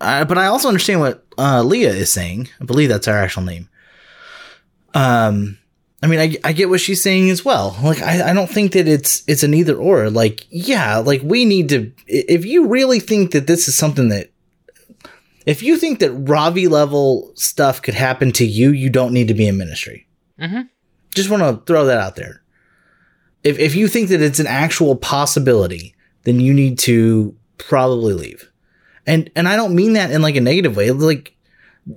uh, 0.00 0.24
but 0.24 0.38
I 0.38 0.46
also 0.46 0.68
understand 0.68 1.00
what 1.00 1.26
uh 1.38 1.62
Leah 1.62 1.92
is 1.92 2.12
saying. 2.12 2.48
I 2.60 2.64
believe 2.64 2.88
that's 2.88 3.06
her 3.06 3.16
actual 3.16 3.42
name. 3.42 3.68
Um 4.94 5.58
I 6.02 6.06
mean, 6.06 6.18
I, 6.18 6.36
I 6.44 6.52
get 6.52 6.70
what 6.70 6.80
she's 6.80 7.02
saying 7.02 7.30
as 7.30 7.44
well. 7.44 7.76
Like, 7.82 8.00
I, 8.02 8.30
I 8.30 8.32
don't 8.32 8.48
think 8.48 8.72
that 8.72 8.88
it's 8.88 9.22
it's 9.26 9.42
an 9.42 9.54
either 9.54 9.76
or. 9.76 10.08
Like, 10.10 10.46
yeah, 10.50 10.98
like 10.98 11.20
we 11.22 11.44
need 11.44 11.68
to. 11.70 11.92
If 12.06 12.44
you 12.46 12.68
really 12.68 13.00
think 13.00 13.32
that 13.32 13.46
this 13.46 13.68
is 13.68 13.76
something 13.76 14.08
that, 14.08 14.30
if 15.46 15.62
you 15.62 15.76
think 15.76 15.98
that 16.00 16.12
Ravi 16.12 16.68
level 16.68 17.32
stuff 17.34 17.80
could 17.82 17.94
happen 17.94 18.32
to 18.32 18.44
you, 18.46 18.70
you 18.70 18.90
don't 18.90 19.12
need 19.12 19.28
to 19.28 19.34
be 19.34 19.46
in 19.46 19.56
ministry. 19.56 20.06
Mhm. 20.40 20.68
Just 21.14 21.30
want 21.30 21.42
to 21.42 21.62
throw 21.66 21.86
that 21.86 21.98
out 21.98 22.16
there. 22.16 22.42
If 23.42 23.58
if 23.58 23.74
you 23.74 23.88
think 23.88 24.10
that 24.10 24.22
it's 24.22 24.40
an 24.40 24.46
actual 24.46 24.96
possibility, 24.96 25.94
then 26.24 26.40
you 26.40 26.52
need 26.52 26.78
to 26.80 27.34
probably 27.58 28.14
leave. 28.14 28.50
And 29.06 29.30
and 29.34 29.48
I 29.48 29.56
don't 29.56 29.74
mean 29.74 29.94
that 29.94 30.10
in 30.10 30.22
like 30.22 30.36
a 30.36 30.40
negative 30.40 30.76
way. 30.76 30.90
Like 30.90 31.34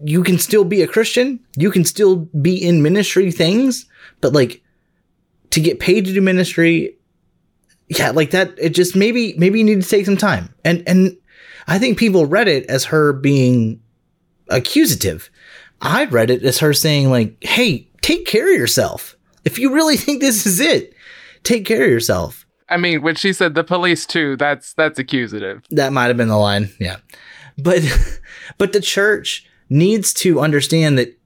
you 0.03 0.23
can 0.23 0.39
still 0.39 0.63
be 0.63 0.81
a 0.81 0.87
Christian, 0.87 1.39
you 1.57 1.69
can 1.69 1.85
still 1.85 2.15
be 2.41 2.55
in 2.55 2.81
ministry 2.81 3.31
things, 3.31 3.85
but 4.21 4.33
like 4.33 4.61
to 5.51 5.59
get 5.59 5.79
paid 5.79 6.05
to 6.05 6.13
do 6.13 6.21
ministry, 6.21 6.95
yeah, 7.89 8.11
like 8.11 8.31
that. 8.31 8.53
It 8.57 8.69
just 8.69 8.95
maybe 8.95 9.35
maybe 9.37 9.59
you 9.59 9.65
need 9.65 9.81
to 9.83 9.87
take 9.87 10.05
some 10.05 10.17
time. 10.17 10.53
And 10.63 10.83
and 10.87 11.17
I 11.67 11.79
think 11.79 11.97
people 11.97 12.25
read 12.25 12.47
it 12.47 12.65
as 12.67 12.85
her 12.85 13.13
being 13.13 13.81
accusative. 14.49 15.29
I 15.81 16.05
read 16.05 16.29
it 16.29 16.43
as 16.43 16.59
her 16.59 16.73
saying 16.73 17.09
like, 17.09 17.43
"Hey, 17.43 17.89
take 18.01 18.25
care 18.25 18.51
of 18.51 18.57
yourself. 18.57 19.15
If 19.45 19.59
you 19.59 19.73
really 19.73 19.97
think 19.97 20.21
this 20.21 20.45
is 20.45 20.59
it, 20.59 20.93
take 21.43 21.65
care 21.65 21.83
of 21.83 21.89
yourself." 21.89 22.45
I 22.69 22.77
mean, 22.77 23.01
when 23.01 23.15
she 23.15 23.33
said 23.33 23.55
the 23.55 23.63
police 23.63 24.05
too, 24.05 24.35
that's 24.37 24.73
that's 24.73 24.99
accusative. 24.99 25.63
That 25.69 25.93
might 25.93 26.07
have 26.07 26.17
been 26.17 26.29
the 26.29 26.37
line. 26.37 26.69
Yeah. 26.79 26.97
But 27.57 27.81
but 28.57 28.73
the 28.73 28.81
church 28.81 29.45
needs 29.69 30.13
to 30.13 30.39
understand 30.39 30.97
that 30.97 31.17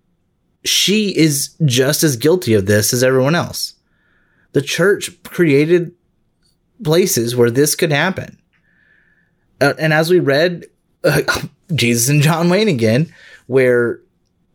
she 0.64 1.16
is 1.18 1.56
just 1.66 2.04
as 2.04 2.18
guilty 2.18 2.54
of 2.54 2.66
this 2.66 2.94
as 2.94 3.04
everyone 3.04 3.36
else. 3.36 3.76
The 4.54 4.62
church 4.62 5.12
created 5.24 5.94
places 6.84 7.36
where 7.36 7.52
this 7.52 7.76
could 7.76 7.92
happen. 7.92 8.38
Uh, 9.60 9.74
and 9.80 9.94
as 9.94 10.10
we 10.10 10.20
read 10.20 10.66
uh, 11.04 11.22
Jesus 11.76 12.10
and 12.10 12.22
John 12.22 12.50
Wayne 12.50 12.68
again, 12.68 13.14
where 13.48 14.02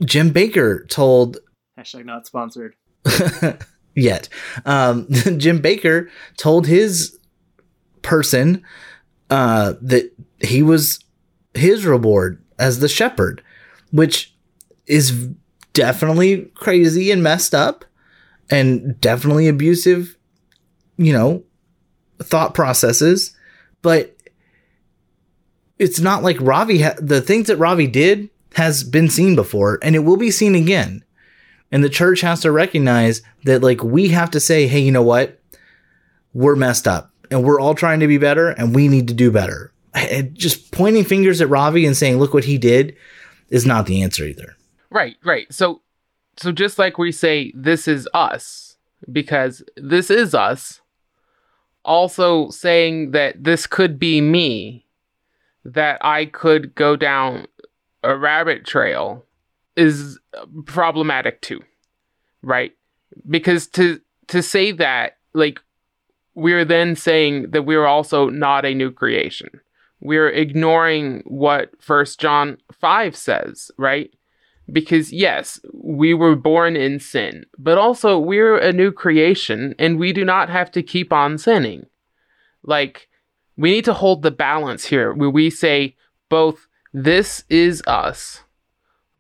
Jim 0.04 0.32
Bakker 0.32 0.88
told 0.88 1.38
Hashtag 1.78 2.04
not 2.04 2.26
sponsored. 2.26 2.74
yet. 3.94 4.28
Um, 4.64 5.06
Jim 5.10 5.60
Bakker 5.60 6.08
told 6.36 6.66
his 6.66 7.18
person 8.02 8.62
uh, 9.30 9.74
that 9.80 10.12
he 10.40 10.62
was 10.62 10.98
his 11.54 11.84
reward 11.84 12.42
as 12.58 12.80
the 12.80 12.88
shepherd, 12.88 13.42
which 13.90 14.34
is 14.86 15.28
definitely 15.72 16.50
crazy 16.54 17.10
and 17.10 17.22
messed 17.22 17.54
up 17.54 17.84
and 18.50 19.00
definitely 19.00 19.48
abusive, 19.48 20.16
you 20.96 21.12
know, 21.12 21.42
thought 22.18 22.54
processes. 22.54 23.36
But 23.80 24.16
it's 25.82 26.00
not 26.00 26.22
like 26.22 26.40
Ravi, 26.40 26.82
ha- 26.82 26.94
the 26.98 27.20
things 27.20 27.48
that 27.48 27.56
Ravi 27.56 27.86
did 27.86 28.30
has 28.54 28.84
been 28.84 29.10
seen 29.10 29.34
before 29.34 29.78
and 29.82 29.94
it 29.94 30.00
will 30.00 30.16
be 30.16 30.30
seen 30.30 30.54
again. 30.54 31.04
And 31.70 31.82
the 31.82 31.88
church 31.88 32.20
has 32.20 32.40
to 32.42 32.52
recognize 32.52 33.22
that, 33.44 33.62
like, 33.62 33.82
we 33.82 34.08
have 34.08 34.30
to 34.32 34.40
say, 34.40 34.66
hey, 34.66 34.80
you 34.80 34.92
know 34.92 35.02
what? 35.02 35.40
We're 36.34 36.56
messed 36.56 36.86
up 36.86 37.10
and 37.30 37.44
we're 37.44 37.60
all 37.60 37.74
trying 37.74 38.00
to 38.00 38.06
be 38.06 38.18
better 38.18 38.50
and 38.50 38.74
we 38.74 38.88
need 38.88 39.08
to 39.08 39.14
do 39.14 39.30
better. 39.30 39.72
And 39.94 40.34
just 40.34 40.70
pointing 40.70 41.04
fingers 41.04 41.40
at 41.40 41.48
Ravi 41.48 41.86
and 41.86 41.96
saying, 41.96 42.18
look 42.18 42.34
what 42.34 42.44
he 42.44 42.58
did 42.58 42.96
is 43.48 43.66
not 43.66 43.86
the 43.86 44.02
answer 44.02 44.24
either. 44.24 44.56
Right, 44.90 45.16
right. 45.24 45.52
So 45.52 45.82
so 46.36 46.52
just 46.52 46.78
like 46.78 46.98
we 46.98 47.12
say 47.12 47.52
this 47.54 47.86
is 47.86 48.08
us 48.14 48.76
because 49.10 49.62
this 49.76 50.10
is 50.10 50.34
us, 50.34 50.80
also 51.84 52.48
saying 52.50 53.10
that 53.10 53.42
this 53.42 53.66
could 53.66 53.98
be 53.98 54.20
me, 54.20 54.86
that 55.64 56.04
I 56.04 56.26
could 56.26 56.74
go 56.74 56.96
down 56.96 57.46
a 58.02 58.16
rabbit 58.16 58.64
trail 58.64 59.24
is 59.76 60.18
problematic 60.66 61.40
too. 61.40 61.60
Right? 62.42 62.72
Because 63.28 63.66
to 63.68 64.00
to 64.28 64.42
say 64.42 64.72
that 64.72 65.18
like 65.34 65.60
we're 66.34 66.64
then 66.64 66.96
saying 66.96 67.50
that 67.50 67.66
we're 67.66 67.86
also 67.86 68.28
not 68.28 68.64
a 68.64 68.74
new 68.74 68.90
creation. 68.90 69.60
We're 70.00 70.30
ignoring 70.30 71.22
what 71.26 71.70
First 71.80 72.18
John 72.18 72.58
5 72.72 73.14
says, 73.14 73.70
right? 73.78 74.10
Because 74.70 75.12
yes, 75.12 75.60
we 75.72 76.14
were 76.14 76.34
born 76.34 76.74
in 76.74 76.98
sin, 76.98 77.44
but 77.58 77.78
also 77.78 78.18
we're 78.18 78.56
a 78.56 78.72
new 78.72 78.90
creation 78.90 79.74
and 79.78 79.98
we 79.98 80.12
do 80.12 80.24
not 80.24 80.48
have 80.48 80.72
to 80.72 80.82
keep 80.82 81.12
on 81.12 81.38
sinning. 81.38 81.86
Like, 82.64 83.08
we 83.56 83.70
need 83.70 83.84
to 83.84 83.94
hold 83.94 84.22
the 84.22 84.30
balance 84.30 84.86
here 84.86 85.12
where 85.12 85.30
we 85.30 85.50
say 85.50 85.96
both 86.28 86.66
this 86.92 87.44
is 87.48 87.82
us, 87.86 88.42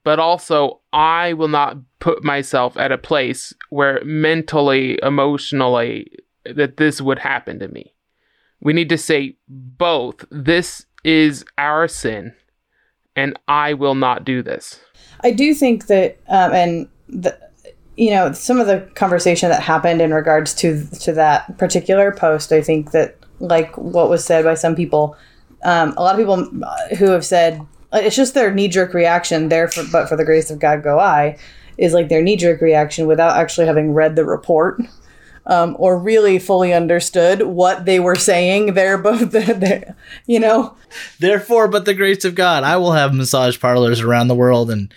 but 0.04 0.18
also 0.18 0.80
I 0.92 1.32
will 1.34 1.48
not 1.48 1.78
put 2.00 2.24
myself 2.24 2.76
at 2.76 2.92
a 2.92 2.98
place 2.98 3.54
where 3.70 4.02
mentally, 4.04 4.98
emotionally, 5.02 6.10
that 6.44 6.76
this 6.76 7.00
would 7.00 7.18
happen 7.18 7.58
to 7.60 7.68
me. 7.68 7.94
We 8.60 8.72
need 8.72 8.88
to 8.88 8.98
say 8.98 9.36
both 9.48 10.24
this 10.30 10.86
is 11.04 11.44
our 11.58 11.88
sin 11.88 12.34
and 13.14 13.38
I 13.48 13.74
will 13.74 13.94
not 13.94 14.24
do 14.24 14.42
this. 14.42 14.80
I 15.22 15.32
do 15.32 15.54
think 15.54 15.86
that, 15.86 16.18
um, 16.28 16.52
and 16.52 16.88
the, 17.08 17.38
you 17.96 18.10
know, 18.10 18.32
some 18.32 18.58
of 18.58 18.66
the 18.66 18.80
conversation 18.94 19.50
that 19.50 19.62
happened 19.62 20.00
in 20.00 20.14
regards 20.14 20.54
to 20.54 20.86
to 21.00 21.12
that 21.12 21.58
particular 21.58 22.12
post, 22.12 22.52
I 22.52 22.62
think 22.62 22.92
that, 22.92 23.18
like 23.42 23.76
what 23.76 24.08
was 24.08 24.24
said 24.24 24.44
by 24.44 24.54
some 24.54 24.74
people, 24.74 25.16
um, 25.64 25.94
a 25.96 26.02
lot 26.02 26.14
of 26.14 26.18
people 26.18 26.44
who 26.96 27.10
have 27.10 27.24
said 27.24 27.60
it's 27.92 28.16
just 28.16 28.34
their 28.34 28.52
knee 28.52 28.68
jerk 28.68 28.94
reaction. 28.94 29.48
There, 29.48 29.68
for, 29.68 29.84
but 29.90 30.08
for 30.08 30.16
the 30.16 30.24
grace 30.24 30.50
of 30.50 30.58
God, 30.58 30.82
go 30.82 30.98
I, 30.98 31.38
is 31.76 31.92
like 31.92 32.08
their 32.08 32.22
knee 32.22 32.36
jerk 32.36 32.60
reaction 32.60 33.06
without 33.06 33.36
actually 33.36 33.66
having 33.66 33.92
read 33.92 34.16
the 34.16 34.24
report. 34.24 34.80
Um, 35.44 35.74
or 35.80 35.98
really 35.98 36.38
fully 36.38 36.72
understood 36.72 37.42
what 37.42 37.84
they 37.84 37.98
were 37.98 38.14
saying. 38.14 38.74
They're 38.74 38.96
both, 38.96 39.30
they're, 39.32 39.96
you 40.24 40.38
know, 40.38 40.76
Therefore, 41.18 41.68
but 41.68 41.84
the 41.84 41.94
grace 41.94 42.24
of 42.24 42.34
God, 42.34 42.64
I 42.64 42.76
will 42.76 42.92
have 42.92 43.14
massage 43.14 43.58
parlors 43.58 44.00
around 44.00 44.28
the 44.28 44.34
world 44.34 44.70
and 44.70 44.92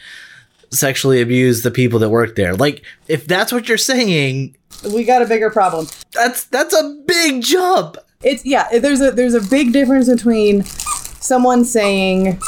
sexually 0.72 1.22
abuse 1.22 1.62
the 1.62 1.72
people 1.72 2.00
that 2.00 2.10
work 2.10 2.36
there. 2.36 2.56
Like, 2.56 2.84
if 3.08 3.28
that's 3.28 3.52
what 3.52 3.68
you're 3.68 3.78
saying, 3.78 4.56
we 4.94 5.04
got 5.04 5.22
a 5.22 5.26
bigger 5.26 5.50
problem. 5.50 5.88
that's 6.14 6.46
that's 6.46 6.74
a 6.74 7.02
big 7.06 7.42
jump. 7.42 7.98
It's 8.24 8.46
yeah 8.46 8.68
there's 8.80 9.02
a 9.02 9.12
there's 9.12 9.34
a 9.34 9.42
big 9.42 9.74
difference 9.74 10.10
between 10.10 10.64
someone 11.26 11.66
saying, 11.66 12.40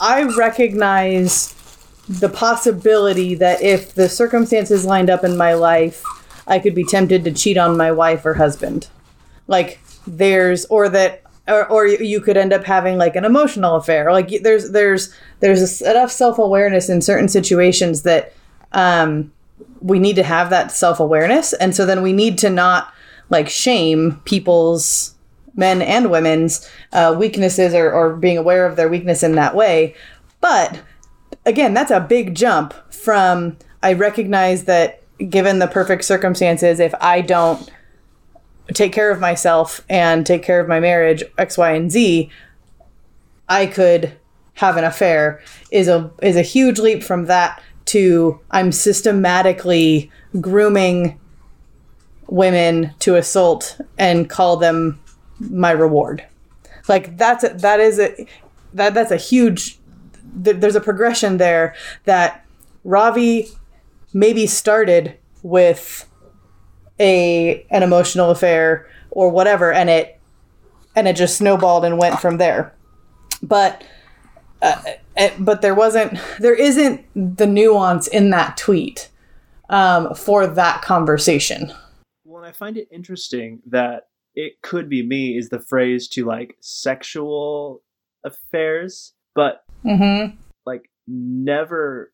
I 0.00 0.24
recognize 0.36 1.54
the 2.08 2.28
possibility 2.28 3.34
that 3.36 3.62
if 3.62 3.94
the 3.94 4.08
circumstances 4.08 4.84
lined 4.84 5.10
up 5.10 5.24
in 5.24 5.36
my 5.36 5.54
life, 5.54 6.04
I 6.46 6.58
could 6.58 6.74
be 6.74 6.84
tempted 6.84 7.24
to 7.24 7.32
cheat 7.32 7.56
on 7.56 7.76
my 7.76 7.90
wife 7.90 8.26
or 8.26 8.34
husband. 8.34 8.88
Like, 9.46 9.80
there's, 10.06 10.64
or 10.66 10.88
that, 10.90 11.22
or, 11.48 11.66
or 11.68 11.86
you 11.86 12.20
could 12.20 12.36
end 12.36 12.52
up 12.52 12.64
having 12.64 12.98
like 12.98 13.16
an 13.16 13.24
emotional 13.24 13.76
affair. 13.76 14.12
Like, 14.12 14.42
there's, 14.42 14.70
there's, 14.70 15.14
there's 15.40 15.80
enough 15.80 16.10
self 16.10 16.38
awareness 16.38 16.88
in 16.88 17.00
certain 17.00 17.28
situations 17.28 18.02
that, 18.02 18.34
um, 18.72 19.32
we 19.80 19.98
need 19.98 20.16
to 20.16 20.22
have 20.22 20.50
that 20.50 20.70
self 20.70 21.00
awareness. 21.00 21.52
And 21.54 21.74
so 21.74 21.86
then 21.86 22.02
we 22.02 22.12
need 22.12 22.38
to 22.38 22.50
not 22.50 22.92
like 23.32 23.48
shame 23.48 24.20
people's 24.24 25.16
men 25.54 25.82
and 25.82 26.10
women's 26.10 26.70
uh, 26.92 27.14
weaknesses 27.18 27.74
or, 27.74 27.90
or 27.90 28.14
being 28.14 28.38
aware 28.38 28.66
of 28.66 28.76
their 28.76 28.88
weakness 28.88 29.22
in 29.22 29.34
that 29.34 29.56
way. 29.56 29.94
But 30.40 30.80
again, 31.44 31.74
that's 31.74 31.90
a 31.90 32.00
big 32.00 32.34
jump 32.34 32.72
from 32.92 33.56
I 33.82 33.94
recognize 33.94 34.64
that 34.64 35.02
given 35.28 35.58
the 35.58 35.66
perfect 35.66 36.04
circumstances, 36.04 36.78
if 36.78 36.94
I 37.00 37.20
don't 37.20 37.70
take 38.74 38.92
care 38.92 39.10
of 39.10 39.18
myself 39.18 39.84
and 39.88 40.24
take 40.24 40.42
care 40.42 40.60
of 40.60 40.68
my 40.68 40.78
marriage, 40.78 41.24
X, 41.38 41.58
Y, 41.58 41.72
and 41.72 41.90
Z, 41.90 42.30
I 43.48 43.66
could 43.66 44.12
have 44.54 44.76
an 44.76 44.84
affair 44.84 45.40
is 45.70 45.88
a 45.88 46.10
is 46.22 46.36
a 46.36 46.42
huge 46.42 46.78
leap 46.78 47.02
from 47.02 47.24
that 47.26 47.62
to 47.86 48.38
I'm 48.50 48.70
systematically 48.70 50.10
grooming 50.40 51.18
women 52.32 52.94
to 52.98 53.14
assault 53.16 53.78
and 53.98 54.30
call 54.30 54.56
them 54.56 54.98
my 55.38 55.70
reward. 55.70 56.24
Like 56.88 57.18
that's 57.18 57.44
a, 57.44 57.50
that 57.50 57.78
is 57.78 57.98
a 58.00 58.26
that 58.72 58.94
that's 58.94 59.10
a 59.10 59.18
huge 59.18 59.78
th- 60.42 60.56
there's 60.56 60.74
a 60.74 60.80
progression 60.80 61.36
there 61.36 61.74
that 62.04 62.44
Ravi 62.84 63.48
maybe 64.14 64.46
started 64.46 65.14
with 65.42 66.08
a 66.98 67.66
an 67.70 67.82
emotional 67.82 68.30
affair 68.30 68.88
or 69.10 69.28
whatever 69.28 69.70
and 69.70 69.90
it 69.90 70.18
and 70.96 71.06
it 71.06 71.16
just 71.16 71.36
snowballed 71.36 71.84
and 71.84 71.98
went 71.98 72.18
from 72.18 72.38
there. 72.38 72.74
But 73.42 73.84
uh, 74.62 74.80
but 75.38 75.60
there 75.60 75.74
wasn't 75.74 76.18
there 76.40 76.54
isn't 76.54 77.04
the 77.14 77.46
nuance 77.46 78.06
in 78.06 78.30
that 78.30 78.56
tweet 78.56 79.10
um, 79.68 80.14
for 80.14 80.46
that 80.46 80.80
conversation. 80.80 81.74
Well, 82.42 82.48
and 82.48 82.56
I 82.56 82.58
find 82.58 82.76
it 82.76 82.88
interesting 82.90 83.60
that 83.66 84.08
it 84.34 84.62
could 84.62 84.88
be 84.88 85.06
me 85.06 85.36
is 85.38 85.48
the 85.48 85.60
phrase 85.60 86.08
to 86.08 86.24
like 86.24 86.56
sexual 86.60 87.82
affairs, 88.24 89.12
but 89.36 89.62
Mm-hmm. 89.84 90.36
like 90.66 90.90
never 91.06 92.12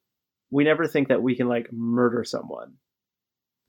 we 0.51 0.65
never 0.65 0.87
think 0.87 1.09
that 1.09 1.23
we 1.23 1.35
can 1.35 1.49
like 1.49 1.73
murder 1.73 2.25
someone. 2.25 2.75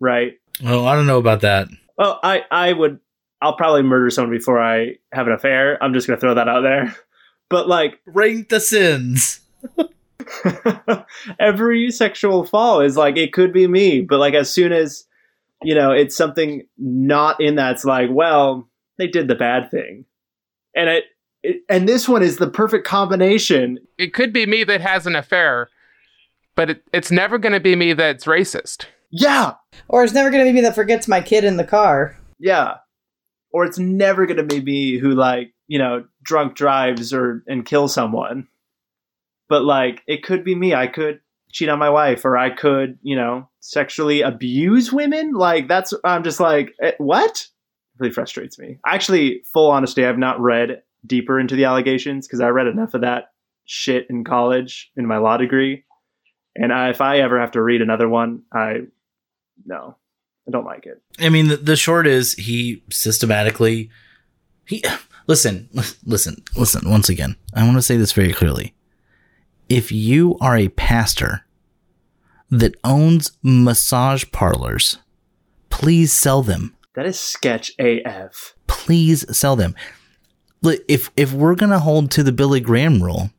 Right? 0.02 0.34
Well, 0.62 0.86
I 0.86 0.96
don't 0.96 1.08
know 1.08 1.18
about 1.18 1.42
that. 1.42 1.70
Well, 1.98 2.20
I 2.24 2.44
I 2.52 2.74
would 2.74 3.00
I'll 3.42 3.56
probably 3.56 3.84
murder 3.84 4.10
someone 4.10 4.38
before 4.38 4.62
I 4.62 4.96
have 5.14 5.28
an 5.28 5.34
affair. 5.34 5.82
I'm 5.82 5.94
just 5.94 6.08
gonna 6.08 6.20
throw 6.20 6.34
that 6.36 6.50
out 6.50 6.62
there. 6.62 6.94
But 7.50 7.68
like 7.68 8.00
Rank 8.06 8.50
the 8.50 8.60
sins. 8.60 9.40
every 11.40 11.90
sexual 11.90 12.44
fall 12.46 12.82
is 12.82 12.96
like 12.98 13.18
it 13.18 13.32
could 13.34 13.52
be 13.54 13.66
me, 13.66 14.02
but 14.02 14.20
like 14.20 14.34
as 14.36 14.54
soon 14.54 14.72
as 14.72 15.06
you 15.64 15.76
know 15.76 15.92
it's 15.92 16.16
something 16.16 16.68
not 16.78 17.40
in 17.42 17.56
that's 17.56 17.86
like, 17.86 18.10
well, 18.12 18.70
they 18.98 19.08
did 19.08 19.28
the 19.28 19.36
bad 19.36 19.70
thing, 19.72 20.06
and 20.76 20.90
it, 20.90 21.04
it 21.44 21.62
and 21.70 21.88
this 21.88 22.08
one 22.08 22.24
is 22.24 22.38
the 22.38 22.50
perfect 22.50 22.86
combination. 22.88 23.78
It 23.98 24.14
could 24.14 24.32
be 24.34 24.46
me 24.46 24.64
that 24.66 24.82
has 24.82 25.06
an 25.08 25.16
affair, 25.16 25.70
but 26.56 26.70
it, 26.70 26.84
it's 26.94 27.12
never 27.12 27.38
going 27.38 27.54
to 27.54 27.60
be 27.60 27.76
me 27.76 27.94
that's 27.94 28.26
racist. 28.26 28.86
Yeah, 29.12 29.54
Or 29.88 30.04
it's 30.04 30.14
never 30.14 30.30
going 30.30 30.46
to 30.46 30.50
be 30.50 30.54
me 30.54 30.62
that 30.62 30.76
forgets 30.76 31.08
my 31.08 31.20
kid 31.22 31.44
in 31.44 31.58
the 31.58 31.64
car. 31.64 32.16
yeah, 32.38 32.76
or 33.52 33.66
it's 33.66 33.80
never 33.80 34.28
gonna 34.28 34.44
be 34.44 34.62
me 34.62 35.00
who 35.00 35.16
like 35.16 35.54
you 35.68 35.80
know 35.80 36.06
drunk 36.22 36.54
drives 36.56 37.12
or 37.12 37.44
and 37.48 37.66
kill 37.66 37.88
someone, 37.88 38.48
but 39.50 39.64
like 39.64 40.04
it 40.08 40.24
could 40.24 40.44
be 40.44 40.54
me. 40.54 40.76
I 40.76 40.86
could 40.86 41.22
cheat 41.52 41.70
on 41.70 41.80
my 41.80 41.90
wife, 41.90 42.26
or 42.26 42.38
I 42.38 42.50
could 42.50 42.98
you 43.02 43.16
know 43.16 43.50
sexually 43.60 44.22
abuse 44.22 44.92
women. 44.92 45.34
Like 45.34 45.68
that's 45.68 45.94
I'm 46.04 46.24
just 46.24 46.40
like 46.40 46.74
eh, 46.82 46.92
what 46.98 47.48
really 47.98 48.14
frustrates 48.14 48.58
me. 48.58 48.80
Actually, 48.86 49.44
full 49.52 49.72
honesty, 49.72 50.06
I've 50.06 50.18
not 50.18 50.40
read 50.40 50.82
deeper 51.06 51.40
into 51.40 51.56
the 51.56 51.66
allegations 51.66 52.28
because 52.28 52.42
I 52.42 52.50
read 52.50 52.68
enough 52.68 52.94
of 52.94 53.02
that 53.02 53.32
shit 53.66 54.08
in 54.10 54.24
college 54.24 54.92
in 54.96 55.06
my 55.06 55.18
law 55.18 55.38
degree, 55.38 55.84
and 56.56 56.74
I, 56.74 56.90
if 56.90 57.02
I 57.02 57.20
ever 57.20 57.40
have 57.40 57.52
to 57.52 57.62
read 57.62 57.82
another 57.82 58.10
one, 58.10 58.44
I 58.54 58.82
no, 59.66 59.98
I 60.48 60.52
don't 60.52 60.66
like 60.66 60.86
it. 60.86 61.02
I 61.20 61.30
mean, 61.30 61.48
the, 61.48 61.58
the 61.58 61.76
short 61.76 62.08
is 62.08 62.34
he 62.34 62.84
systematically 62.90 63.90
he 64.70 64.84
listen, 65.28 65.70
listen, 66.06 66.44
listen. 66.56 66.90
Once 66.90 67.10
again, 67.10 67.36
I 67.54 67.64
want 67.66 67.78
to 67.78 67.82
say 67.82 67.98
this 67.98 68.14
very 68.14 68.32
clearly. 68.32 68.74
If 69.70 69.92
you 69.92 70.36
are 70.42 70.58
a 70.58 70.70
pastor 70.70 71.46
that 72.50 72.76
owns 72.84 73.34
massage 73.44 74.26
parlors, 74.32 74.98
please 75.70 76.12
sell 76.12 76.42
them. 76.42 76.76
That 76.96 77.06
is 77.06 77.20
sketch 77.20 77.72
AF. 77.78 78.56
Please 78.66 79.26
sell 79.38 79.56
them. 79.56 79.76
Look, 80.62 80.82
If 80.88 81.12
if 81.16 81.32
we're 81.32 81.56
gonna 81.56 81.80
hold 81.80 82.12
to 82.12 82.24
the 82.24 82.32
Billy 82.32 82.60
Graham 82.60 83.04
rule, 83.04 83.30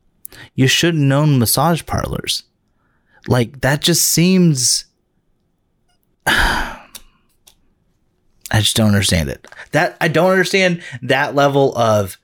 you 0.55 0.67
shouldn't 0.67 1.11
own 1.11 1.37
massage 1.37 1.85
parlors. 1.85 2.43
Like 3.27 3.61
that 3.61 3.81
just 3.81 4.07
seems. 4.07 4.85
I 6.25 6.79
just 8.59 8.75
don't 8.75 8.87
understand 8.87 9.29
it. 9.29 9.47
That 9.71 9.97
I 10.01 10.07
don't 10.07 10.31
understand 10.31 10.81
that 11.01 11.35
level 11.35 11.77
of 11.77 12.17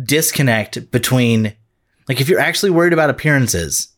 disconnect 0.00 0.90
between 0.90 1.54
like 2.08 2.20
if 2.20 2.28
you're 2.28 2.40
actually 2.40 2.70
worried 2.70 2.92
about 2.92 3.10
appearances, 3.10 3.88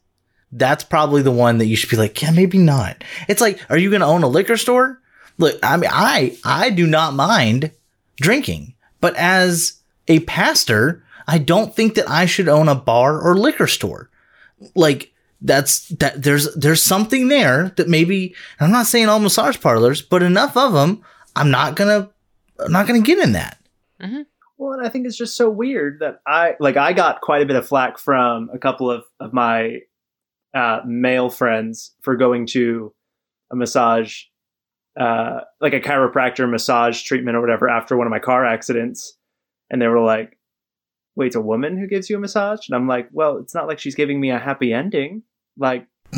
that's 0.53 0.85
probably 0.85 1.23
the 1.23 1.31
one 1.31 1.59
that 1.59 1.67
you 1.67 1.77
should 1.77 1.91
be 1.91 1.97
like, 1.97 2.21
yeah, 2.23 2.31
maybe 2.31 2.59
not. 2.59 3.03
It's 3.29 3.41
like, 3.41 3.61
are 3.71 3.79
you 3.79 3.91
going 3.91 4.01
to 4.01 4.07
own 4.07 4.23
a 4.23 4.29
liquor 4.29 4.57
store? 4.57 5.01
Look, 5.37 5.59
I 5.63 5.77
mean, 5.77 5.91
I 5.93 6.37
I 6.45 6.71
do 6.71 6.87
not 6.87 7.15
mind 7.15 7.73
drinking, 8.21 8.75
but 9.01 9.17
as 9.17 9.81
a 10.07 10.21
pastor, 10.21 11.05
I 11.27 11.39
don't 11.39 11.75
think 11.75 11.95
that 11.95 12.09
I 12.09 12.27
should 12.27 12.49
own 12.49 12.69
a 12.69 12.75
bar 12.75 13.21
or 13.21 13.37
liquor 13.37 13.67
store. 13.67 14.11
Like 14.75 15.13
that's 15.41 15.89
that 15.89 16.23
there's 16.23 16.55
there's 16.55 16.83
something 16.83 17.29
there 17.29 17.71
that 17.77 17.89
maybe 17.89 18.35
I'm 18.61 18.71
not 18.71 18.87
saying 18.87 19.09
all 19.09 19.19
massage 19.19 19.61
parlors, 19.61 20.03
but 20.03 20.23
enough 20.23 20.57
of 20.57 20.73
them, 20.73 21.03
I'm 21.35 21.51
not 21.51 21.75
gonna 21.75 22.11
I'm 22.59 22.73
not 22.73 22.87
gonna 22.87 23.01
get 23.01 23.19
in 23.19 23.33
that. 23.33 23.59
Mm-hmm. 24.01 24.23
Well, 24.57 24.73
and 24.73 24.87
I 24.87 24.89
think 24.89 25.07
it's 25.07 25.17
just 25.17 25.37
so 25.37 25.51
weird 25.51 25.99
that 26.01 26.21
I 26.27 26.55
like 26.61 26.77
I 26.77 26.93
got 26.93 27.21
quite 27.21 27.43
a 27.43 27.47
bit 27.47 27.57
of 27.57 27.67
flack 27.67 27.99
from 27.99 28.51
a 28.53 28.59
couple 28.59 28.91
of 28.91 29.05
of 29.19 29.33
my 29.33 29.81
uh, 30.55 30.81
male 30.87 31.29
friends 31.29 31.93
for 32.03 32.17
going 32.17 32.47
to 32.47 32.95
a 33.53 33.57
massage, 33.57 34.23
uh, 34.99 35.41
like 35.61 35.75
a 35.75 35.81
chiropractor 35.81 36.49
massage 36.49 37.03
treatment 37.03 37.37
or 37.37 37.41
whatever 37.41 37.69
after 37.69 37.97
one 37.97 38.07
of 38.07 38.13
my 38.13 38.21
car 38.21 38.47
accidents, 38.47 39.19
and 39.71 39.83
they 39.83 39.89
were 39.89 40.01
like, 40.01 40.39
"Wait, 41.17 41.29
it's 41.29 41.37
a 41.37 41.41
woman 41.41 41.77
who 41.77 41.89
gives 41.89 42.09
you 42.09 42.17
a 42.17 42.21
massage?" 42.21 42.69
And 42.69 42.77
I'm 42.77 42.87
like, 42.87 43.09
"Well, 43.11 43.39
it's 43.39 43.55
not 43.55 43.67
like 43.67 43.81
she's 43.81 43.97
giving 43.97 44.21
me 44.21 44.31
a 44.31 44.39
happy 44.39 44.73
ending. 44.73 45.25
Like, 45.57 45.89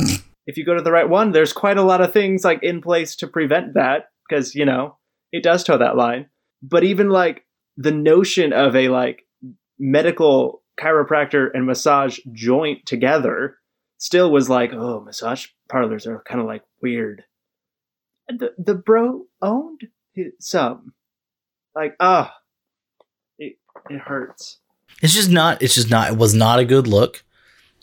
if 0.46 0.58
you 0.58 0.64
go 0.64 0.74
to 0.74 0.82
the 0.82 0.92
right 0.92 1.08
one, 1.08 1.32
there's 1.32 1.54
quite 1.54 1.78
a 1.78 1.82
lot 1.82 2.02
of 2.02 2.12
things 2.12 2.44
like 2.44 2.62
in 2.62 2.82
place 2.82 3.16
to 3.16 3.26
prevent 3.26 3.72
that 3.74 4.10
because 4.28 4.54
you 4.54 4.66
know 4.66 4.98
it 5.32 5.42
does 5.42 5.64
toe 5.64 5.78
that 5.78 5.96
line. 5.96 6.26
But 6.62 6.84
even 6.84 7.08
like 7.08 7.45
the 7.76 7.92
notion 7.92 8.52
of 8.52 8.74
a 8.74 8.88
like 8.88 9.26
medical 9.78 10.62
chiropractor 10.80 11.48
and 11.54 11.66
massage 11.66 12.18
joint 12.32 12.84
together 12.86 13.58
still 13.98 14.30
was 14.30 14.48
like, 14.48 14.72
oh, 14.72 15.00
massage 15.00 15.46
parlors 15.68 16.06
are 16.06 16.22
kind 16.26 16.40
of 16.40 16.46
like 16.46 16.62
weird. 16.82 17.24
The 18.28 18.54
the 18.58 18.74
bro 18.74 19.26
owned 19.40 19.82
some, 20.40 20.94
like 21.74 21.94
ah, 22.00 22.34
it 23.38 23.58
it 23.88 24.00
hurts. 24.00 24.58
It's 25.02 25.14
just 25.14 25.30
not. 25.30 25.62
It's 25.62 25.74
just 25.74 25.90
not. 25.90 26.12
It 26.12 26.18
was 26.18 26.34
not 26.34 26.58
a 26.58 26.64
good 26.64 26.86
look. 26.86 27.22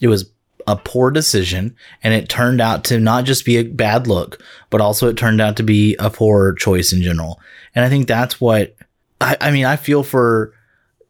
It 0.01 0.07
was 0.07 0.31
a 0.67 0.75
poor 0.75 1.11
decision, 1.11 1.75
and 2.03 2.13
it 2.13 2.27
turned 2.27 2.59
out 2.59 2.83
to 2.85 2.99
not 2.99 3.25
just 3.25 3.45
be 3.45 3.57
a 3.57 3.63
bad 3.63 4.07
look, 4.07 4.41
but 4.69 4.81
also 4.81 5.07
it 5.07 5.17
turned 5.17 5.39
out 5.39 5.55
to 5.57 5.63
be 5.63 5.95
a 5.97 6.09
poor 6.09 6.53
choice 6.53 6.91
in 6.91 7.01
general. 7.01 7.39
And 7.75 7.85
I 7.85 7.89
think 7.89 8.07
that's 8.07 8.41
what 8.41 8.75
I, 9.23 9.37
I 9.41 9.51
mean. 9.51 9.65
I 9.65 9.75
feel 9.75 10.03
for 10.03 10.53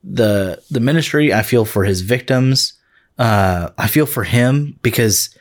the 0.03 0.61
the 0.69 0.79
ministry. 0.79 1.33
I 1.33 1.43
feel 1.43 1.65
for 1.65 1.83
his 1.83 2.01
victims. 2.01 2.73
Uh, 3.17 3.69
I 3.77 3.87
feel 3.87 4.05
for 4.05 4.23
him 4.23 4.79
because 4.81 5.35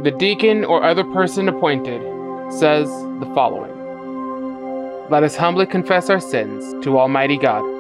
The 0.04 0.12
deacon 0.20 0.66
or 0.66 0.84
other 0.84 1.06
person 1.06 1.48
appointed 1.48 2.02
says 2.52 2.90
the 3.22 3.32
following 3.34 3.72
Let 5.10 5.24
us 5.24 5.38
humbly 5.38 5.68
confess 5.68 6.10
our 6.10 6.20
sins 6.20 6.84
to 6.84 7.00
Almighty 7.00 7.38
God. 7.38 7.77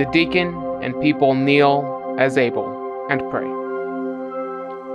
The 0.00 0.06
deacon 0.12 0.56
and 0.82 0.98
people 1.02 1.34
kneel 1.34 2.16
as 2.18 2.38
able 2.38 3.06
and 3.10 3.20
pray. 3.30 3.46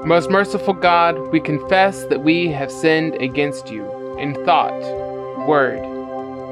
Most 0.03 0.31
merciful 0.31 0.73
God, 0.73 1.15
we 1.31 1.39
confess 1.39 2.05
that 2.05 2.23
we 2.23 2.47
have 2.47 2.71
sinned 2.71 3.13
against 3.21 3.69
you 3.69 3.85
in 4.17 4.33
thought, 4.45 4.73
word, 5.47 5.77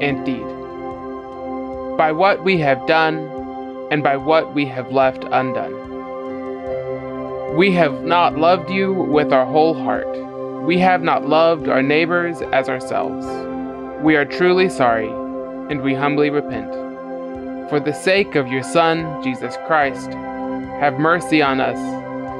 and 0.00 0.24
deed. 0.24 0.46
By 1.98 2.12
what 2.12 2.44
we 2.44 2.56
have 2.58 2.86
done 2.86 3.28
and 3.90 4.04
by 4.04 4.16
what 4.16 4.54
we 4.54 4.66
have 4.66 4.92
left 4.92 5.24
undone. 5.32 5.74
We 7.56 7.72
have 7.72 8.04
not 8.04 8.38
loved 8.38 8.70
you 8.70 8.92
with 8.92 9.32
our 9.32 9.46
whole 9.46 9.74
heart. 9.74 10.06
We 10.64 10.78
have 10.78 11.02
not 11.02 11.28
loved 11.28 11.68
our 11.68 11.82
neighbors 11.82 12.40
as 12.52 12.68
ourselves. 12.68 13.26
We 14.04 14.14
are 14.14 14.24
truly 14.24 14.68
sorry 14.68 15.08
and 15.08 15.82
we 15.82 15.92
humbly 15.92 16.30
repent. 16.30 16.83
For 17.68 17.80
the 17.80 17.94
sake 17.94 18.34
of 18.34 18.48
your 18.48 18.62
Son, 18.62 19.22
Jesus 19.22 19.56
Christ, 19.66 20.12
have 20.80 20.98
mercy 20.98 21.40
on 21.40 21.60
us 21.60 21.78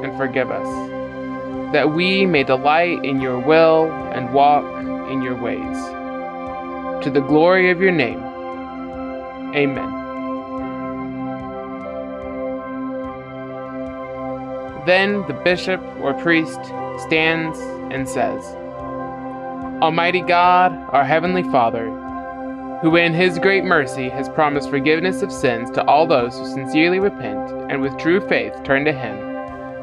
and 0.03 0.15
forgive 0.17 0.51
us, 0.51 1.71
that 1.73 1.95
we 1.95 2.27
may 2.27 2.43
delight 2.43 3.03
in 3.03 3.19
your 3.19 3.39
will 3.39 3.91
and 4.13 4.33
walk 4.33 4.63
in 5.09 5.23
your 5.23 5.35
ways. 5.35 5.77
To 7.03 7.09
the 7.11 7.21
glory 7.21 7.71
of 7.71 7.81
your 7.81 7.91
name. 7.91 8.19
Amen. 9.55 9.91
Then 14.85 15.25
the 15.27 15.33
bishop 15.43 15.81
or 15.99 16.13
priest 16.13 16.59
stands 17.07 17.57
and 17.91 18.07
says, 18.07 18.43
Almighty 19.81 20.21
God, 20.21 20.71
our 20.91 21.03
Heavenly 21.03 21.43
Father, 21.43 22.04
who 22.85 22.97
in 22.97 23.15
his 23.15 23.39
great 23.39 23.63
mercy 23.63 24.09
has 24.09 24.29
promised 24.29 24.69
forgiveness 24.69 25.23
of 25.23 25.31
sins 25.31 25.71
to 25.71 25.83
all 25.85 26.05
those 26.05 26.37
who 26.37 26.45
sincerely 26.45 26.99
repent 26.99 27.49
and 27.71 27.81
with 27.81 27.97
true 27.97 28.21
faith 28.29 28.53
turn 28.63 28.85
to 28.85 28.93
him, 28.93 29.17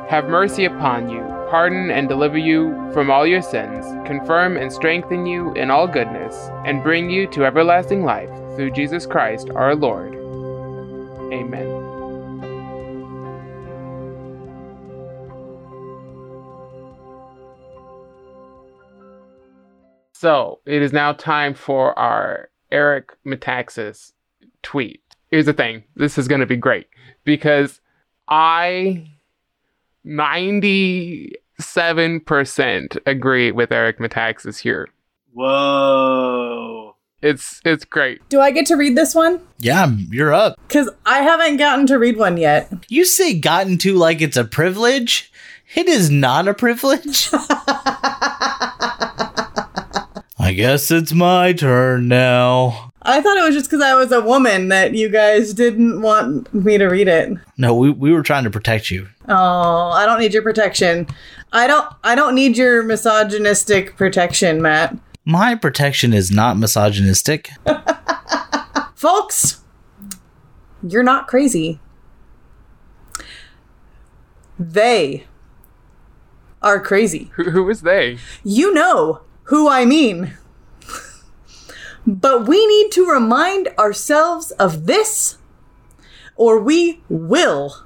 have 0.09 0.28
mercy 0.28 0.66
upon 0.66 1.09
you, 1.11 1.18
pardon 1.50 1.90
and 1.90 2.09
deliver 2.09 2.38
you 2.38 2.70
from 2.92 3.11
all 3.11 3.26
your 3.26 3.42
sins, 3.42 3.84
confirm 4.07 4.57
and 4.57 4.72
strengthen 4.72 5.26
you 5.26 5.53
in 5.55 5.68
all 5.68 5.88
goodness, 5.88 6.48
and 6.64 6.84
bring 6.84 7.11
you 7.11 7.26
to 7.26 7.44
everlasting 7.44 8.05
life 8.05 8.30
through 8.55 8.70
Jesus 8.70 9.05
Christ 9.05 9.50
our 9.50 9.74
Lord. 9.74 10.14
Amen. 11.32 11.80
So 20.14 20.61
it 20.66 20.82
is 20.82 20.92
now 20.92 21.14
time 21.14 21.53
for 21.55 21.98
our 21.98 22.51
Eric 22.72 23.12
Metaxas 23.24 24.12
tweet. 24.62 25.00
Here's 25.30 25.46
the 25.46 25.52
thing 25.52 25.84
this 25.94 26.18
is 26.18 26.26
going 26.26 26.40
to 26.40 26.46
be 26.46 26.56
great 26.56 26.88
because 27.24 27.80
I 28.28 29.08
97% 30.06 32.98
agree 33.06 33.52
with 33.52 33.72
Eric 33.72 33.98
Metaxas 33.98 34.58
here. 34.58 34.88
Whoa. 35.32 36.96
It's 37.22 37.60
it's 37.64 37.84
great. 37.84 38.28
Do 38.28 38.40
I 38.40 38.50
get 38.50 38.66
to 38.66 38.74
read 38.74 38.96
this 38.96 39.14
one? 39.14 39.40
Yeah, 39.58 39.86
you're 40.10 40.34
up. 40.34 40.60
Because 40.66 40.90
I 41.06 41.18
haven't 41.18 41.58
gotten 41.58 41.86
to 41.86 41.96
read 41.96 42.16
one 42.16 42.36
yet. 42.36 42.72
You 42.88 43.04
say 43.04 43.38
gotten 43.38 43.78
to 43.78 43.94
like 43.94 44.20
it's 44.20 44.36
a 44.36 44.44
privilege. 44.44 45.32
It 45.74 45.88
is 45.88 46.10
not 46.10 46.48
a 46.48 46.54
privilege. 46.54 47.30
I 50.53 50.55
guess 50.55 50.90
it's 50.90 51.14
my 51.14 51.55
turn 51.55 52.09
now. 52.09 52.92
I 53.00 53.22
thought 53.22 53.38
it 53.38 53.42
was 53.42 53.55
just 53.55 53.70
because 53.70 53.82
I 53.82 53.94
was 53.94 54.12
a 54.12 54.20
woman 54.20 54.68
that 54.68 54.92
you 54.92 55.09
guys 55.09 55.55
didn't 55.55 56.03
want 56.03 56.53
me 56.53 56.76
to 56.76 56.88
read 56.88 57.09
it. 57.09 57.38
No, 57.57 57.74
we, 57.74 57.88
we 57.88 58.12
were 58.12 58.22
trying 58.22 58.44
to 58.44 58.50
protect 58.50 58.90
you. 58.90 59.09
Oh, 59.30 59.88
I 59.92 60.05
don't 60.05 60.20
need 60.20 60.34
your 60.34 60.42
protection. 60.42 61.07
I 61.55 61.66
don't. 61.66 61.88
I 62.05 62.14
don't 62.14 62.34
need 62.34 62.59
your 62.59 62.82
misogynistic 62.82 63.96
protection, 63.96 64.61
Matt. 64.61 64.94
My 65.24 65.55
protection 65.55 66.12
is 66.12 66.30
not 66.30 66.59
misogynistic. 66.59 67.48
Folks, 68.94 69.62
you're 70.86 71.03
not 71.03 71.28
crazy. 71.28 71.80
They 74.59 75.24
are 76.61 76.78
crazy. 76.78 77.30
Who, 77.36 77.53
who 77.53 77.70
is 77.70 77.80
they? 77.80 78.18
You 78.44 78.74
know 78.74 79.22
who 79.44 79.66
I 79.66 79.86
mean. 79.86 80.34
But 82.07 82.46
we 82.46 82.66
need 82.66 82.90
to 82.92 83.07
remind 83.07 83.68
ourselves 83.78 84.50
of 84.53 84.86
this, 84.86 85.38
or 86.36 86.61
we 86.61 87.00
will 87.09 87.84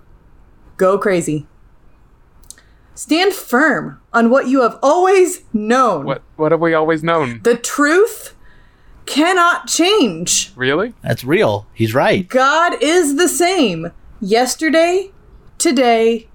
go 0.77 0.99
crazy. 0.99 1.47
Stand 2.95 3.35
firm 3.35 4.01
on 4.12 4.31
what 4.31 4.49
you 4.49 4.62
have 4.62 4.79
always 4.83 5.43
known. 5.53 6.07
What 6.07 6.23
what 6.37 6.53
have 6.53 6.61
we 6.61 6.73
always 6.73 7.03
known? 7.03 7.41
The 7.43 7.57
truth 7.57 8.35
cannot 9.05 9.67
change. 9.69 10.53
Really? 10.57 10.95
That's 11.03 11.23
real. 11.25 11.67
He's 11.75 11.95
right. 11.95 12.27
God 12.29 12.83
is 12.83 13.17
the 13.17 13.29
same 13.29 13.93
yesterday, 14.21 15.12
today, 15.59 16.29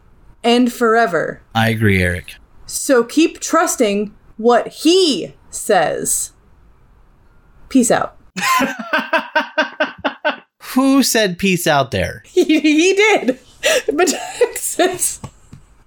and 0.44 0.72
forever. 0.72 1.42
I 1.54 1.70
agree, 1.70 2.02
Eric. 2.02 2.36
So 2.66 3.04
keep 3.04 3.40
trusting 3.40 4.14
what 4.38 4.68
He 4.68 5.36
says. 5.50 6.32
Peace 7.72 7.90
out. 7.90 8.18
Who 10.74 11.04
said 11.04 11.38
peace 11.38 11.68
out 11.68 11.92
there? 11.92 12.24
he, 12.26 12.60
he 12.60 12.94
did. 12.94 13.40
But 13.94 14.08
Texas. 14.40 15.20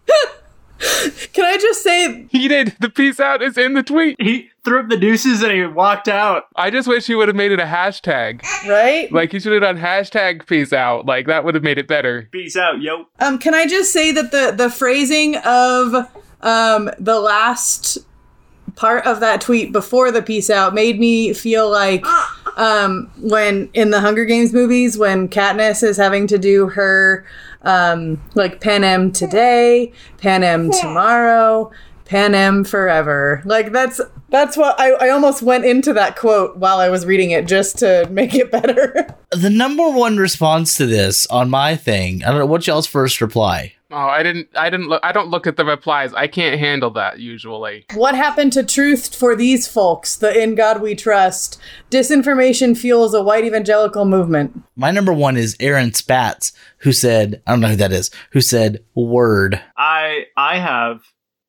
Can 1.33 1.45
I 1.47 1.57
just 1.57 1.83
say, 1.83 2.27
He 2.31 2.47
did. 2.49 2.77
The 2.81 2.91
peace 2.91 3.19
out 3.19 3.41
is 3.43 3.57
in 3.57 3.73
the 3.73 3.83
tweet. 3.83 4.21
He 4.21 4.51
threw 4.65 4.81
up 4.81 4.89
the 4.91 4.99
deuces 4.99 5.43
and 5.43 5.53
he 5.53 5.65
walked 5.65 6.09
out. 6.09 6.45
I 6.57 6.71
just 6.71 6.87
wish 6.89 7.07
he 7.07 7.15
would 7.15 7.29
have 7.29 7.37
made 7.37 7.53
it 7.53 7.61
a 7.61 7.65
hashtag. 7.65 8.43
right? 8.69 9.11
Like 9.11 9.33
he 9.33 9.41
should 9.41 9.53
have 9.53 9.63
done 9.63 9.79
hashtag 9.79 10.47
peace 10.47 10.73
out. 10.75 11.07
Like 11.07 11.27
that 11.27 11.45
would 11.45 11.55
have 11.55 11.65
made 11.65 11.79
it 11.79 11.89
better. 11.89 12.29
Peace 12.33 12.57
out, 12.57 12.83
yo. 12.83 13.07
Um, 13.21 13.39
can 13.39 13.55
I 13.55 13.67
just 13.67 13.93
say 13.93 14.13
that 14.13 14.31
the 14.33 14.53
the 14.57 14.69
phrasing 14.71 15.37
of 15.37 15.95
um 16.43 16.91
the 16.99 17.19
last 17.21 17.99
part 18.77 19.07
of 19.07 19.21
that 19.21 19.41
tweet 19.41 19.73
before 19.73 20.11
the 20.11 20.23
peace 20.23 20.51
out 20.51 20.75
made 20.75 20.99
me 20.99 21.33
feel 21.33 21.71
like 21.71 22.05
um 22.57 23.11
when 23.19 23.69
in 23.75 23.91
the 23.91 24.01
Hunger 24.01 24.25
Games 24.25 24.53
movies 24.53 24.97
when 24.99 25.29
Katniss 25.29 25.83
is 25.83 25.97
having 25.97 26.27
to 26.29 26.39
do 26.39 26.69
her 26.69 27.25
um 27.63 28.21
like 28.35 28.61
Panem 28.61 29.13
today, 29.13 29.93
Panem 30.19 30.71
tomorrow, 30.71 31.71
Panem 32.05 32.65
forever. 32.65 33.43
Like 33.45 33.73
that's 33.73 34.01
that's 34.29 34.57
what 34.57 34.79
I, 34.79 34.91
I 34.93 35.09
almost 35.11 35.43
went 35.43 35.65
into 35.65 35.93
that 35.93 36.17
quote 36.17 36.57
while 36.57 36.79
I 36.79 36.89
was 36.91 37.07
reading 37.07 37.31
it 37.31 37.47
just 37.47 37.79
to 37.79 38.07
make 38.11 38.35
it 38.35 38.51
better. 38.51 39.07
The 39.35 39.51
number 39.51 39.91
one 39.91 40.17
response 40.17 40.75
to 40.77 40.87
this 40.87 41.27
on 41.27 41.51
my 41.51 41.75
thing, 41.75 42.23
I 42.23 42.29
don't 42.29 42.39
know 42.39 42.47
what 42.47 42.69
y'all's 42.69 42.87
first 42.87 43.21
reply. 43.21 43.75
Oh, 43.97 44.09
I 44.09 44.25
didn't. 44.25 44.49
I 44.57 44.71
didn't 44.71 44.89
look. 44.89 45.01
I 45.05 45.13
don't 45.13 45.29
look 45.29 45.47
at 45.47 45.57
the 45.57 45.65
replies. 45.65 46.13
I 46.13 46.27
can't 46.27 46.59
handle 46.59 46.91
that 46.91 47.21
usually. 47.21 47.87
what 47.95 48.17
happened 48.17 48.53
to 48.55 48.65
truth 48.65 49.15
for 49.15 49.37
these 49.37 49.69
folks? 49.69 50.17
The 50.17 50.37
in 50.37 50.57
God 50.57 50.83
we 50.83 50.97
trust. 50.97 51.61
Disinformation 51.93 52.77
fuels 52.77 53.15
a 53.15 53.23
white 53.23 53.45
evangelical 53.45 54.05
movement. 54.05 54.65
My 54.75 54.91
number 54.91 55.13
one 55.13 55.37
is 55.37 55.57
Aaron 55.61 55.91
Spatz, 55.91 56.53
who 56.79 56.91
said, 56.91 57.41
I 57.47 57.53
don't 57.53 57.61
know 57.61 57.69
who 57.69 57.77
that 57.77 57.93
is, 57.93 58.11
who 58.33 58.41
said, 58.41 58.85
word. 58.97 59.61
I 59.77 60.25
I 60.37 60.59
have 60.59 61.03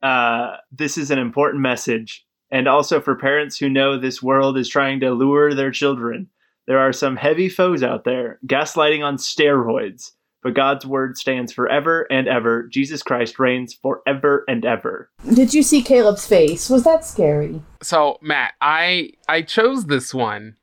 uh 0.04 0.58
this 0.72 1.00
is 1.00 1.10
an 1.10 1.18
important 1.18 1.64
message 1.64 2.26
and 2.52 2.68
also 2.68 3.02
for 3.02 3.16
parents 3.16 3.58
who 3.58 3.70
know 3.70 3.98
this 3.98 4.22
world 4.22 4.56
is 4.56 4.70
trying 4.70 5.00
to 5.00 5.12
lure 5.12 5.56
their 5.56 5.72
children. 5.72 6.30
There 6.68 6.80
are 6.80 6.94
some 6.94 7.16
heavy 7.16 7.50
foes 7.50 7.82
out 7.82 8.04
there, 8.04 8.40
gaslighting 8.46 9.04
on 9.04 9.18
steroids. 9.18 10.12
But 10.46 10.54
God's 10.54 10.86
word 10.86 11.18
stands 11.18 11.52
forever 11.52 12.06
and 12.12 12.28
ever. 12.28 12.68
Jesus 12.68 13.02
Christ 13.02 13.40
reigns 13.40 13.74
forever 13.74 14.44
and 14.48 14.64
ever. 14.64 15.10
Did 15.34 15.56
you 15.56 15.64
see 15.64 15.82
Caleb's 15.82 16.28
face? 16.28 16.70
Was 16.70 16.84
that 16.84 17.04
scary? 17.04 17.64
So 17.82 18.20
Matt, 18.22 18.54
I 18.62 19.14
I 19.28 19.42
chose 19.42 19.88
this 19.88 20.14
one 20.14 20.56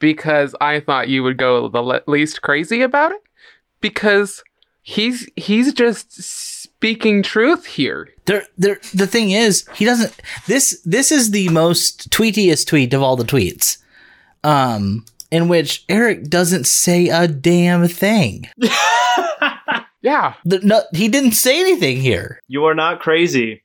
because 0.00 0.54
I 0.60 0.80
thought 0.80 1.08
you 1.08 1.22
would 1.22 1.38
go 1.38 1.68
the 1.68 1.80
le- 1.80 2.02
least 2.06 2.42
crazy 2.42 2.82
about 2.82 3.12
it 3.12 3.22
because 3.80 4.44
he's 4.82 5.26
he's 5.34 5.72
just 5.72 6.12
speaking 6.12 7.22
truth 7.22 7.64
here. 7.64 8.10
There, 8.26 8.44
there. 8.58 8.80
The 8.92 9.06
thing 9.06 9.30
is, 9.30 9.66
he 9.74 9.86
doesn't. 9.86 10.14
This, 10.46 10.78
this 10.84 11.10
is 11.10 11.30
the 11.30 11.48
most 11.48 12.10
tweetiest 12.10 12.66
tweet 12.66 12.92
of 12.92 13.00
all 13.00 13.16
the 13.16 13.24
tweets, 13.24 13.78
um, 14.44 15.06
in 15.32 15.48
which 15.48 15.84
Eric 15.88 16.28
doesn't 16.28 16.66
say 16.66 17.08
a 17.08 17.26
damn 17.26 17.88
thing. 17.88 18.48
Yeah, 20.02 20.34
The, 20.44 20.58
no, 20.58 20.82
he 20.92 21.06
didn't 21.08 21.32
say 21.32 21.60
anything 21.60 21.96
here. 21.98 22.40
You 22.48 22.64
are 22.64 22.74
not 22.74 22.98
crazy. 22.98 23.62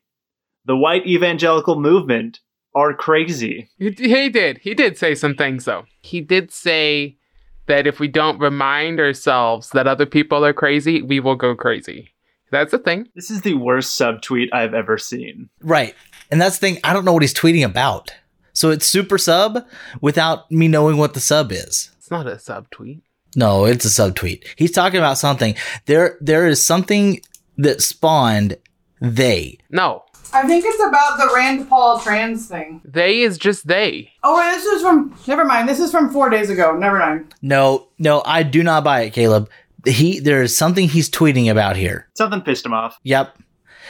The 0.66 0.78
white 0.78 1.06
evangelical 1.08 1.80
movement 1.80 2.42
are 2.76 2.94
crazy. 2.94 3.72
he, 3.80 3.90
he 3.90 4.30
did. 4.30 4.60
He 4.60 4.76
did 4.76 5.00
say 5.00 5.16
some 5.16 5.34
things 5.34 5.66
though. 5.66 5.86
He 6.02 6.22
did 6.22 6.52
say 6.52 7.18
that 7.66 7.88
if 7.88 8.00
we 8.00 8.08
don't 8.08 8.40
remind 8.40 9.00
ourselves 9.00 9.72
that 9.72 9.88
other 9.88 10.06
people 10.06 10.46
are 10.46 10.54
crazy, 10.54 11.02
we 11.02 11.20
will 11.20 11.36
go 11.36 11.56
crazy. 11.56 12.10
That's 12.52 12.70
the 12.72 12.78
thing. 12.78 13.10
This 13.16 13.32
is 13.32 13.42
the 13.42 13.56
worst 13.56 14.00
subtweet 14.00 14.50
I've 14.54 14.76
ever 14.76 15.00
seen. 15.00 15.50
Right, 15.64 15.96
and 16.30 16.40
that's 16.40 16.60
the 16.60 16.68
thing. 16.68 16.80
I 16.84 16.94
don't 16.94 17.04
know 17.04 17.14
what 17.14 17.24
he's 17.24 17.34
tweeting 17.34 17.66
about. 17.66 18.14
So 18.58 18.72
it's 18.72 18.88
super 18.88 19.20
sub 19.20 19.68
without 20.02 20.52
me 20.52 20.68
knowing 20.68 20.98
what 20.98 21.14
the 21.14 21.20
sub 21.20 21.52
is. 21.52 21.92
It's 22.00 22.10
not 22.10 22.26
a 22.26 22.40
sub 22.40 22.72
tweet. 22.72 23.04
No, 23.36 23.66
it's 23.66 23.86
a 23.86 23.90
sub 23.92 24.16
tweet. 24.16 24.52
He's 24.56 24.72
talking 24.72 24.98
about 24.98 25.20
something. 25.20 25.54
There, 25.86 26.18
there 26.22 26.48
is 26.48 26.66
something 26.66 27.22
that 27.60 27.84
spawned 27.84 28.58
they. 29.00 29.60
No, 29.70 30.06
I 30.34 30.48
think 30.48 30.66
it's 30.66 30.84
about 30.84 31.20
the 31.20 31.32
Rand 31.36 31.70
Paul 31.70 32.00
trans 32.00 32.48
thing. 32.48 32.82
they 32.84 33.22
is 33.22 33.38
just 33.38 33.68
they. 33.68 34.12
Oh, 34.24 34.36
wait, 34.40 34.56
this 34.56 34.66
is 34.66 34.82
from. 34.82 35.16
Never 35.28 35.46
mind. 35.46 35.70
This 35.70 35.80
is 35.80 35.92
from 35.92 36.10
four 36.10 36.32
days 36.32 36.50
ago. 36.50 36.76
Never 36.76 36.98
mind. 36.98 37.36
No, 37.44 37.90
no, 38.00 38.24
I 38.26 38.42
do 38.42 38.64
not 38.64 38.84
buy 38.84 39.02
it, 39.02 39.14
Caleb. 39.14 39.52
He, 39.86 40.20
there 40.20 40.42
is 40.42 40.58
something 40.58 40.90
he's 40.90 41.12
tweeting 41.12 41.52
about 41.52 41.76
here. 41.76 42.08
Something 42.18 42.42
pissed 42.42 42.66
him 42.66 42.74
off. 42.74 42.98
Yep. 43.04 43.38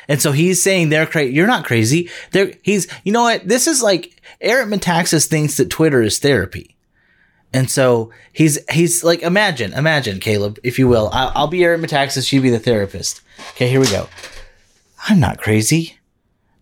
And 0.07 0.21
so 0.21 0.31
he's 0.31 0.61
saying 0.61 0.89
they're 0.89 1.05
crazy. 1.05 1.33
You're 1.33 1.47
not 1.47 1.65
crazy. 1.65 2.09
They're, 2.31 2.53
he's, 2.61 2.87
you 3.03 3.11
know 3.11 3.23
what? 3.23 3.47
This 3.47 3.67
is 3.67 3.81
like 3.81 4.21
Eric 4.41 4.67
Metaxas 4.67 5.27
thinks 5.27 5.57
that 5.57 5.69
Twitter 5.69 6.01
is 6.01 6.19
therapy. 6.19 6.75
And 7.53 7.69
so 7.69 8.11
he's, 8.33 8.59
he's 8.69 9.03
like, 9.03 9.21
imagine, 9.21 9.73
imagine, 9.73 10.19
Caleb, 10.19 10.59
if 10.63 10.77
you 10.77 10.87
will. 10.87 11.09
I'll, 11.13 11.31
I'll 11.35 11.47
be 11.47 11.63
Eric 11.63 11.81
Metaxas. 11.81 12.31
You 12.31 12.41
be 12.41 12.49
the 12.49 12.59
therapist. 12.59 13.21
Okay, 13.51 13.69
here 13.69 13.79
we 13.79 13.89
go. 13.89 14.07
I'm 15.07 15.19
not 15.19 15.37
crazy. 15.37 15.97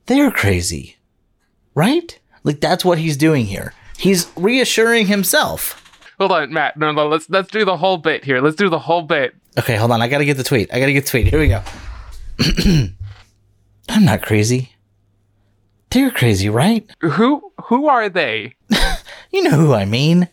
They're 0.06 0.32
crazy. 0.32 0.98
Right? 1.74 2.20
Like 2.44 2.62
that's 2.62 2.86
what 2.86 3.00
he's 3.00 3.18
doing 3.18 3.46
here. 3.46 3.74
He's 3.98 4.32
reassuring 4.36 5.08
himself. 5.08 5.82
Hold 6.20 6.32
on, 6.32 6.54
Matt. 6.54 6.78
No, 6.78 6.92
no. 6.92 7.08
Let's 7.08 7.30
let's 7.30 7.50
do 7.50 7.66
the 7.66 7.76
whole 7.76 7.98
bit 7.98 8.24
here. 8.24 8.40
Let's 8.40 8.56
do 8.56 8.70
the 8.70 8.80
whole 8.80 9.02
bit. 9.02 9.36
Okay, 9.58 9.76
hold 9.76 9.92
on. 9.92 10.02
I 10.02 10.08
gotta 10.08 10.26
get 10.26 10.38
the 10.38 10.44
tweet. 10.44 10.74
I 10.74 10.80
gotta 10.80 10.94
get 10.94 11.06
the 11.06 11.10
tweet. 11.10 11.28
Here 11.28 11.40
we 11.40 11.48
go. 11.48 11.62
I'm 13.90 14.06
not 14.06 14.22
crazy. 14.22 14.72
They're 15.92 16.12
crazy, 16.12 16.50
right? 16.50 16.90
Who 17.02 17.52
who 17.66 17.88
are 17.88 18.10
they? 18.10 18.56
You 19.32 19.44
know 19.44 19.58
who 19.58 19.74
I 19.74 19.84
mean. 19.84 20.30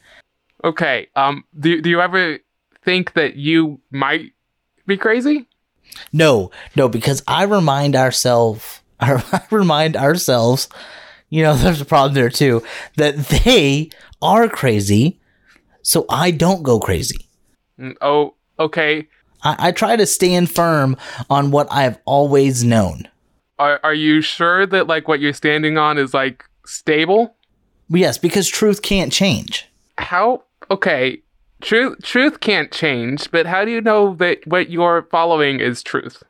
Okay. 0.63 1.09
Um. 1.17 1.43
Do 1.59 1.81
do 1.83 1.91
you 1.91 2.01
ever 2.01 2.39
think 2.85 3.15
that 3.15 3.35
you 3.35 3.81
might 3.91 4.33
be 4.87 4.97
crazy? 4.97 5.49
No, 6.13 6.53
no, 6.77 6.89
because 6.89 7.21
I 7.27 7.43
remind 7.45 7.97
ourselves, 7.97 8.81
I 9.01 9.43
remind 9.51 9.97
ourselves, 9.97 10.69
you 11.31 11.43
know, 11.43 11.55
there's 11.57 11.81
a 11.81 11.85
problem 11.85 12.15
there 12.15 12.31
too, 12.31 12.63
that 12.97 13.17
they 13.45 13.91
are 14.21 14.49
crazy, 14.49 15.21
so 15.83 16.07
I 16.09 16.31
don't 16.31 16.63
go 16.63 16.79
crazy. 16.79 17.27
Mm, 17.81 17.97
Oh. 18.01 18.35
Okay. 18.61 19.09
I, 19.43 19.69
I 19.69 19.73
try 19.73 19.97
to 19.97 20.07
stand 20.07 20.49
firm 20.49 20.97
on 21.29 21.51
what 21.51 21.67
I've 21.73 21.99
always 22.05 22.63
known. 22.63 23.09
Are 23.63 23.79
are 23.85 23.95
you 23.95 24.23
sure 24.23 24.67
that 24.67 24.89
like 24.89 25.07
what 25.07 25.21
you're 25.21 25.33
standing 25.33 25.79
on 25.79 25.97
is 25.97 26.13
like 26.13 26.45
stable? 26.67 27.37
Yes, 27.89 28.19
because 28.19 28.49
truth 28.49 28.83
can't 28.83 29.13
change. 29.13 29.69
How? 29.99 30.43
Okay. 30.69 31.23
Truth 31.61 32.03
truth 32.03 32.41
can't 32.41 32.73
change, 32.73 33.31
but 33.31 33.47
how 33.47 33.65
do 33.65 33.71
you 33.71 33.81
know 33.81 34.17
that 34.17 34.45
what 34.49 34.69
you're 34.69 35.07
following 35.13 35.61
is 35.61 35.81
truth? 35.81 36.25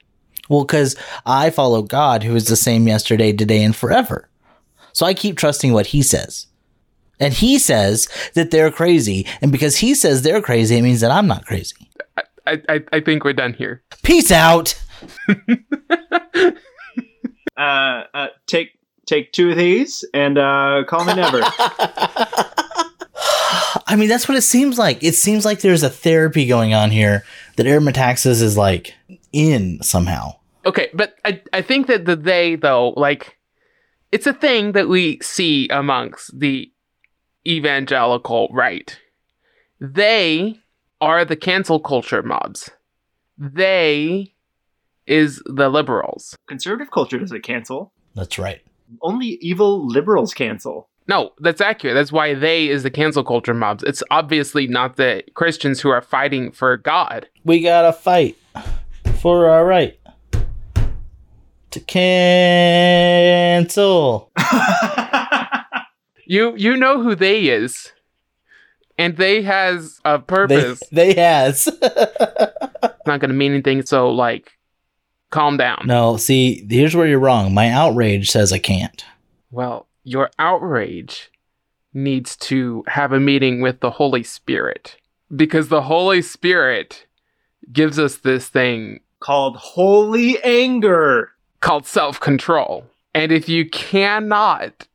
Well, 0.50 0.64
because 0.66 0.94
I 1.24 1.48
follow 1.48 1.80
God, 1.80 2.22
who 2.22 2.36
is 2.36 2.48
the 2.48 2.56
same 2.56 2.86
yesterday, 2.86 3.32
today, 3.32 3.64
and 3.64 3.74
forever. 3.74 4.28
So 4.92 5.06
I 5.06 5.14
keep 5.14 5.38
trusting 5.38 5.72
what 5.72 5.86
He 5.86 6.02
says. 6.02 6.48
And 7.18 7.32
He 7.32 7.58
says 7.58 8.10
that 8.34 8.50
they're 8.50 8.70
crazy. 8.70 9.26
And 9.40 9.50
because 9.50 9.78
He 9.78 9.94
says 9.94 10.20
they're 10.20 10.42
crazy, 10.42 10.76
it 10.76 10.82
means 10.82 11.00
that 11.00 11.10
I'm 11.10 11.28
not 11.28 11.46
crazy. 11.46 11.88
I 12.46 12.60
I, 12.68 12.80
I 12.92 13.00
think 13.00 13.24
we're 13.24 13.32
done 13.32 13.54
here. 13.54 13.82
Peace 14.02 14.30
out. 14.30 14.78
Uh, 17.62 18.04
uh 18.14 18.28
take 18.46 18.78
take 19.06 19.32
two 19.32 19.50
of 19.50 19.56
these 19.56 20.04
and 20.12 20.38
uh 20.38 20.82
call 20.88 21.04
me 21.04 21.14
never. 21.14 21.40
I 23.86 23.96
mean, 23.96 24.08
that's 24.08 24.28
what 24.28 24.38
it 24.38 24.42
seems 24.42 24.78
like. 24.78 25.02
It 25.02 25.14
seems 25.14 25.44
like 25.44 25.60
there's 25.60 25.82
a 25.82 25.90
therapy 25.90 26.46
going 26.46 26.72
on 26.74 26.90
here 26.90 27.24
that 27.56 27.66
Eric 27.66 27.84
Metaxas 27.84 28.42
is 28.42 28.56
like 28.56 28.94
in 29.32 29.82
somehow. 29.82 30.32
Okay, 30.64 30.88
but 30.94 31.14
I 31.24 31.42
I 31.52 31.62
think 31.62 31.86
that 31.88 32.04
the 32.04 32.16
they 32.16 32.56
though, 32.56 32.90
like 32.90 33.36
it's 34.10 34.26
a 34.26 34.32
thing 34.32 34.72
that 34.72 34.88
we 34.88 35.18
see 35.20 35.68
amongst 35.68 36.38
the 36.38 36.72
evangelical 37.46 38.48
right. 38.52 38.98
They 39.80 40.60
are 41.00 41.24
the 41.24 41.36
cancel 41.36 41.80
culture 41.80 42.22
mobs. 42.22 42.70
They 43.36 44.31
is 45.06 45.42
the 45.46 45.68
liberals. 45.68 46.36
Conservative 46.48 46.90
culture 46.90 47.18
doesn't 47.18 47.42
cancel. 47.42 47.92
That's 48.14 48.38
right. 48.38 48.60
Only 49.00 49.38
evil 49.40 49.86
liberals 49.86 50.34
cancel. 50.34 50.88
No, 51.08 51.32
that's 51.40 51.60
accurate. 51.60 51.94
That's 51.94 52.12
why 52.12 52.34
they 52.34 52.68
is 52.68 52.84
the 52.84 52.90
cancel 52.90 53.24
culture 53.24 53.54
mobs. 53.54 53.82
It's 53.82 54.02
obviously 54.10 54.66
not 54.68 54.96
the 54.96 55.24
Christians 55.34 55.80
who 55.80 55.88
are 55.90 56.00
fighting 56.02 56.52
for 56.52 56.76
God. 56.76 57.26
We 57.44 57.60
gotta 57.62 57.92
fight 57.92 58.36
for 59.20 59.48
our 59.48 59.66
right 59.66 59.98
to 61.70 61.80
cancel. 63.00 64.30
You 66.24 66.54
you 66.56 66.76
know 66.76 67.02
who 67.02 67.14
they 67.14 67.48
is. 67.48 67.92
And 68.96 69.16
they 69.18 69.42
has 69.42 70.00
a 70.04 70.18
purpose. 70.18 70.82
they 70.92 71.14
has. 71.14 71.68
It's 72.84 73.06
not 73.06 73.20
gonna 73.20 73.34
mean 73.34 73.52
anything, 73.52 73.82
so 73.84 74.08
like 74.10 74.52
calm 75.32 75.56
down. 75.56 75.82
no, 75.86 76.16
see, 76.16 76.64
here's 76.70 76.94
where 76.94 77.08
you're 77.08 77.18
wrong. 77.18 77.52
My 77.52 77.68
outrage 77.70 78.30
says 78.30 78.52
I 78.52 78.58
can't. 78.58 79.04
Well, 79.50 79.86
your 80.04 80.30
outrage 80.38 81.30
needs 81.92 82.36
to 82.36 82.84
have 82.86 83.12
a 83.12 83.20
meeting 83.20 83.60
with 83.60 83.80
the 83.80 83.90
Holy 83.90 84.22
Spirit. 84.22 84.96
Because 85.34 85.68
the 85.68 85.82
Holy 85.82 86.22
Spirit 86.22 87.06
gives 87.72 87.98
us 87.98 88.16
this 88.18 88.48
thing 88.48 89.00
Called 89.20 89.56
holy 89.56 90.42
anger. 90.42 91.30
called 91.60 91.86
self 91.86 92.18
control. 92.20 92.86
And 93.14 93.30
if 93.30 93.48
you 93.48 93.68
cannot 93.68 94.86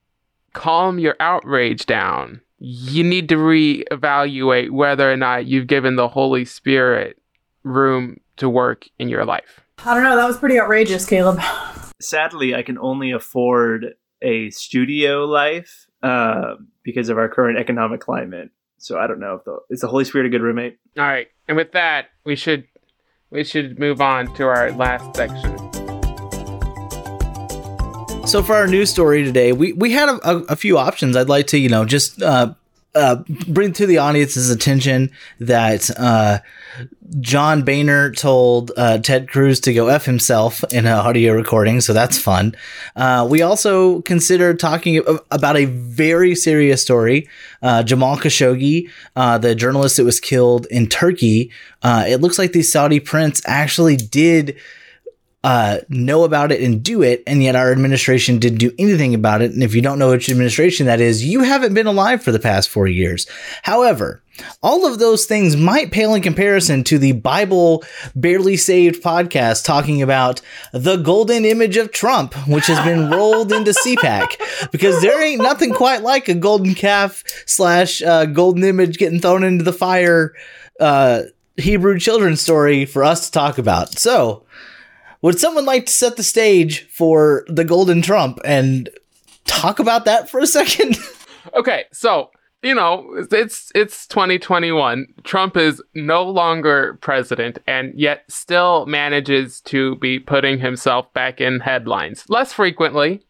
calm 0.54 1.00
your 1.00 1.16
outrage 1.20 1.86
down, 1.86 2.42
you 2.60 3.04
need 3.04 3.30
to 3.30 3.36
reevaluate 3.36 4.72
whether 4.72 5.12
or 5.12 5.18
not 5.18 5.46
you've 5.46 5.68
given 5.68 5.96
the 5.96 6.08
Holy 6.08 6.46
Spirit 6.46 7.18
room 7.64 8.20
to 8.38 8.50
work 8.50 8.88
in 9.00 9.08
your 9.10 9.24
life. 9.26 9.62
I 9.86 9.94
don't 9.94 10.04
know. 10.04 10.16
That 10.16 10.28
was 10.28 10.38
pretty 10.38 10.60
outrageous, 10.60 11.06
Caleb. 11.06 11.40
Sadly, 12.02 12.56
I 12.56 12.64
can 12.64 12.78
only 12.78 13.12
afford 13.12 13.94
a 14.22 14.50
studio 14.50 15.26
life 15.26 15.88
uh, 16.04 16.56
because 16.84 17.10
of 17.10 17.18
our 17.18 17.30
current 17.30 17.58
economic 17.58 18.02
climate. 18.02 18.50
So 18.80 19.00
I 19.00 19.08
don't 19.08 19.20
know 19.20 19.36
if 19.36 19.44
the 19.44 19.60
is 19.70 19.82
the 19.82 19.88
Holy 19.88 20.04
Spirit 20.04 20.28
a 20.28 20.30
good 20.30 20.42
roommate. 20.42 20.78
All 20.98 21.06
right, 21.06 21.28
and 21.48 21.58
with 21.58 21.72
that, 21.72 22.08
we 22.26 22.36
should 22.36 22.66
we 23.30 23.44
should 23.44 23.80
move 23.80 24.02
on 24.02 24.34
to 24.36 24.46
our 24.46 24.72
last 24.72 25.16
section. 25.16 25.58
So 28.28 28.44
for 28.44 28.56
our 28.56 28.68
news 28.68 28.90
story 28.90 29.24
today, 29.24 29.54
we, 29.54 29.72
we 29.72 29.94
had 29.94 30.10
a, 30.10 30.30
a, 30.30 30.38
a 30.50 30.56
few 30.58 30.78
options. 30.78 31.16
I'd 31.16 31.30
like 31.30 31.48
to, 31.48 31.58
you 31.58 31.70
know, 31.70 31.86
just 31.86 32.22
uh, 32.22 32.54
uh, 32.98 33.24
bring 33.48 33.72
to 33.74 33.86
the 33.86 34.00
audience's 34.00 34.50
attention 34.50 35.12
that 35.40 35.90
uh, 35.98 36.40
John 37.20 37.64
Boehner 37.64 38.12
told 38.12 38.72
uh, 38.76 38.98
Ted 38.98 39.30
Cruz 39.30 39.60
to 39.62 39.74
go 39.74 39.88
f 39.88 40.06
himself 40.06 40.64
in 40.74 40.86
an 40.86 40.94
audio 40.94 41.34
recording, 41.34 41.80
so 41.80 41.94
that's 41.94 42.18
fun. 42.18 42.56
Uh, 42.96 43.26
we 43.30 43.42
also 43.42 44.02
considered 44.02 44.60
talking 44.60 45.02
about 45.32 45.56
a 45.56 45.66
very 45.66 46.36
serious 46.36 46.82
story. 46.82 47.30
Uh, 47.62 47.84
Jamal 47.84 48.18
Khashoggi, 48.18 48.90
the 49.16 49.56
journalist 49.56 49.98
that 49.98 50.04
was 50.04 50.20
killed 50.20 50.66
in 50.72 50.88
Turkey, 50.88 51.52
it 51.84 52.20
looks 52.20 52.38
like 52.38 52.52
the 52.52 52.64
Saudi 52.64 53.00
prince 53.00 53.42
actually 53.46 53.96
did 53.96 54.58
uh, 55.48 55.80
know 55.88 56.26
about 56.26 56.52
it 56.52 56.62
and 56.62 56.84
do 56.84 57.02
it, 57.02 57.24
and 57.26 57.42
yet 57.42 57.56
our 57.56 57.72
administration 57.72 58.38
didn't 58.38 58.58
do 58.58 58.74
anything 58.78 59.16
about 59.16 59.42
it. 59.42 59.54
And 59.54 59.64
if 59.64 59.74
you 59.74 59.82
don't 59.82 59.98
know 59.98 60.10
which 60.10 60.28
administration 60.28 60.88
that 60.88 61.00
is, 61.00 61.24
you 61.24 61.40
haven't 61.40 61.74
been 61.74 61.88
alive 61.88 62.22
for 62.22 62.34
the 62.34 62.40
past 62.40 62.68
four 62.68 62.86
years. 62.86 63.28
However, 63.64 64.22
all 64.62 64.86
of 64.86 65.00
those 65.00 65.26
things 65.26 65.56
might 65.56 65.90
pale 65.90 66.16
in 66.16 66.22
comparison 66.22 66.84
to 66.84 67.00
the 67.00 67.14
Bible 67.14 67.86
Barely 68.14 68.58
Saved 68.58 69.02
podcast 69.02 69.64
talking 69.64 70.02
about 70.02 70.42
the 70.74 70.98
golden 70.98 71.46
image 71.46 71.78
of 71.78 71.94
Trump, 71.94 72.34
which 72.46 72.68
has 72.68 72.84
been 72.86 73.10
rolled 73.10 73.54
into 73.54 73.72
CPAC, 73.86 74.70
because 74.74 75.02
there 75.02 75.24
ain't 75.24 75.42
nothing 75.42 75.72
quite 75.72 76.02
like 76.02 76.28
a 76.28 76.34
golden 76.34 76.76
calf 76.76 77.24
slash 77.46 78.02
uh, 78.02 78.26
golden 78.26 78.66
image 78.66 78.98
getting 78.98 79.22
thrown 79.22 79.46
into 79.46 79.64
the 79.64 79.72
fire 79.72 80.34
uh, 80.82 81.22
Hebrew 81.56 82.00
children's 82.00 82.42
story 82.42 82.84
for 82.84 83.06
us 83.06 83.28
to 83.28 83.32
talk 83.32 83.58
about. 83.58 83.98
So, 83.98 84.44
would 85.22 85.40
someone 85.40 85.66
like 85.66 85.86
to 85.88 85.92
set 85.92 86.16
the 86.16 86.24
stage 86.24 86.88
for 86.90 87.46
the 87.48 87.66
Golden 87.66 88.02
Trump 88.02 88.40
and 88.46 88.90
talk 89.46 89.80
about 89.80 90.06
that 90.06 90.30
for 90.30 90.40
a 90.40 90.48
second? 90.48 90.98
okay, 91.56 91.86
so 91.92 92.30
you 92.64 92.76
know 92.76 93.26
it's 93.32 93.72
it's 93.74 94.08
2021. 94.08 95.08
Trump 95.24 95.58
is 95.58 95.82
no 95.94 96.24
longer 96.24 96.98
president, 97.02 97.60
and 97.68 97.94
yet 98.00 98.24
still 98.28 98.86
manages 98.86 99.62
to 99.62 99.96
be 99.96 100.20
putting 100.20 100.60
himself 100.60 101.12
back 101.14 101.42
in 101.42 101.60
headlines 101.60 102.26
less 102.30 102.54
frequently, 102.54 103.26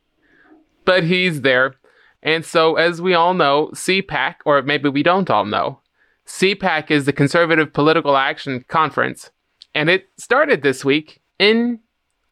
but 0.85 1.03
he's 1.03 1.41
there. 1.41 1.75
And 2.23 2.43
so, 2.43 2.75
as 2.75 3.01
we 3.01 3.13
all 3.13 3.33
know, 3.33 3.69
CPAC, 3.73 4.35
or 4.43 4.61
maybe 4.61 4.89
we 4.89 5.03
don't 5.03 5.29
all 5.29 5.45
know, 5.45 5.79
CPAC 6.25 6.91
is 6.91 7.05
the 7.05 7.13
Conservative 7.13 7.71
Political 7.71 8.17
Action 8.17 8.65
Conference, 8.67 9.29
and 9.73 9.89
it 9.89 10.09
started 10.17 10.61
this 10.61 10.83
week 10.83 11.21
in 11.39 11.79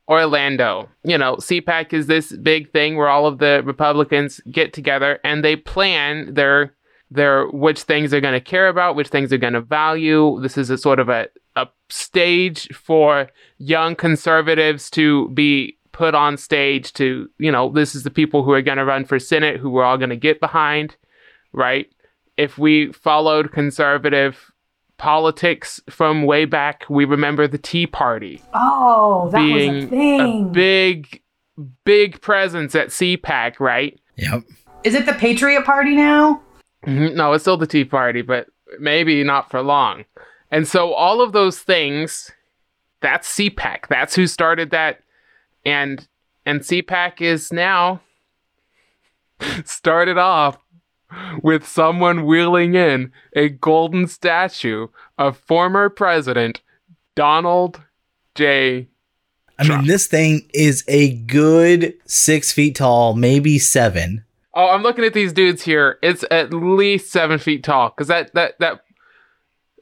Orlando. 0.08 0.90
You 1.04 1.18
know, 1.18 1.36
CPAC 1.38 1.94
is 1.94 2.08
this 2.08 2.32
big 2.38 2.72
thing 2.72 2.96
where 2.96 3.10
all 3.10 3.26
of 3.26 3.40
the 3.40 3.62
Republicans 3.66 4.40
get 4.52 4.74
together 4.74 5.20
and 5.24 5.44
they 5.44 5.56
plan 5.56 6.34
their 6.34 6.74
their 7.12 7.48
which 7.50 7.84
things 7.84 8.10
they're 8.12 8.20
going 8.20 8.34
to 8.34 8.42
care 8.42 8.68
about, 8.68 8.96
which 8.96 9.10
things 9.10 9.30
they're 9.30 9.40
going 9.40 9.54
to 9.54 9.62
value. 9.62 10.40
This 10.42 10.58
is 10.58 10.70
a 10.70 10.78
sort 10.78 11.00
of 11.00 11.10
a 11.10 11.28
a 11.56 11.68
stage 11.90 12.68
for 12.74 13.30
young 13.58 13.96
conservatives 13.96 14.90
to 14.92 15.30
be 15.30 15.78
put 15.94 16.14
on 16.14 16.36
stage 16.36 16.92
to, 16.92 17.30
you 17.38 17.50
know, 17.50 17.70
this 17.70 17.96
is 17.96 18.04
the 18.04 18.12
people 18.12 18.44
who 18.44 18.52
are 18.52 18.62
going 18.62 18.78
to 18.78 18.84
run 18.84 19.06
for 19.06 19.18
Senate 19.18 19.58
who 19.58 19.70
we're 19.70 19.84
all 19.84 19.98
going 19.98 20.10
to 20.10 20.18
get 20.18 20.42
behind, 20.42 20.98
right? 21.54 21.88
If 22.36 22.58
we 22.58 22.92
followed 22.92 23.54
conservative 23.54 24.52
politics 24.98 25.82
from 25.90 26.24
way 26.24 26.46
back. 26.46 26.86
We 26.90 27.06
remember 27.06 27.48
the 27.48 27.58
Tea 27.58 27.88
Party. 27.88 28.42
Oh, 28.54 29.30
that 29.32 29.40
being 29.40 29.76
was 29.76 29.84
a 29.86 29.88
thing. 29.88 30.46
A 30.46 30.50
big, 30.50 31.22
big 31.84 32.22
presence 32.22 32.76
at 32.76 32.90
CPAC, 32.90 33.60
right? 33.60 34.00
Yep. 34.18 34.44
Is 34.84 34.96
it 34.96 35.06
the 35.06 35.14
Patriot 35.14 35.66
Party 35.66 35.96
now? 35.96 36.42
Mm-hmm. 36.86 37.16
No, 37.16 37.34
it's 37.34 37.44
still 37.44 37.58
the 37.58 37.68
Tea 37.68 37.86
Party, 37.86 38.22
but 38.22 38.48
maybe 38.80 39.24
not 39.24 39.50
for 39.50 39.62
long. 39.62 40.06
And 40.52 40.68
so 40.68 40.94
all 40.94 41.22
of 41.22 41.32
those 41.32 41.60
things, 41.60 42.32
that's 43.02 43.36
CPAC. 43.36 43.88
That's 43.88 44.16
who 44.16 44.28
started 44.28 44.72
that. 44.72 45.02
And 45.66 46.08
and 46.46 46.62
CPAC 46.62 47.22
is 47.22 47.52
now 47.52 48.02
started 49.66 50.18
off 50.18 50.60
with 51.42 51.68
someone 51.68 52.26
wheeling 52.26 52.76
in 52.76 53.12
a 53.36 53.50
golden 53.50 54.08
statue 54.08 54.88
of 55.18 55.38
former 55.38 55.90
President 55.90 56.62
Donald 57.16 57.82
J. 58.36 58.88
I 59.58 59.68
mean, 59.68 59.88
this 59.88 60.08
thing 60.08 60.50
is 60.54 60.84
a 60.88 61.14
good 61.14 61.94
six 62.06 62.52
feet 62.52 62.76
tall, 62.76 63.16
maybe 63.16 63.58
seven. 63.58 64.26
Oh, 64.54 64.70
I'm 64.70 64.84
looking 64.84 65.06
at 65.06 65.14
these 65.14 65.34
dudes 65.34 65.62
here. 65.62 65.98
It's 66.02 66.26
at 66.32 66.54
least 66.54 67.12
seven 67.12 67.40
feet 67.40 67.64
tall. 67.64 67.90
Cause 67.92 68.08
that 68.08 68.34
that 68.34 68.60
that 68.60 68.82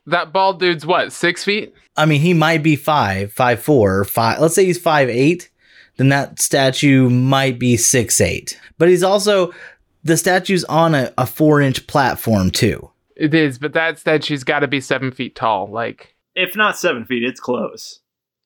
that 0.05 0.33
bald 0.33 0.59
dude's 0.59 0.85
what, 0.85 1.11
six 1.11 1.43
feet? 1.43 1.73
I 1.95 2.05
mean, 2.05 2.21
he 2.21 2.33
might 2.33 2.63
be 2.63 2.75
five, 2.75 3.31
five 3.31 3.61
four, 3.61 4.03
five. 4.03 4.39
Let's 4.39 4.55
say 4.55 4.65
he's 4.65 4.79
five 4.79 5.09
eight. 5.09 5.49
Then 5.97 6.09
that 6.09 6.39
statue 6.39 7.09
might 7.09 7.59
be 7.59 7.77
six 7.77 8.19
eight. 8.19 8.59
But 8.77 8.89
he's 8.89 9.03
also 9.03 9.53
the 10.03 10.17
statue's 10.17 10.63
on 10.65 10.95
a, 10.95 11.13
a 11.17 11.25
four 11.25 11.61
inch 11.61 11.87
platform 11.87 12.51
too. 12.51 12.89
It 13.15 13.33
is, 13.33 13.59
but 13.59 13.73
that 13.73 13.99
statue's 13.99 14.43
got 14.43 14.59
to 14.59 14.67
be 14.67 14.81
seven 14.81 15.11
feet 15.11 15.35
tall. 15.35 15.67
Like, 15.67 16.15
if 16.35 16.55
not 16.55 16.77
seven 16.77 17.05
feet, 17.05 17.23
it's 17.23 17.39
close. 17.39 17.99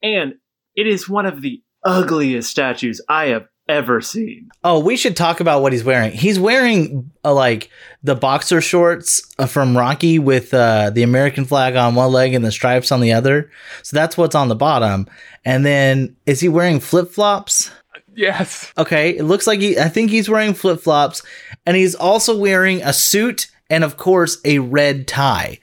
And 0.03 0.36
it 0.76 0.88
is 0.88 1.10
one 1.10 1.26
of 1.26 1.41
the 1.41 1.62
ugliest 1.84 2.49
statues 2.49 3.01
I 3.08 3.28
have 3.28 3.47
ever 3.70 4.01
seen. 4.01 4.49
Oh, 4.64 4.80
we 4.80 4.95
should 4.95 5.16
talk 5.16 5.39
about 5.39 5.62
what 5.62 5.74
he's 5.74 5.84
wearing. 5.84 6.12
He's 6.12 6.39
wearing 6.39 7.12
uh, 7.24 7.34
like 7.34 7.70
the 8.03 8.16
boxer 8.16 8.62
shorts 8.62 9.22
uh, 9.39 9.45
from 9.45 9.78
Rocky 9.78 10.20
with 10.20 10.53
uh, 10.53 10.89
the 10.89 11.03
American 11.03 11.45
flag 11.45 11.76
on 11.76 11.95
one 11.95 12.12
leg 12.12 12.34
and 12.34 12.45
the 12.45 12.51
stripes 12.51 12.91
on 12.91 13.01
the 13.01 13.14
other. 13.14 13.51
So 13.84 13.95
that's 13.95 14.18
what's 14.18 14.36
on 14.36 14.47
the 14.47 14.55
bottom. 14.55 15.08
And 15.43 15.66
then 15.66 16.16
is 16.26 16.39
he 16.39 16.49
wearing 16.49 16.80
flip 16.80 17.12
flops? 17.12 17.72
Yes. 18.18 18.74
Okay, 18.80 19.11
it 19.11 19.24
looks 19.24 19.45
like 19.45 19.59
he 19.59 19.80
I 19.80 19.89
think 19.89 20.09
he's 20.09 20.28
wearing 20.28 20.55
flip-flops 20.55 21.22
and 21.68 21.78
he's 21.78 21.93
also 21.93 22.36
wearing 22.36 22.82
a 22.82 22.91
suit 22.91 23.47
and 23.70 23.84
of 23.84 23.97
course 23.97 24.39
a 24.43 24.57
red 24.57 25.07
tie. 25.07 25.59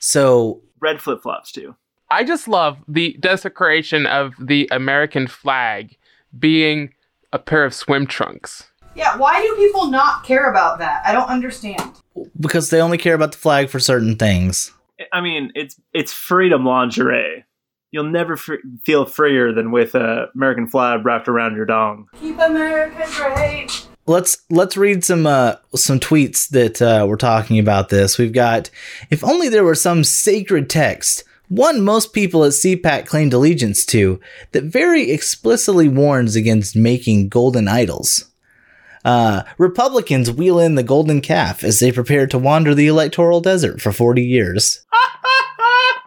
So, 0.00 0.60
red 0.80 1.00
flip-flops 1.00 1.50
too. 1.50 1.74
I 2.10 2.22
just 2.22 2.46
love 2.46 2.76
the 2.86 3.16
desecration 3.20 4.04
of 4.04 4.34
the 4.38 4.68
American 4.70 5.26
flag 5.26 5.96
being 6.38 6.92
a 7.32 7.38
pair 7.38 7.64
of 7.64 7.72
swim 7.72 8.06
trunks. 8.06 8.70
Yeah, 8.94 9.16
why 9.16 9.40
do 9.40 9.56
people 9.56 9.86
not 9.86 10.24
care 10.24 10.50
about 10.50 10.78
that? 10.80 11.02
I 11.06 11.12
don't 11.12 11.28
understand. 11.28 11.90
Because 12.38 12.68
they 12.68 12.82
only 12.82 12.98
care 12.98 13.14
about 13.14 13.32
the 13.32 13.38
flag 13.38 13.70
for 13.70 13.80
certain 13.80 14.16
things. 14.16 14.72
I 15.12 15.22
mean, 15.22 15.52
it's 15.54 15.80
it's 15.94 16.12
freedom 16.12 16.66
lingerie 16.66 17.44
you'll 17.94 18.10
never 18.10 18.34
f- 18.34 18.58
feel 18.84 19.06
freer 19.06 19.52
than 19.52 19.70
with 19.70 19.94
a 19.94 20.28
American 20.34 20.66
flag 20.66 21.04
wrapped 21.06 21.28
around 21.28 21.54
your 21.54 21.64
dong. 21.64 22.08
Keep 22.20 22.40
America 22.40 23.06
great. 23.14 23.86
Let's 24.06 24.38
let's 24.50 24.76
read 24.76 25.04
some 25.04 25.26
uh, 25.26 25.54
some 25.76 26.00
tweets 26.00 26.48
that 26.50 26.82
uh, 26.82 27.06
we're 27.08 27.16
talking 27.16 27.58
about 27.58 27.88
this. 27.88 28.18
We've 28.18 28.32
got 28.32 28.68
if 29.10 29.24
only 29.24 29.48
there 29.48 29.64
were 29.64 29.76
some 29.76 30.02
sacred 30.04 30.68
text, 30.68 31.22
one 31.48 31.82
most 31.82 32.12
people 32.12 32.44
at 32.44 32.52
CPAC 32.52 33.06
claimed 33.06 33.32
allegiance 33.32 33.86
to, 33.86 34.20
that 34.52 34.64
very 34.64 35.10
explicitly 35.10 35.88
warns 35.88 36.36
against 36.36 36.76
making 36.76 37.28
golden 37.28 37.68
idols. 37.68 38.30
Uh, 39.04 39.42
Republicans 39.58 40.30
wheel 40.30 40.58
in 40.58 40.74
the 40.74 40.82
golden 40.82 41.20
calf 41.20 41.62
as 41.62 41.78
they 41.78 41.92
prepare 41.92 42.26
to 42.26 42.38
wander 42.38 42.74
the 42.74 42.86
electoral 42.86 43.40
desert 43.40 43.80
for 43.80 43.92
40 43.92 44.22
years. 44.22 44.84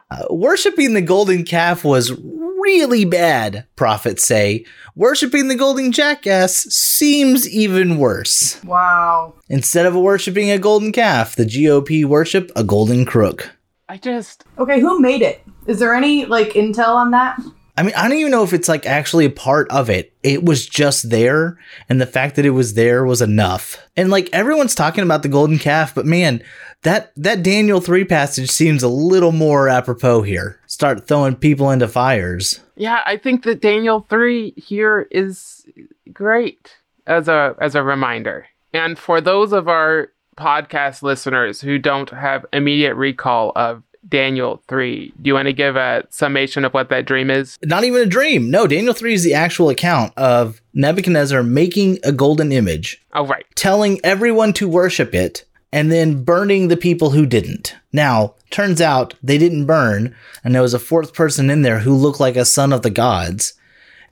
Uh, 0.09 0.25
worshipping 0.29 0.93
the 0.93 1.01
golden 1.01 1.43
calf 1.43 1.83
was 1.83 2.13
really 2.13 3.05
bad, 3.05 3.65
prophets 3.75 4.23
say. 4.25 4.65
Worshipping 4.95 5.47
the 5.47 5.55
golden 5.55 5.91
jackass 5.91 6.55
seems 6.73 7.47
even 7.49 7.97
worse. 7.97 8.63
Wow. 8.63 9.35
Instead 9.49 9.85
of 9.85 9.95
worshipping 9.95 10.49
a 10.49 10.57
golden 10.57 10.91
calf, 10.91 11.35
the 11.35 11.45
GOP 11.45 12.05
worship 12.05 12.51
a 12.55 12.63
golden 12.63 13.05
crook. 13.05 13.51
I 13.89 13.97
just. 13.97 14.43
Okay, 14.57 14.79
who 14.79 14.99
made 14.99 15.21
it? 15.21 15.41
Is 15.65 15.79
there 15.79 15.93
any, 15.93 16.25
like, 16.25 16.49
intel 16.49 16.95
on 16.95 17.11
that? 17.11 17.39
I 17.77 17.83
mean, 17.83 17.93
I 17.95 18.07
don't 18.07 18.17
even 18.17 18.31
know 18.31 18.43
if 18.43 18.53
it's 18.53 18.67
like 18.67 18.87
actually 18.87 19.25
a 19.25 19.29
part 19.29 19.69
of 19.69 19.89
it. 19.89 20.11
It 20.23 20.43
was 20.43 20.65
just 20.65 21.11
there, 21.11 21.59
and 21.87 22.01
the 22.01 22.07
fact 22.07 22.35
that 22.35 22.45
it 22.45 22.49
was 22.49 22.73
there 22.73 23.05
was 23.05 23.21
enough. 23.21 23.77
And 23.95 24.09
like 24.09 24.29
everyone's 24.33 24.73
talking 24.73 25.03
about 25.03 25.21
the 25.21 25.29
golden 25.29 25.59
calf, 25.59 25.93
but 25.93 26.05
man, 26.05 26.41
that 26.81 27.11
that 27.15 27.43
Daniel 27.43 27.79
3 27.79 28.03
passage 28.05 28.49
seems 28.49 28.81
a 28.81 28.87
little 28.87 29.31
more 29.31 29.69
apropos 29.69 30.23
here. 30.23 30.59
Start 30.65 31.07
throwing 31.07 31.35
people 31.35 31.69
into 31.69 31.87
fires. 31.87 32.61
Yeah, 32.75 33.01
I 33.05 33.17
think 33.17 33.43
that 33.43 33.61
Daniel 33.61 34.05
3 34.09 34.53
here 34.57 35.07
is 35.11 35.65
great 36.11 36.77
as 37.05 37.27
a 37.27 37.55
as 37.61 37.75
a 37.75 37.83
reminder. 37.83 38.47
And 38.73 38.97
for 38.97 39.21
those 39.21 39.53
of 39.53 39.67
our 39.67 40.09
podcast 40.35 41.01
listeners 41.01 41.61
who 41.61 41.79
don't 41.79 42.11
have 42.11 42.45
immediate 42.53 42.95
recall 42.95 43.51
of 43.55 43.83
Daniel 44.09 44.61
3, 44.67 45.13
do 45.21 45.27
you 45.27 45.33
want 45.33 45.47
to 45.47 45.53
give 45.53 45.75
a 45.75 46.03
summation 46.09 46.63
of 46.65 46.73
what 46.73 46.89
that 46.89 47.05
dream 47.05 47.29
is? 47.29 47.57
Not 47.63 47.83
even 47.83 48.01
a 48.01 48.05
dream. 48.05 48.49
No, 48.49 48.67
Daniel 48.67 48.93
3 48.93 49.13
is 49.13 49.23
the 49.23 49.33
actual 49.33 49.69
account 49.69 50.13
of 50.17 50.61
Nebuchadnezzar 50.73 51.43
making 51.43 51.99
a 52.03 52.11
golden 52.11 52.51
image, 52.51 53.03
Oh, 53.13 53.25
right. 53.25 53.45
telling 53.55 53.99
everyone 54.03 54.53
to 54.53 54.67
worship 54.69 55.13
it, 55.13 55.43
and 55.73 55.91
then 55.91 56.23
burning 56.23 56.69
the 56.69 56.77
people 56.77 57.09
who 57.09 57.25
didn't. 57.25 57.75
Now, 57.91 58.35
turns 58.51 58.79
out 58.81 59.15
they 59.21 59.37
didn't 59.37 59.65
burn, 59.65 60.15
and 60.43 60.55
there 60.55 60.61
was 60.61 60.73
a 60.73 60.79
fourth 60.79 61.13
person 61.13 61.49
in 61.49 61.61
there 61.63 61.79
who 61.79 61.93
looked 61.93 62.19
like 62.21 62.37
a 62.37 62.45
son 62.45 62.71
of 62.71 62.83
the 62.83 62.89
gods, 62.89 63.53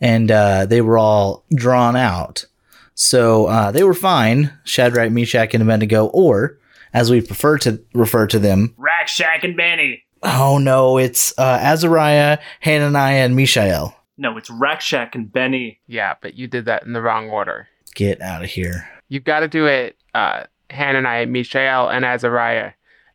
and 0.02 0.30
uh, 0.30 0.66
they 0.66 0.82
were 0.82 0.98
all 0.98 1.46
drawn 1.54 1.96
out. 1.96 2.46
So 2.94 3.46
uh, 3.46 3.72
they 3.72 3.84
were 3.84 3.94
fine, 3.94 4.52
Shadrach, 4.66 5.12
Meshach, 5.12 5.54
and 5.54 5.64
Abednego, 5.64 6.08
or 6.08 6.58
as 6.96 7.12
we 7.12 7.22
prefer 7.22 7.60
to 7.60 7.80
refer 7.94 8.26
to 8.26 8.40
them, 8.40 8.74
Rack, 8.78 9.08
Shack, 9.08 9.44
and 9.44 9.56
Benny. 9.56 10.04
oh 10.24 10.58
no, 10.58 10.98
it's 10.98 11.38
uh, 11.38 11.60
Azariah, 11.62 12.40
Hananiah, 12.62 13.26
and 13.26 13.36
Mishael. 13.36 13.96
No, 14.18 14.38
it's 14.38 14.50
Rack, 14.50 14.82
Shack, 14.82 15.14
and 15.14 15.32
Benny. 15.32 15.80
Yeah, 15.88 16.16
but 16.22 16.34
you 16.36 16.48
did 16.48 16.66
that 16.66 16.84
in 16.84 16.94
the 16.94 17.02
wrong 17.02 17.30
order. 17.30 17.68
Get 17.94 18.22
out 18.22 18.44
of 18.44 18.50
here. 18.50 18.90
You've 19.10 19.26
got 19.26 19.42
to 19.42 19.48
do 19.48 19.68
it 19.68 19.98
uh, 20.16 20.46
Hananiah, 20.70 21.28
Mishael, 21.28 21.90
and 21.90 22.06
Azariah. 22.06 22.72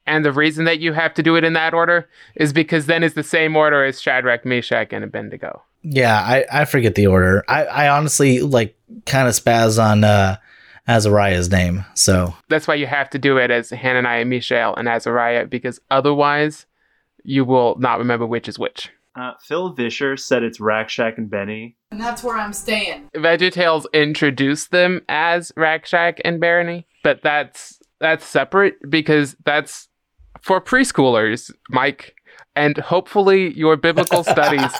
And 0.06 0.24
the 0.24 0.32
reason 0.32 0.64
that 0.66 0.80
you 0.80 0.92
have 0.92 1.14
to 1.14 1.22
do 1.22 1.36
it 1.36 1.44
in 1.44 1.52
that 1.54 1.72
order 1.74 2.08
is 2.34 2.52
because 2.52 2.86
then 2.86 3.02
it's 3.02 3.14
the 3.14 3.22
same 3.22 3.56
order 3.56 3.84
as 3.84 4.00
Shadrach, 4.00 4.44
Meshach, 4.44 4.92
and 4.92 5.04
Abednego. 5.04 5.62
Yeah, 5.82 6.18
I, 6.20 6.44
I 6.52 6.64
forget 6.66 6.94
the 6.94 7.06
order. 7.06 7.44
I, 7.48 7.64
I 7.64 7.88
honestly 7.88 8.40
like 8.40 8.76
kind 9.06 9.26
of 9.28 9.34
spaz 9.34 9.82
on 9.82 10.04
uh, 10.04 10.36
Azariah's 10.88 11.50
name. 11.50 11.84
So 11.94 12.34
That's 12.48 12.66
why 12.66 12.74
you 12.74 12.86
have 12.86 13.10
to 13.10 13.18
do 13.18 13.36
it 13.36 13.50
as 13.50 13.70
Hananiah, 13.70 14.24
Mishael, 14.24 14.74
and 14.74 14.88
Azariah, 14.88 15.46
because 15.46 15.80
otherwise 15.90 16.66
you 17.22 17.44
will 17.44 17.76
not 17.78 17.98
remember 17.98 18.26
which 18.26 18.48
is 18.48 18.58
which. 18.58 18.90
Uh, 19.16 19.32
Phil 19.42 19.72
Vischer 19.72 20.16
said 20.16 20.42
it's 20.42 20.60
Rack, 20.60 20.88
Shack, 20.88 21.18
and 21.18 21.28
Benny. 21.28 21.76
And 21.90 22.00
that's 22.00 22.22
where 22.22 22.36
I'm 22.36 22.52
staying. 22.52 23.08
VeggieTales 23.16 23.86
introduced 23.92 24.70
them 24.70 25.02
as 25.08 25.50
Rakshak 25.56 26.20
and 26.24 26.40
Barony, 26.40 26.86
but 27.02 27.20
that's 27.22 27.80
that's 27.98 28.24
separate 28.24 28.76
because 28.88 29.36
that's 29.44 29.88
for 30.40 30.60
preschoolers, 30.60 31.52
Mike. 31.68 32.14
And 32.56 32.78
hopefully 32.78 33.52
your 33.54 33.76
biblical 33.76 34.22
studies 34.36 34.72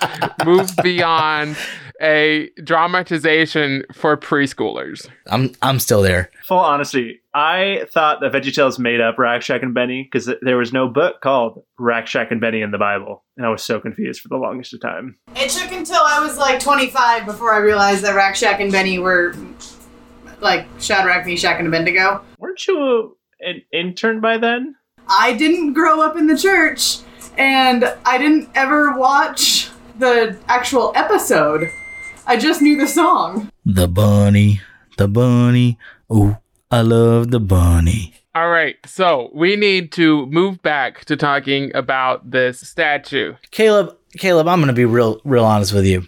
move 0.44 0.70
beyond 0.82 1.56
a 2.00 2.50
dramatization 2.62 3.84
for 3.92 4.16
preschoolers. 4.16 5.08
I'm 5.26 5.52
I'm 5.62 5.78
still 5.78 6.02
there. 6.02 6.30
Full 6.44 6.58
honesty, 6.58 7.20
I 7.34 7.86
thought 7.92 8.20
that 8.20 8.32
VeggieTales 8.32 8.78
made 8.78 9.00
up 9.00 9.18
Rack, 9.18 9.42
Shack, 9.42 9.62
and 9.62 9.74
Benny 9.74 10.02
because 10.02 10.30
there 10.42 10.56
was 10.56 10.72
no 10.72 10.88
book 10.88 11.20
called 11.20 11.62
Rack, 11.78 12.06
Shack, 12.06 12.30
and 12.30 12.40
Benny 12.40 12.62
in 12.62 12.70
the 12.70 12.78
Bible, 12.78 13.24
and 13.36 13.46
I 13.46 13.50
was 13.50 13.62
so 13.62 13.80
confused 13.80 14.20
for 14.20 14.28
the 14.28 14.36
longest 14.36 14.74
of 14.74 14.80
time. 14.80 15.16
It 15.36 15.50
took 15.50 15.70
until 15.72 16.02
I 16.02 16.20
was 16.20 16.38
like 16.38 16.60
25 16.60 17.26
before 17.26 17.52
I 17.52 17.58
realized 17.58 18.02
that 18.04 18.14
Rack 18.14 18.34
Shack 18.36 18.60
and 18.60 18.72
Benny 18.72 18.98
were 18.98 19.34
like 20.40 20.66
Shadrach, 20.80 21.26
Meshach, 21.26 21.58
and 21.58 21.68
Abednego. 21.68 22.22
Weren't 22.38 22.66
you 22.66 23.16
an 23.40 23.62
intern 23.72 24.20
by 24.20 24.38
then? 24.38 24.74
I 25.08 25.34
didn't 25.34 25.72
grow 25.72 26.00
up 26.00 26.16
in 26.16 26.26
the 26.26 26.38
church, 26.38 26.98
and 27.36 27.84
I 28.04 28.18
didn't 28.18 28.48
ever 28.54 28.96
watch 28.96 29.70
the 29.98 30.36
actual 30.48 30.92
episode. 30.94 31.70
I 32.30 32.36
just 32.36 32.62
knew 32.62 32.78
the 32.78 32.86
song. 32.86 33.50
The 33.66 33.88
bunny, 33.88 34.60
the 34.98 35.08
bunny. 35.08 35.80
Ooh, 36.12 36.36
I 36.70 36.80
love 36.80 37.32
the 37.32 37.40
bunny. 37.40 38.14
All 38.36 38.48
right, 38.48 38.76
so 38.86 39.30
we 39.34 39.56
need 39.56 39.90
to 39.94 40.26
move 40.26 40.62
back 40.62 41.04
to 41.06 41.16
talking 41.16 41.74
about 41.74 42.30
this 42.30 42.60
statue. 42.60 43.34
Caleb, 43.50 43.96
Caleb, 44.16 44.46
I'm 44.46 44.60
gonna 44.60 44.72
be 44.72 44.84
real 44.84 45.20
real 45.24 45.44
honest 45.44 45.72
with 45.72 45.84
you. 45.84 46.06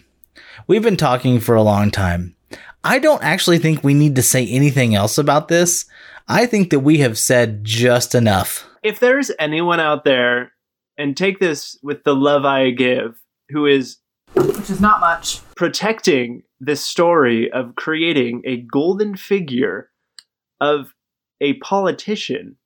We've 0.65 0.81
been 0.81 0.95
talking 0.95 1.41
for 1.41 1.55
a 1.55 1.61
long 1.61 1.91
time. 1.91 2.37
I 2.85 2.99
don't 2.99 3.21
actually 3.21 3.59
think 3.59 3.83
we 3.83 3.93
need 3.93 4.15
to 4.15 4.23
say 4.23 4.47
anything 4.47 4.95
else 4.95 5.17
about 5.17 5.49
this. 5.49 5.83
I 6.29 6.45
think 6.45 6.69
that 6.69 6.79
we 6.79 6.99
have 6.99 7.17
said 7.19 7.65
just 7.65 8.15
enough. 8.15 8.65
If 8.81 9.01
there's 9.01 9.29
anyone 9.39 9.81
out 9.81 10.05
there, 10.05 10.53
and 10.97 11.17
take 11.17 11.39
this 11.39 11.77
with 11.83 12.05
the 12.05 12.15
love 12.15 12.45
I 12.45 12.69
give, 12.69 13.19
who 13.49 13.65
is 13.65 13.97
Which 14.35 14.69
is 14.69 14.79
not 14.79 15.01
much. 15.01 15.41
Protecting 15.55 16.43
this 16.59 16.81
story 16.81 17.51
of 17.51 17.75
creating 17.75 18.41
a 18.45 18.57
golden 18.57 19.15
figure 19.15 19.89
of 20.59 20.93
a 21.41 21.53
politician 21.55 22.57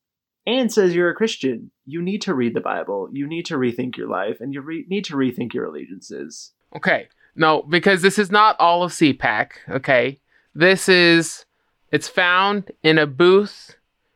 and 0.46 0.72
says 0.72 0.96
you're 0.96 1.10
a 1.10 1.16
Christian, 1.16 1.72
you 1.86 2.02
need 2.02 2.22
to 2.22 2.34
read 2.34 2.54
the 2.54 2.62
Bible. 2.62 3.10
You 3.12 3.28
need 3.28 3.46
to 3.48 3.56
rethink 3.56 3.98
your 3.98 4.08
life 4.08 4.40
and 4.40 4.54
you 4.54 4.62
re- 4.62 4.86
need 4.88 5.04
to 5.06 5.16
rethink 5.16 5.54
your 5.54 5.66
allegiances. 5.66 6.54
Okay. 6.76 7.08
No, 7.36 7.64
because 7.64 8.02
this 8.02 8.18
is 8.18 8.32
not 8.32 8.60
all 8.60 8.82
of 8.84 8.92
CPAC, 8.92 9.52
okay? 9.70 10.20
This 10.56 10.90
is 10.90 11.46
it's 11.92 12.08
found 12.08 12.72
in 12.84 12.98
a 12.98 13.06
booth 13.06 13.76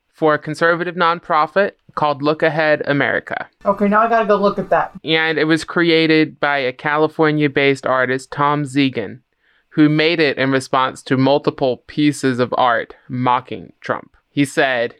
for 0.09 0.33
a 0.33 0.39
conservative 0.39 0.95
nonprofit 0.95 1.73
called 1.95 2.21
Look 2.21 2.43
Ahead 2.43 2.81
America. 2.85 3.47
Okay, 3.65 3.87
now 3.87 4.01
I 4.01 4.09
gotta 4.09 4.27
go 4.27 4.35
look 4.35 4.59
at 4.59 4.69
that. 4.69 4.93
And 5.03 5.37
it 5.37 5.45
was 5.45 5.63
created 5.63 6.39
by 6.39 6.57
a 6.59 6.73
California-based 6.73 7.85
artist, 7.85 8.31
Tom 8.31 8.65
Zegan, 8.65 9.21
who 9.69 9.89
made 9.89 10.19
it 10.19 10.37
in 10.37 10.51
response 10.51 11.01
to 11.03 11.17
multiple 11.17 11.77
pieces 11.87 12.39
of 12.39 12.53
art 12.57 12.95
mocking 13.07 13.73
Trump. 13.81 14.15
He 14.29 14.45
said, 14.45 14.95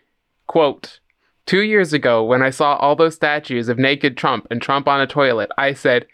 quote, 0.47 0.99
Two 1.45 1.61
years 1.61 1.91
ago, 1.91 2.23
when 2.23 2.41
I 2.41 2.49
saw 2.49 2.75
all 2.75 2.95
those 2.95 3.15
statues 3.15 3.67
of 3.67 3.77
naked 3.77 4.15
Trump 4.15 4.47
and 4.51 4.61
Trump 4.61 4.87
on 4.87 5.01
a 5.01 5.07
toilet, 5.07 5.49
I 5.57 5.73
said, 5.73 6.05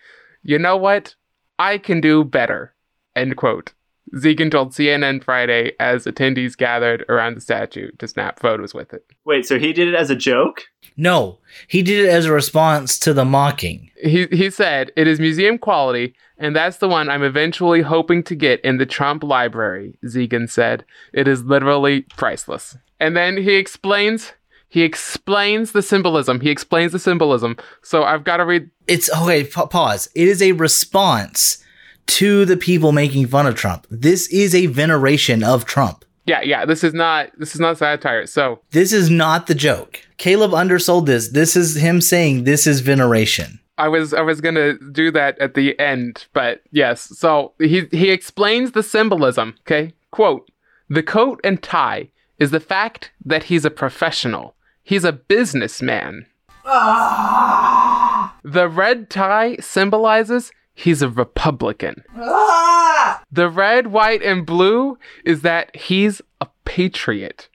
you 0.41 0.57
know 0.57 0.77
what? 0.77 1.15
I 1.59 1.77
can 1.77 1.99
do 2.01 2.23
better. 2.23 2.73
End 3.15 3.35
quote. 3.35 3.73
Zegan 4.17 4.49
told 4.49 4.71
CNN 4.71 5.23
Friday 5.23 5.73
as 5.79 6.05
attendees 6.05 6.55
gathered 6.55 7.03
around 7.09 7.35
the 7.35 7.41
statue 7.41 7.91
to 7.97 8.07
snap 8.07 8.39
photos 8.39 8.73
with 8.73 8.93
it. 8.93 9.05
Wait, 9.25 9.45
so 9.45 9.59
he 9.59 9.73
did 9.73 9.87
it 9.87 9.95
as 9.95 10.09
a 10.09 10.15
joke? 10.15 10.63
No, 10.95 11.39
he 11.67 11.83
did 11.83 12.05
it 12.05 12.09
as 12.09 12.25
a 12.25 12.33
response 12.33 12.97
to 12.99 13.13
the 13.13 13.25
mocking. 13.25 13.91
He, 14.01 14.27
he 14.27 14.49
said, 14.49 14.91
It 14.95 15.07
is 15.07 15.19
museum 15.19 15.57
quality, 15.57 16.15
and 16.37 16.55
that's 16.55 16.77
the 16.77 16.87
one 16.87 17.09
I'm 17.09 17.23
eventually 17.23 17.81
hoping 17.81 18.23
to 18.23 18.35
get 18.35 18.61
in 18.61 18.77
the 18.77 18.85
Trump 18.85 19.23
library, 19.23 19.97
Zegan 20.07 20.47
said. 20.47 20.85
It 21.13 21.27
is 21.27 21.43
literally 21.43 22.01
priceless. 22.15 22.77
And 22.99 23.15
then 23.15 23.37
he 23.37 23.55
explains. 23.55 24.33
He 24.69 24.81
explains 24.81 25.71
the 25.71 25.81
symbolism. 25.81 26.41
He 26.41 26.49
explains 26.49 26.91
the 26.91 26.99
symbolism. 26.99 27.55
So 27.83 28.03
I've 28.03 28.25
got 28.25 28.37
to 28.37 28.45
read 28.45 28.69
It's 28.85 29.09
okay, 29.09 29.45
pa- 29.45 29.67
pause. 29.67 30.09
It 30.13 30.27
is 30.27 30.41
a 30.41 30.51
response 30.51 31.63
to 32.07 32.45
the 32.45 32.57
people 32.57 32.91
making 32.91 33.27
fun 33.27 33.45
of 33.45 33.55
Trump. 33.55 33.85
This 33.89 34.27
is 34.27 34.55
a 34.55 34.65
veneration 34.67 35.43
of 35.43 35.65
Trump. 35.65 36.05
Yeah, 36.25 36.41
yeah. 36.41 36.65
This 36.65 36.83
is 36.83 36.93
not 36.93 37.29
this 37.37 37.53
is 37.53 37.61
not 37.61 37.77
satire. 37.77 38.25
So 38.27 38.59
This 38.71 38.91
is 38.91 39.09
not 39.09 39.47
the 39.47 39.55
joke. 39.55 40.01
Caleb 40.17 40.53
undersold 40.53 41.05
this. 41.05 41.29
This 41.29 41.55
is 41.55 41.75
him 41.75 42.01
saying 42.01 42.43
this 42.43 42.67
is 42.67 42.81
veneration. 42.81 43.59
I 43.77 43.87
was 43.87 44.13
I 44.13 44.21
was 44.21 44.41
gonna 44.41 44.77
do 44.91 45.11
that 45.11 45.37
at 45.39 45.53
the 45.53 45.79
end, 45.79 46.25
but 46.33 46.63
yes. 46.71 47.01
So 47.17 47.53
he 47.59 47.87
he 47.91 48.09
explains 48.09 48.71
the 48.71 48.83
symbolism. 48.83 49.55
Okay, 49.61 49.93
quote: 50.11 50.49
the 50.89 51.03
coat 51.03 51.39
and 51.43 51.61
tie 51.61 52.09
is 52.39 52.51
the 52.51 52.59
fact 52.59 53.11
that 53.23 53.43
he's 53.43 53.65
a 53.65 53.71
professional. 53.71 54.55
He's 54.83 55.03
a 55.03 55.11
businessman. 55.13 56.25
Ah! 56.65 58.35
The 58.43 58.67
red 58.67 59.09
tie 59.09 59.57
symbolizes 59.57 60.51
he's 60.77 61.01
a 61.01 61.09
Republican. 61.09 62.03
Ah! 62.15 63.21
The 63.31 63.49
red, 63.49 63.87
white, 63.87 64.21
and 64.21 64.45
blue 64.45 64.97
is 65.25 65.41
that 65.41 65.75
he's 65.75 66.21
a 66.39 66.47
patriot. 66.65 67.49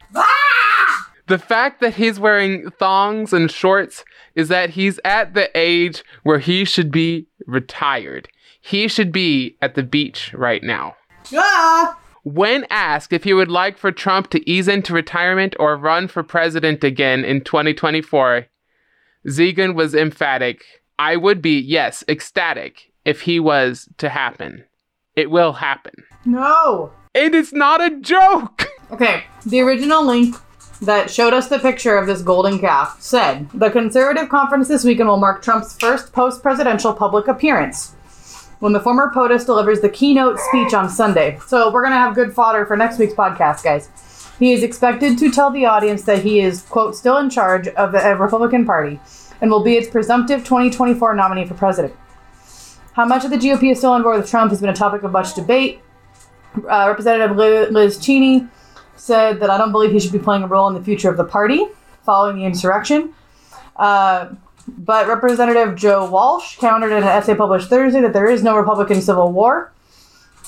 The 1.28 1.38
fact 1.38 1.80
that 1.80 1.94
he's 1.94 2.18
wearing 2.18 2.70
thongs 2.78 3.32
and 3.32 3.50
shorts 3.50 4.04
is 4.34 4.48
that 4.48 4.70
he's 4.70 4.98
at 5.04 5.34
the 5.34 5.50
age 5.56 6.02
where 6.24 6.40
he 6.40 6.64
should 6.64 6.90
be 6.90 7.28
retired. 7.46 8.28
He 8.60 8.88
should 8.88 9.12
be 9.12 9.56
at 9.62 9.76
the 9.76 9.84
beach 9.84 10.34
right 10.34 10.62
now. 10.62 10.96
Ah! 11.32 11.98
When 12.24 12.66
asked 12.70 13.12
if 13.12 13.24
he 13.24 13.32
would 13.32 13.50
like 13.50 13.78
for 13.78 13.92
Trump 13.92 14.30
to 14.30 14.50
ease 14.50 14.68
into 14.68 14.92
retirement 14.92 15.54
or 15.58 15.76
run 15.76 16.08
for 16.08 16.22
president 16.22 16.84
again 16.84 17.24
in 17.24 17.42
2024, 17.42 18.46
Zegan 19.28 19.74
was 19.74 19.94
emphatic. 19.94 20.64
I 20.98 21.16
would 21.16 21.40
be, 21.40 21.58
yes, 21.58 22.04
ecstatic 22.08 22.91
if 23.04 23.22
he 23.22 23.40
was 23.40 23.88
to 23.98 24.08
happen. 24.08 24.64
It 25.16 25.30
will 25.30 25.54
happen. 25.54 26.04
No. 26.24 26.92
It 27.14 27.34
is 27.34 27.52
not 27.52 27.80
a 27.80 28.00
joke. 28.00 28.68
Okay, 28.90 29.24
the 29.46 29.60
original 29.60 30.04
link 30.04 30.36
that 30.80 31.10
showed 31.10 31.32
us 31.32 31.48
the 31.48 31.58
picture 31.58 31.96
of 31.96 32.06
this 32.06 32.22
golden 32.22 32.58
calf 32.58 33.00
said 33.00 33.48
the 33.54 33.70
conservative 33.70 34.28
conference 34.28 34.68
this 34.68 34.84
weekend 34.84 35.08
will 35.08 35.16
mark 35.16 35.42
Trump's 35.42 35.78
first 35.78 36.12
post 36.12 36.42
presidential 36.42 36.92
public 36.92 37.28
appearance 37.28 37.94
when 38.58 38.72
the 38.72 38.80
former 38.80 39.10
POTUS 39.12 39.44
delivers 39.44 39.80
the 39.80 39.88
keynote 39.88 40.38
speech 40.38 40.72
on 40.72 40.88
Sunday. 40.88 41.38
So 41.46 41.72
we're 41.72 41.82
going 41.82 41.92
to 41.92 41.98
have 41.98 42.14
good 42.14 42.32
fodder 42.32 42.64
for 42.64 42.76
next 42.76 42.98
week's 42.98 43.14
podcast, 43.14 43.64
guys. 43.64 43.88
He 44.38 44.52
is 44.52 44.62
expected 44.62 45.18
to 45.18 45.30
tell 45.30 45.50
the 45.50 45.66
audience 45.66 46.02
that 46.02 46.22
he 46.22 46.40
is, 46.40 46.62
quote, 46.62 46.96
still 46.96 47.18
in 47.18 47.28
charge 47.28 47.68
of 47.68 47.92
the 47.92 48.16
Republican 48.16 48.64
Party 48.64 49.00
and 49.40 49.50
will 49.50 49.64
be 49.64 49.76
its 49.76 49.88
presumptive 49.88 50.40
2024 50.40 51.14
nominee 51.14 51.44
for 51.44 51.54
president. 51.54 51.94
How 52.92 53.06
much 53.06 53.24
of 53.24 53.30
the 53.30 53.36
GOP 53.36 53.72
is 53.72 53.78
still 53.78 53.92
on 53.92 54.02
board 54.02 54.18
with 54.18 54.28
Trump 54.28 54.50
has 54.50 54.60
been 54.60 54.68
a 54.70 54.74
topic 54.74 55.02
of 55.02 55.12
much 55.12 55.34
debate. 55.34 55.80
Uh, 56.56 56.86
Representative 56.88 57.36
Liz 57.36 57.98
Cheney 57.98 58.46
said 58.96 59.40
that 59.40 59.48
I 59.48 59.56
don't 59.56 59.72
believe 59.72 59.92
he 59.92 60.00
should 60.00 60.12
be 60.12 60.18
playing 60.18 60.42
a 60.42 60.46
role 60.46 60.68
in 60.68 60.74
the 60.74 60.82
future 60.82 61.08
of 61.08 61.16
the 61.16 61.24
party 61.24 61.66
following 62.04 62.36
the 62.36 62.44
insurrection. 62.44 63.14
Uh, 63.76 64.34
but 64.68 65.08
Representative 65.08 65.74
Joe 65.74 66.08
Walsh 66.10 66.58
countered 66.58 66.92
in 66.92 66.98
an 66.98 67.04
essay 67.04 67.34
published 67.34 67.70
Thursday 67.70 68.00
that 68.02 68.12
there 68.12 68.28
is 68.28 68.42
no 68.42 68.56
Republican 68.56 69.00
civil 69.00 69.32
war. 69.32 69.72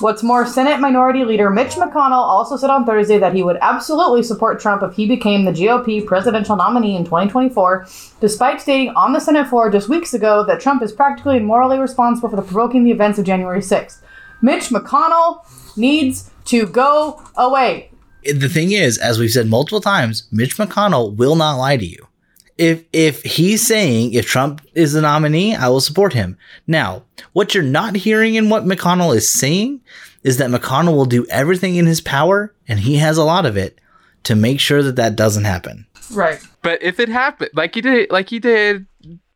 What's 0.00 0.24
more, 0.24 0.44
Senate 0.44 0.80
Minority 0.80 1.24
Leader 1.24 1.50
Mitch 1.50 1.74
McConnell 1.74 2.12
also 2.12 2.56
said 2.56 2.68
on 2.68 2.84
Thursday 2.84 3.16
that 3.18 3.32
he 3.32 3.44
would 3.44 3.58
absolutely 3.62 4.24
support 4.24 4.58
Trump 4.58 4.82
if 4.82 4.96
he 4.96 5.06
became 5.06 5.44
the 5.44 5.52
GOP 5.52 6.04
presidential 6.04 6.56
nominee 6.56 6.96
in 6.96 7.04
2024, 7.04 7.86
despite 8.20 8.60
stating 8.60 8.90
on 8.96 9.12
the 9.12 9.20
Senate 9.20 9.46
floor 9.46 9.70
just 9.70 9.88
weeks 9.88 10.12
ago 10.12 10.44
that 10.46 10.60
Trump 10.60 10.82
is 10.82 10.90
practically 10.90 11.36
and 11.36 11.46
morally 11.46 11.78
responsible 11.78 12.28
for 12.28 12.34
the 12.34 12.42
provoking 12.42 12.82
the 12.82 12.90
events 12.90 13.20
of 13.20 13.24
January 13.24 13.60
6th. 13.60 14.00
Mitch 14.42 14.70
McConnell 14.70 15.44
needs 15.76 16.30
to 16.46 16.66
go 16.66 17.22
away. 17.36 17.90
the 18.24 18.48
thing 18.48 18.72
is, 18.72 18.98
as 18.98 19.20
we've 19.20 19.30
said 19.30 19.46
multiple 19.46 19.80
times, 19.80 20.26
Mitch 20.32 20.56
McConnell 20.56 21.14
will 21.14 21.36
not 21.36 21.54
lie 21.56 21.76
to 21.76 21.86
you. 21.86 22.08
If 22.56 22.84
if 22.92 23.22
he's 23.22 23.66
saying 23.66 24.12
if 24.12 24.26
Trump 24.26 24.60
is 24.74 24.92
the 24.92 25.00
nominee, 25.00 25.56
I 25.56 25.68
will 25.68 25.80
support 25.80 26.12
him. 26.12 26.38
Now, 26.66 27.02
what 27.32 27.54
you're 27.54 27.64
not 27.64 27.96
hearing 27.96 28.36
in 28.36 28.48
what 28.48 28.64
McConnell 28.64 29.14
is 29.14 29.28
saying 29.28 29.80
is 30.22 30.38
that 30.38 30.50
McConnell 30.50 30.94
will 30.96 31.04
do 31.04 31.26
everything 31.28 31.76
in 31.76 31.86
his 31.86 32.00
power, 32.00 32.54
and 32.68 32.80
he 32.80 32.96
has 32.96 33.18
a 33.18 33.24
lot 33.24 33.44
of 33.44 33.56
it, 33.56 33.80
to 34.24 34.34
make 34.34 34.60
sure 34.60 34.82
that 34.82 34.96
that 34.96 35.16
doesn't 35.16 35.44
happen. 35.44 35.86
Right. 36.12 36.40
But 36.62 36.82
if 36.82 37.00
it 37.00 37.08
happened, 37.08 37.50
like 37.54 37.74
he 37.74 37.80
did, 37.80 38.10
like 38.10 38.30
he 38.30 38.38
did 38.38 38.86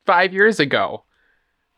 five 0.06 0.32
years 0.32 0.60
ago, 0.60 1.04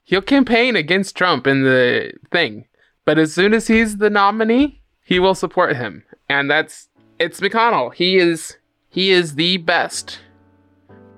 he'll 0.04 0.22
campaign 0.22 0.76
against 0.76 1.16
Trump 1.16 1.46
in 1.46 1.64
the 1.64 2.12
thing. 2.30 2.66
But 3.04 3.18
as 3.18 3.32
soon 3.32 3.54
as 3.54 3.66
he's 3.66 3.96
the 3.96 4.10
nominee, 4.10 4.82
he 5.02 5.18
will 5.18 5.34
support 5.34 5.76
him, 5.76 6.04
and 6.28 6.50
that's 6.50 6.88
it's 7.18 7.40
McConnell. 7.40 7.94
He 7.94 8.16
is 8.16 8.56
he 8.88 9.10
is 9.10 9.34
the 9.34 9.56
best 9.56 10.20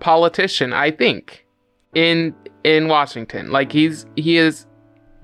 politician, 0.02 0.72
I 0.74 0.90
think, 0.90 1.46
in 1.94 2.34
in 2.64 2.88
Washington. 2.88 3.50
Like 3.50 3.72
he's 3.72 4.04
he 4.16 4.36
is 4.36 4.66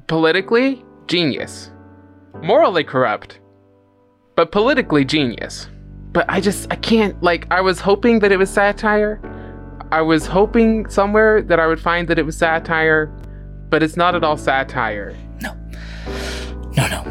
politically 0.07 0.83
genius, 1.07 1.71
morally 2.43 2.85
corrupt, 2.85 3.41
but 4.37 4.53
politically 4.53 5.05
genius. 5.05 5.69
But 6.13 6.25
I 6.29 6.41
just 6.41 6.73
I 6.73 6.77
can't 6.77 7.21
like 7.23 7.47
I 7.51 7.61
was 7.61 7.81
hoping 7.81 8.21
that 8.21 8.33
it 8.33 8.39
was 8.39 8.49
satire. 8.49 9.21
I 9.91 10.01
was 10.01 10.27
hoping 10.27 10.89
somewhere 10.89 11.43
that 11.43 11.59
I 11.59 11.67
would 11.67 11.81
find 11.81 12.09
that 12.09 12.19
it 12.19 12.25
was 12.25 12.37
satire, 12.37 13.07
but 13.71 13.83
it's 13.83 13.97
not 13.97 14.15
at 14.15 14.23
all 14.23 14.37
satire. 14.37 15.17
No, 15.41 15.55
no, 16.77 16.89
no, 16.89 17.03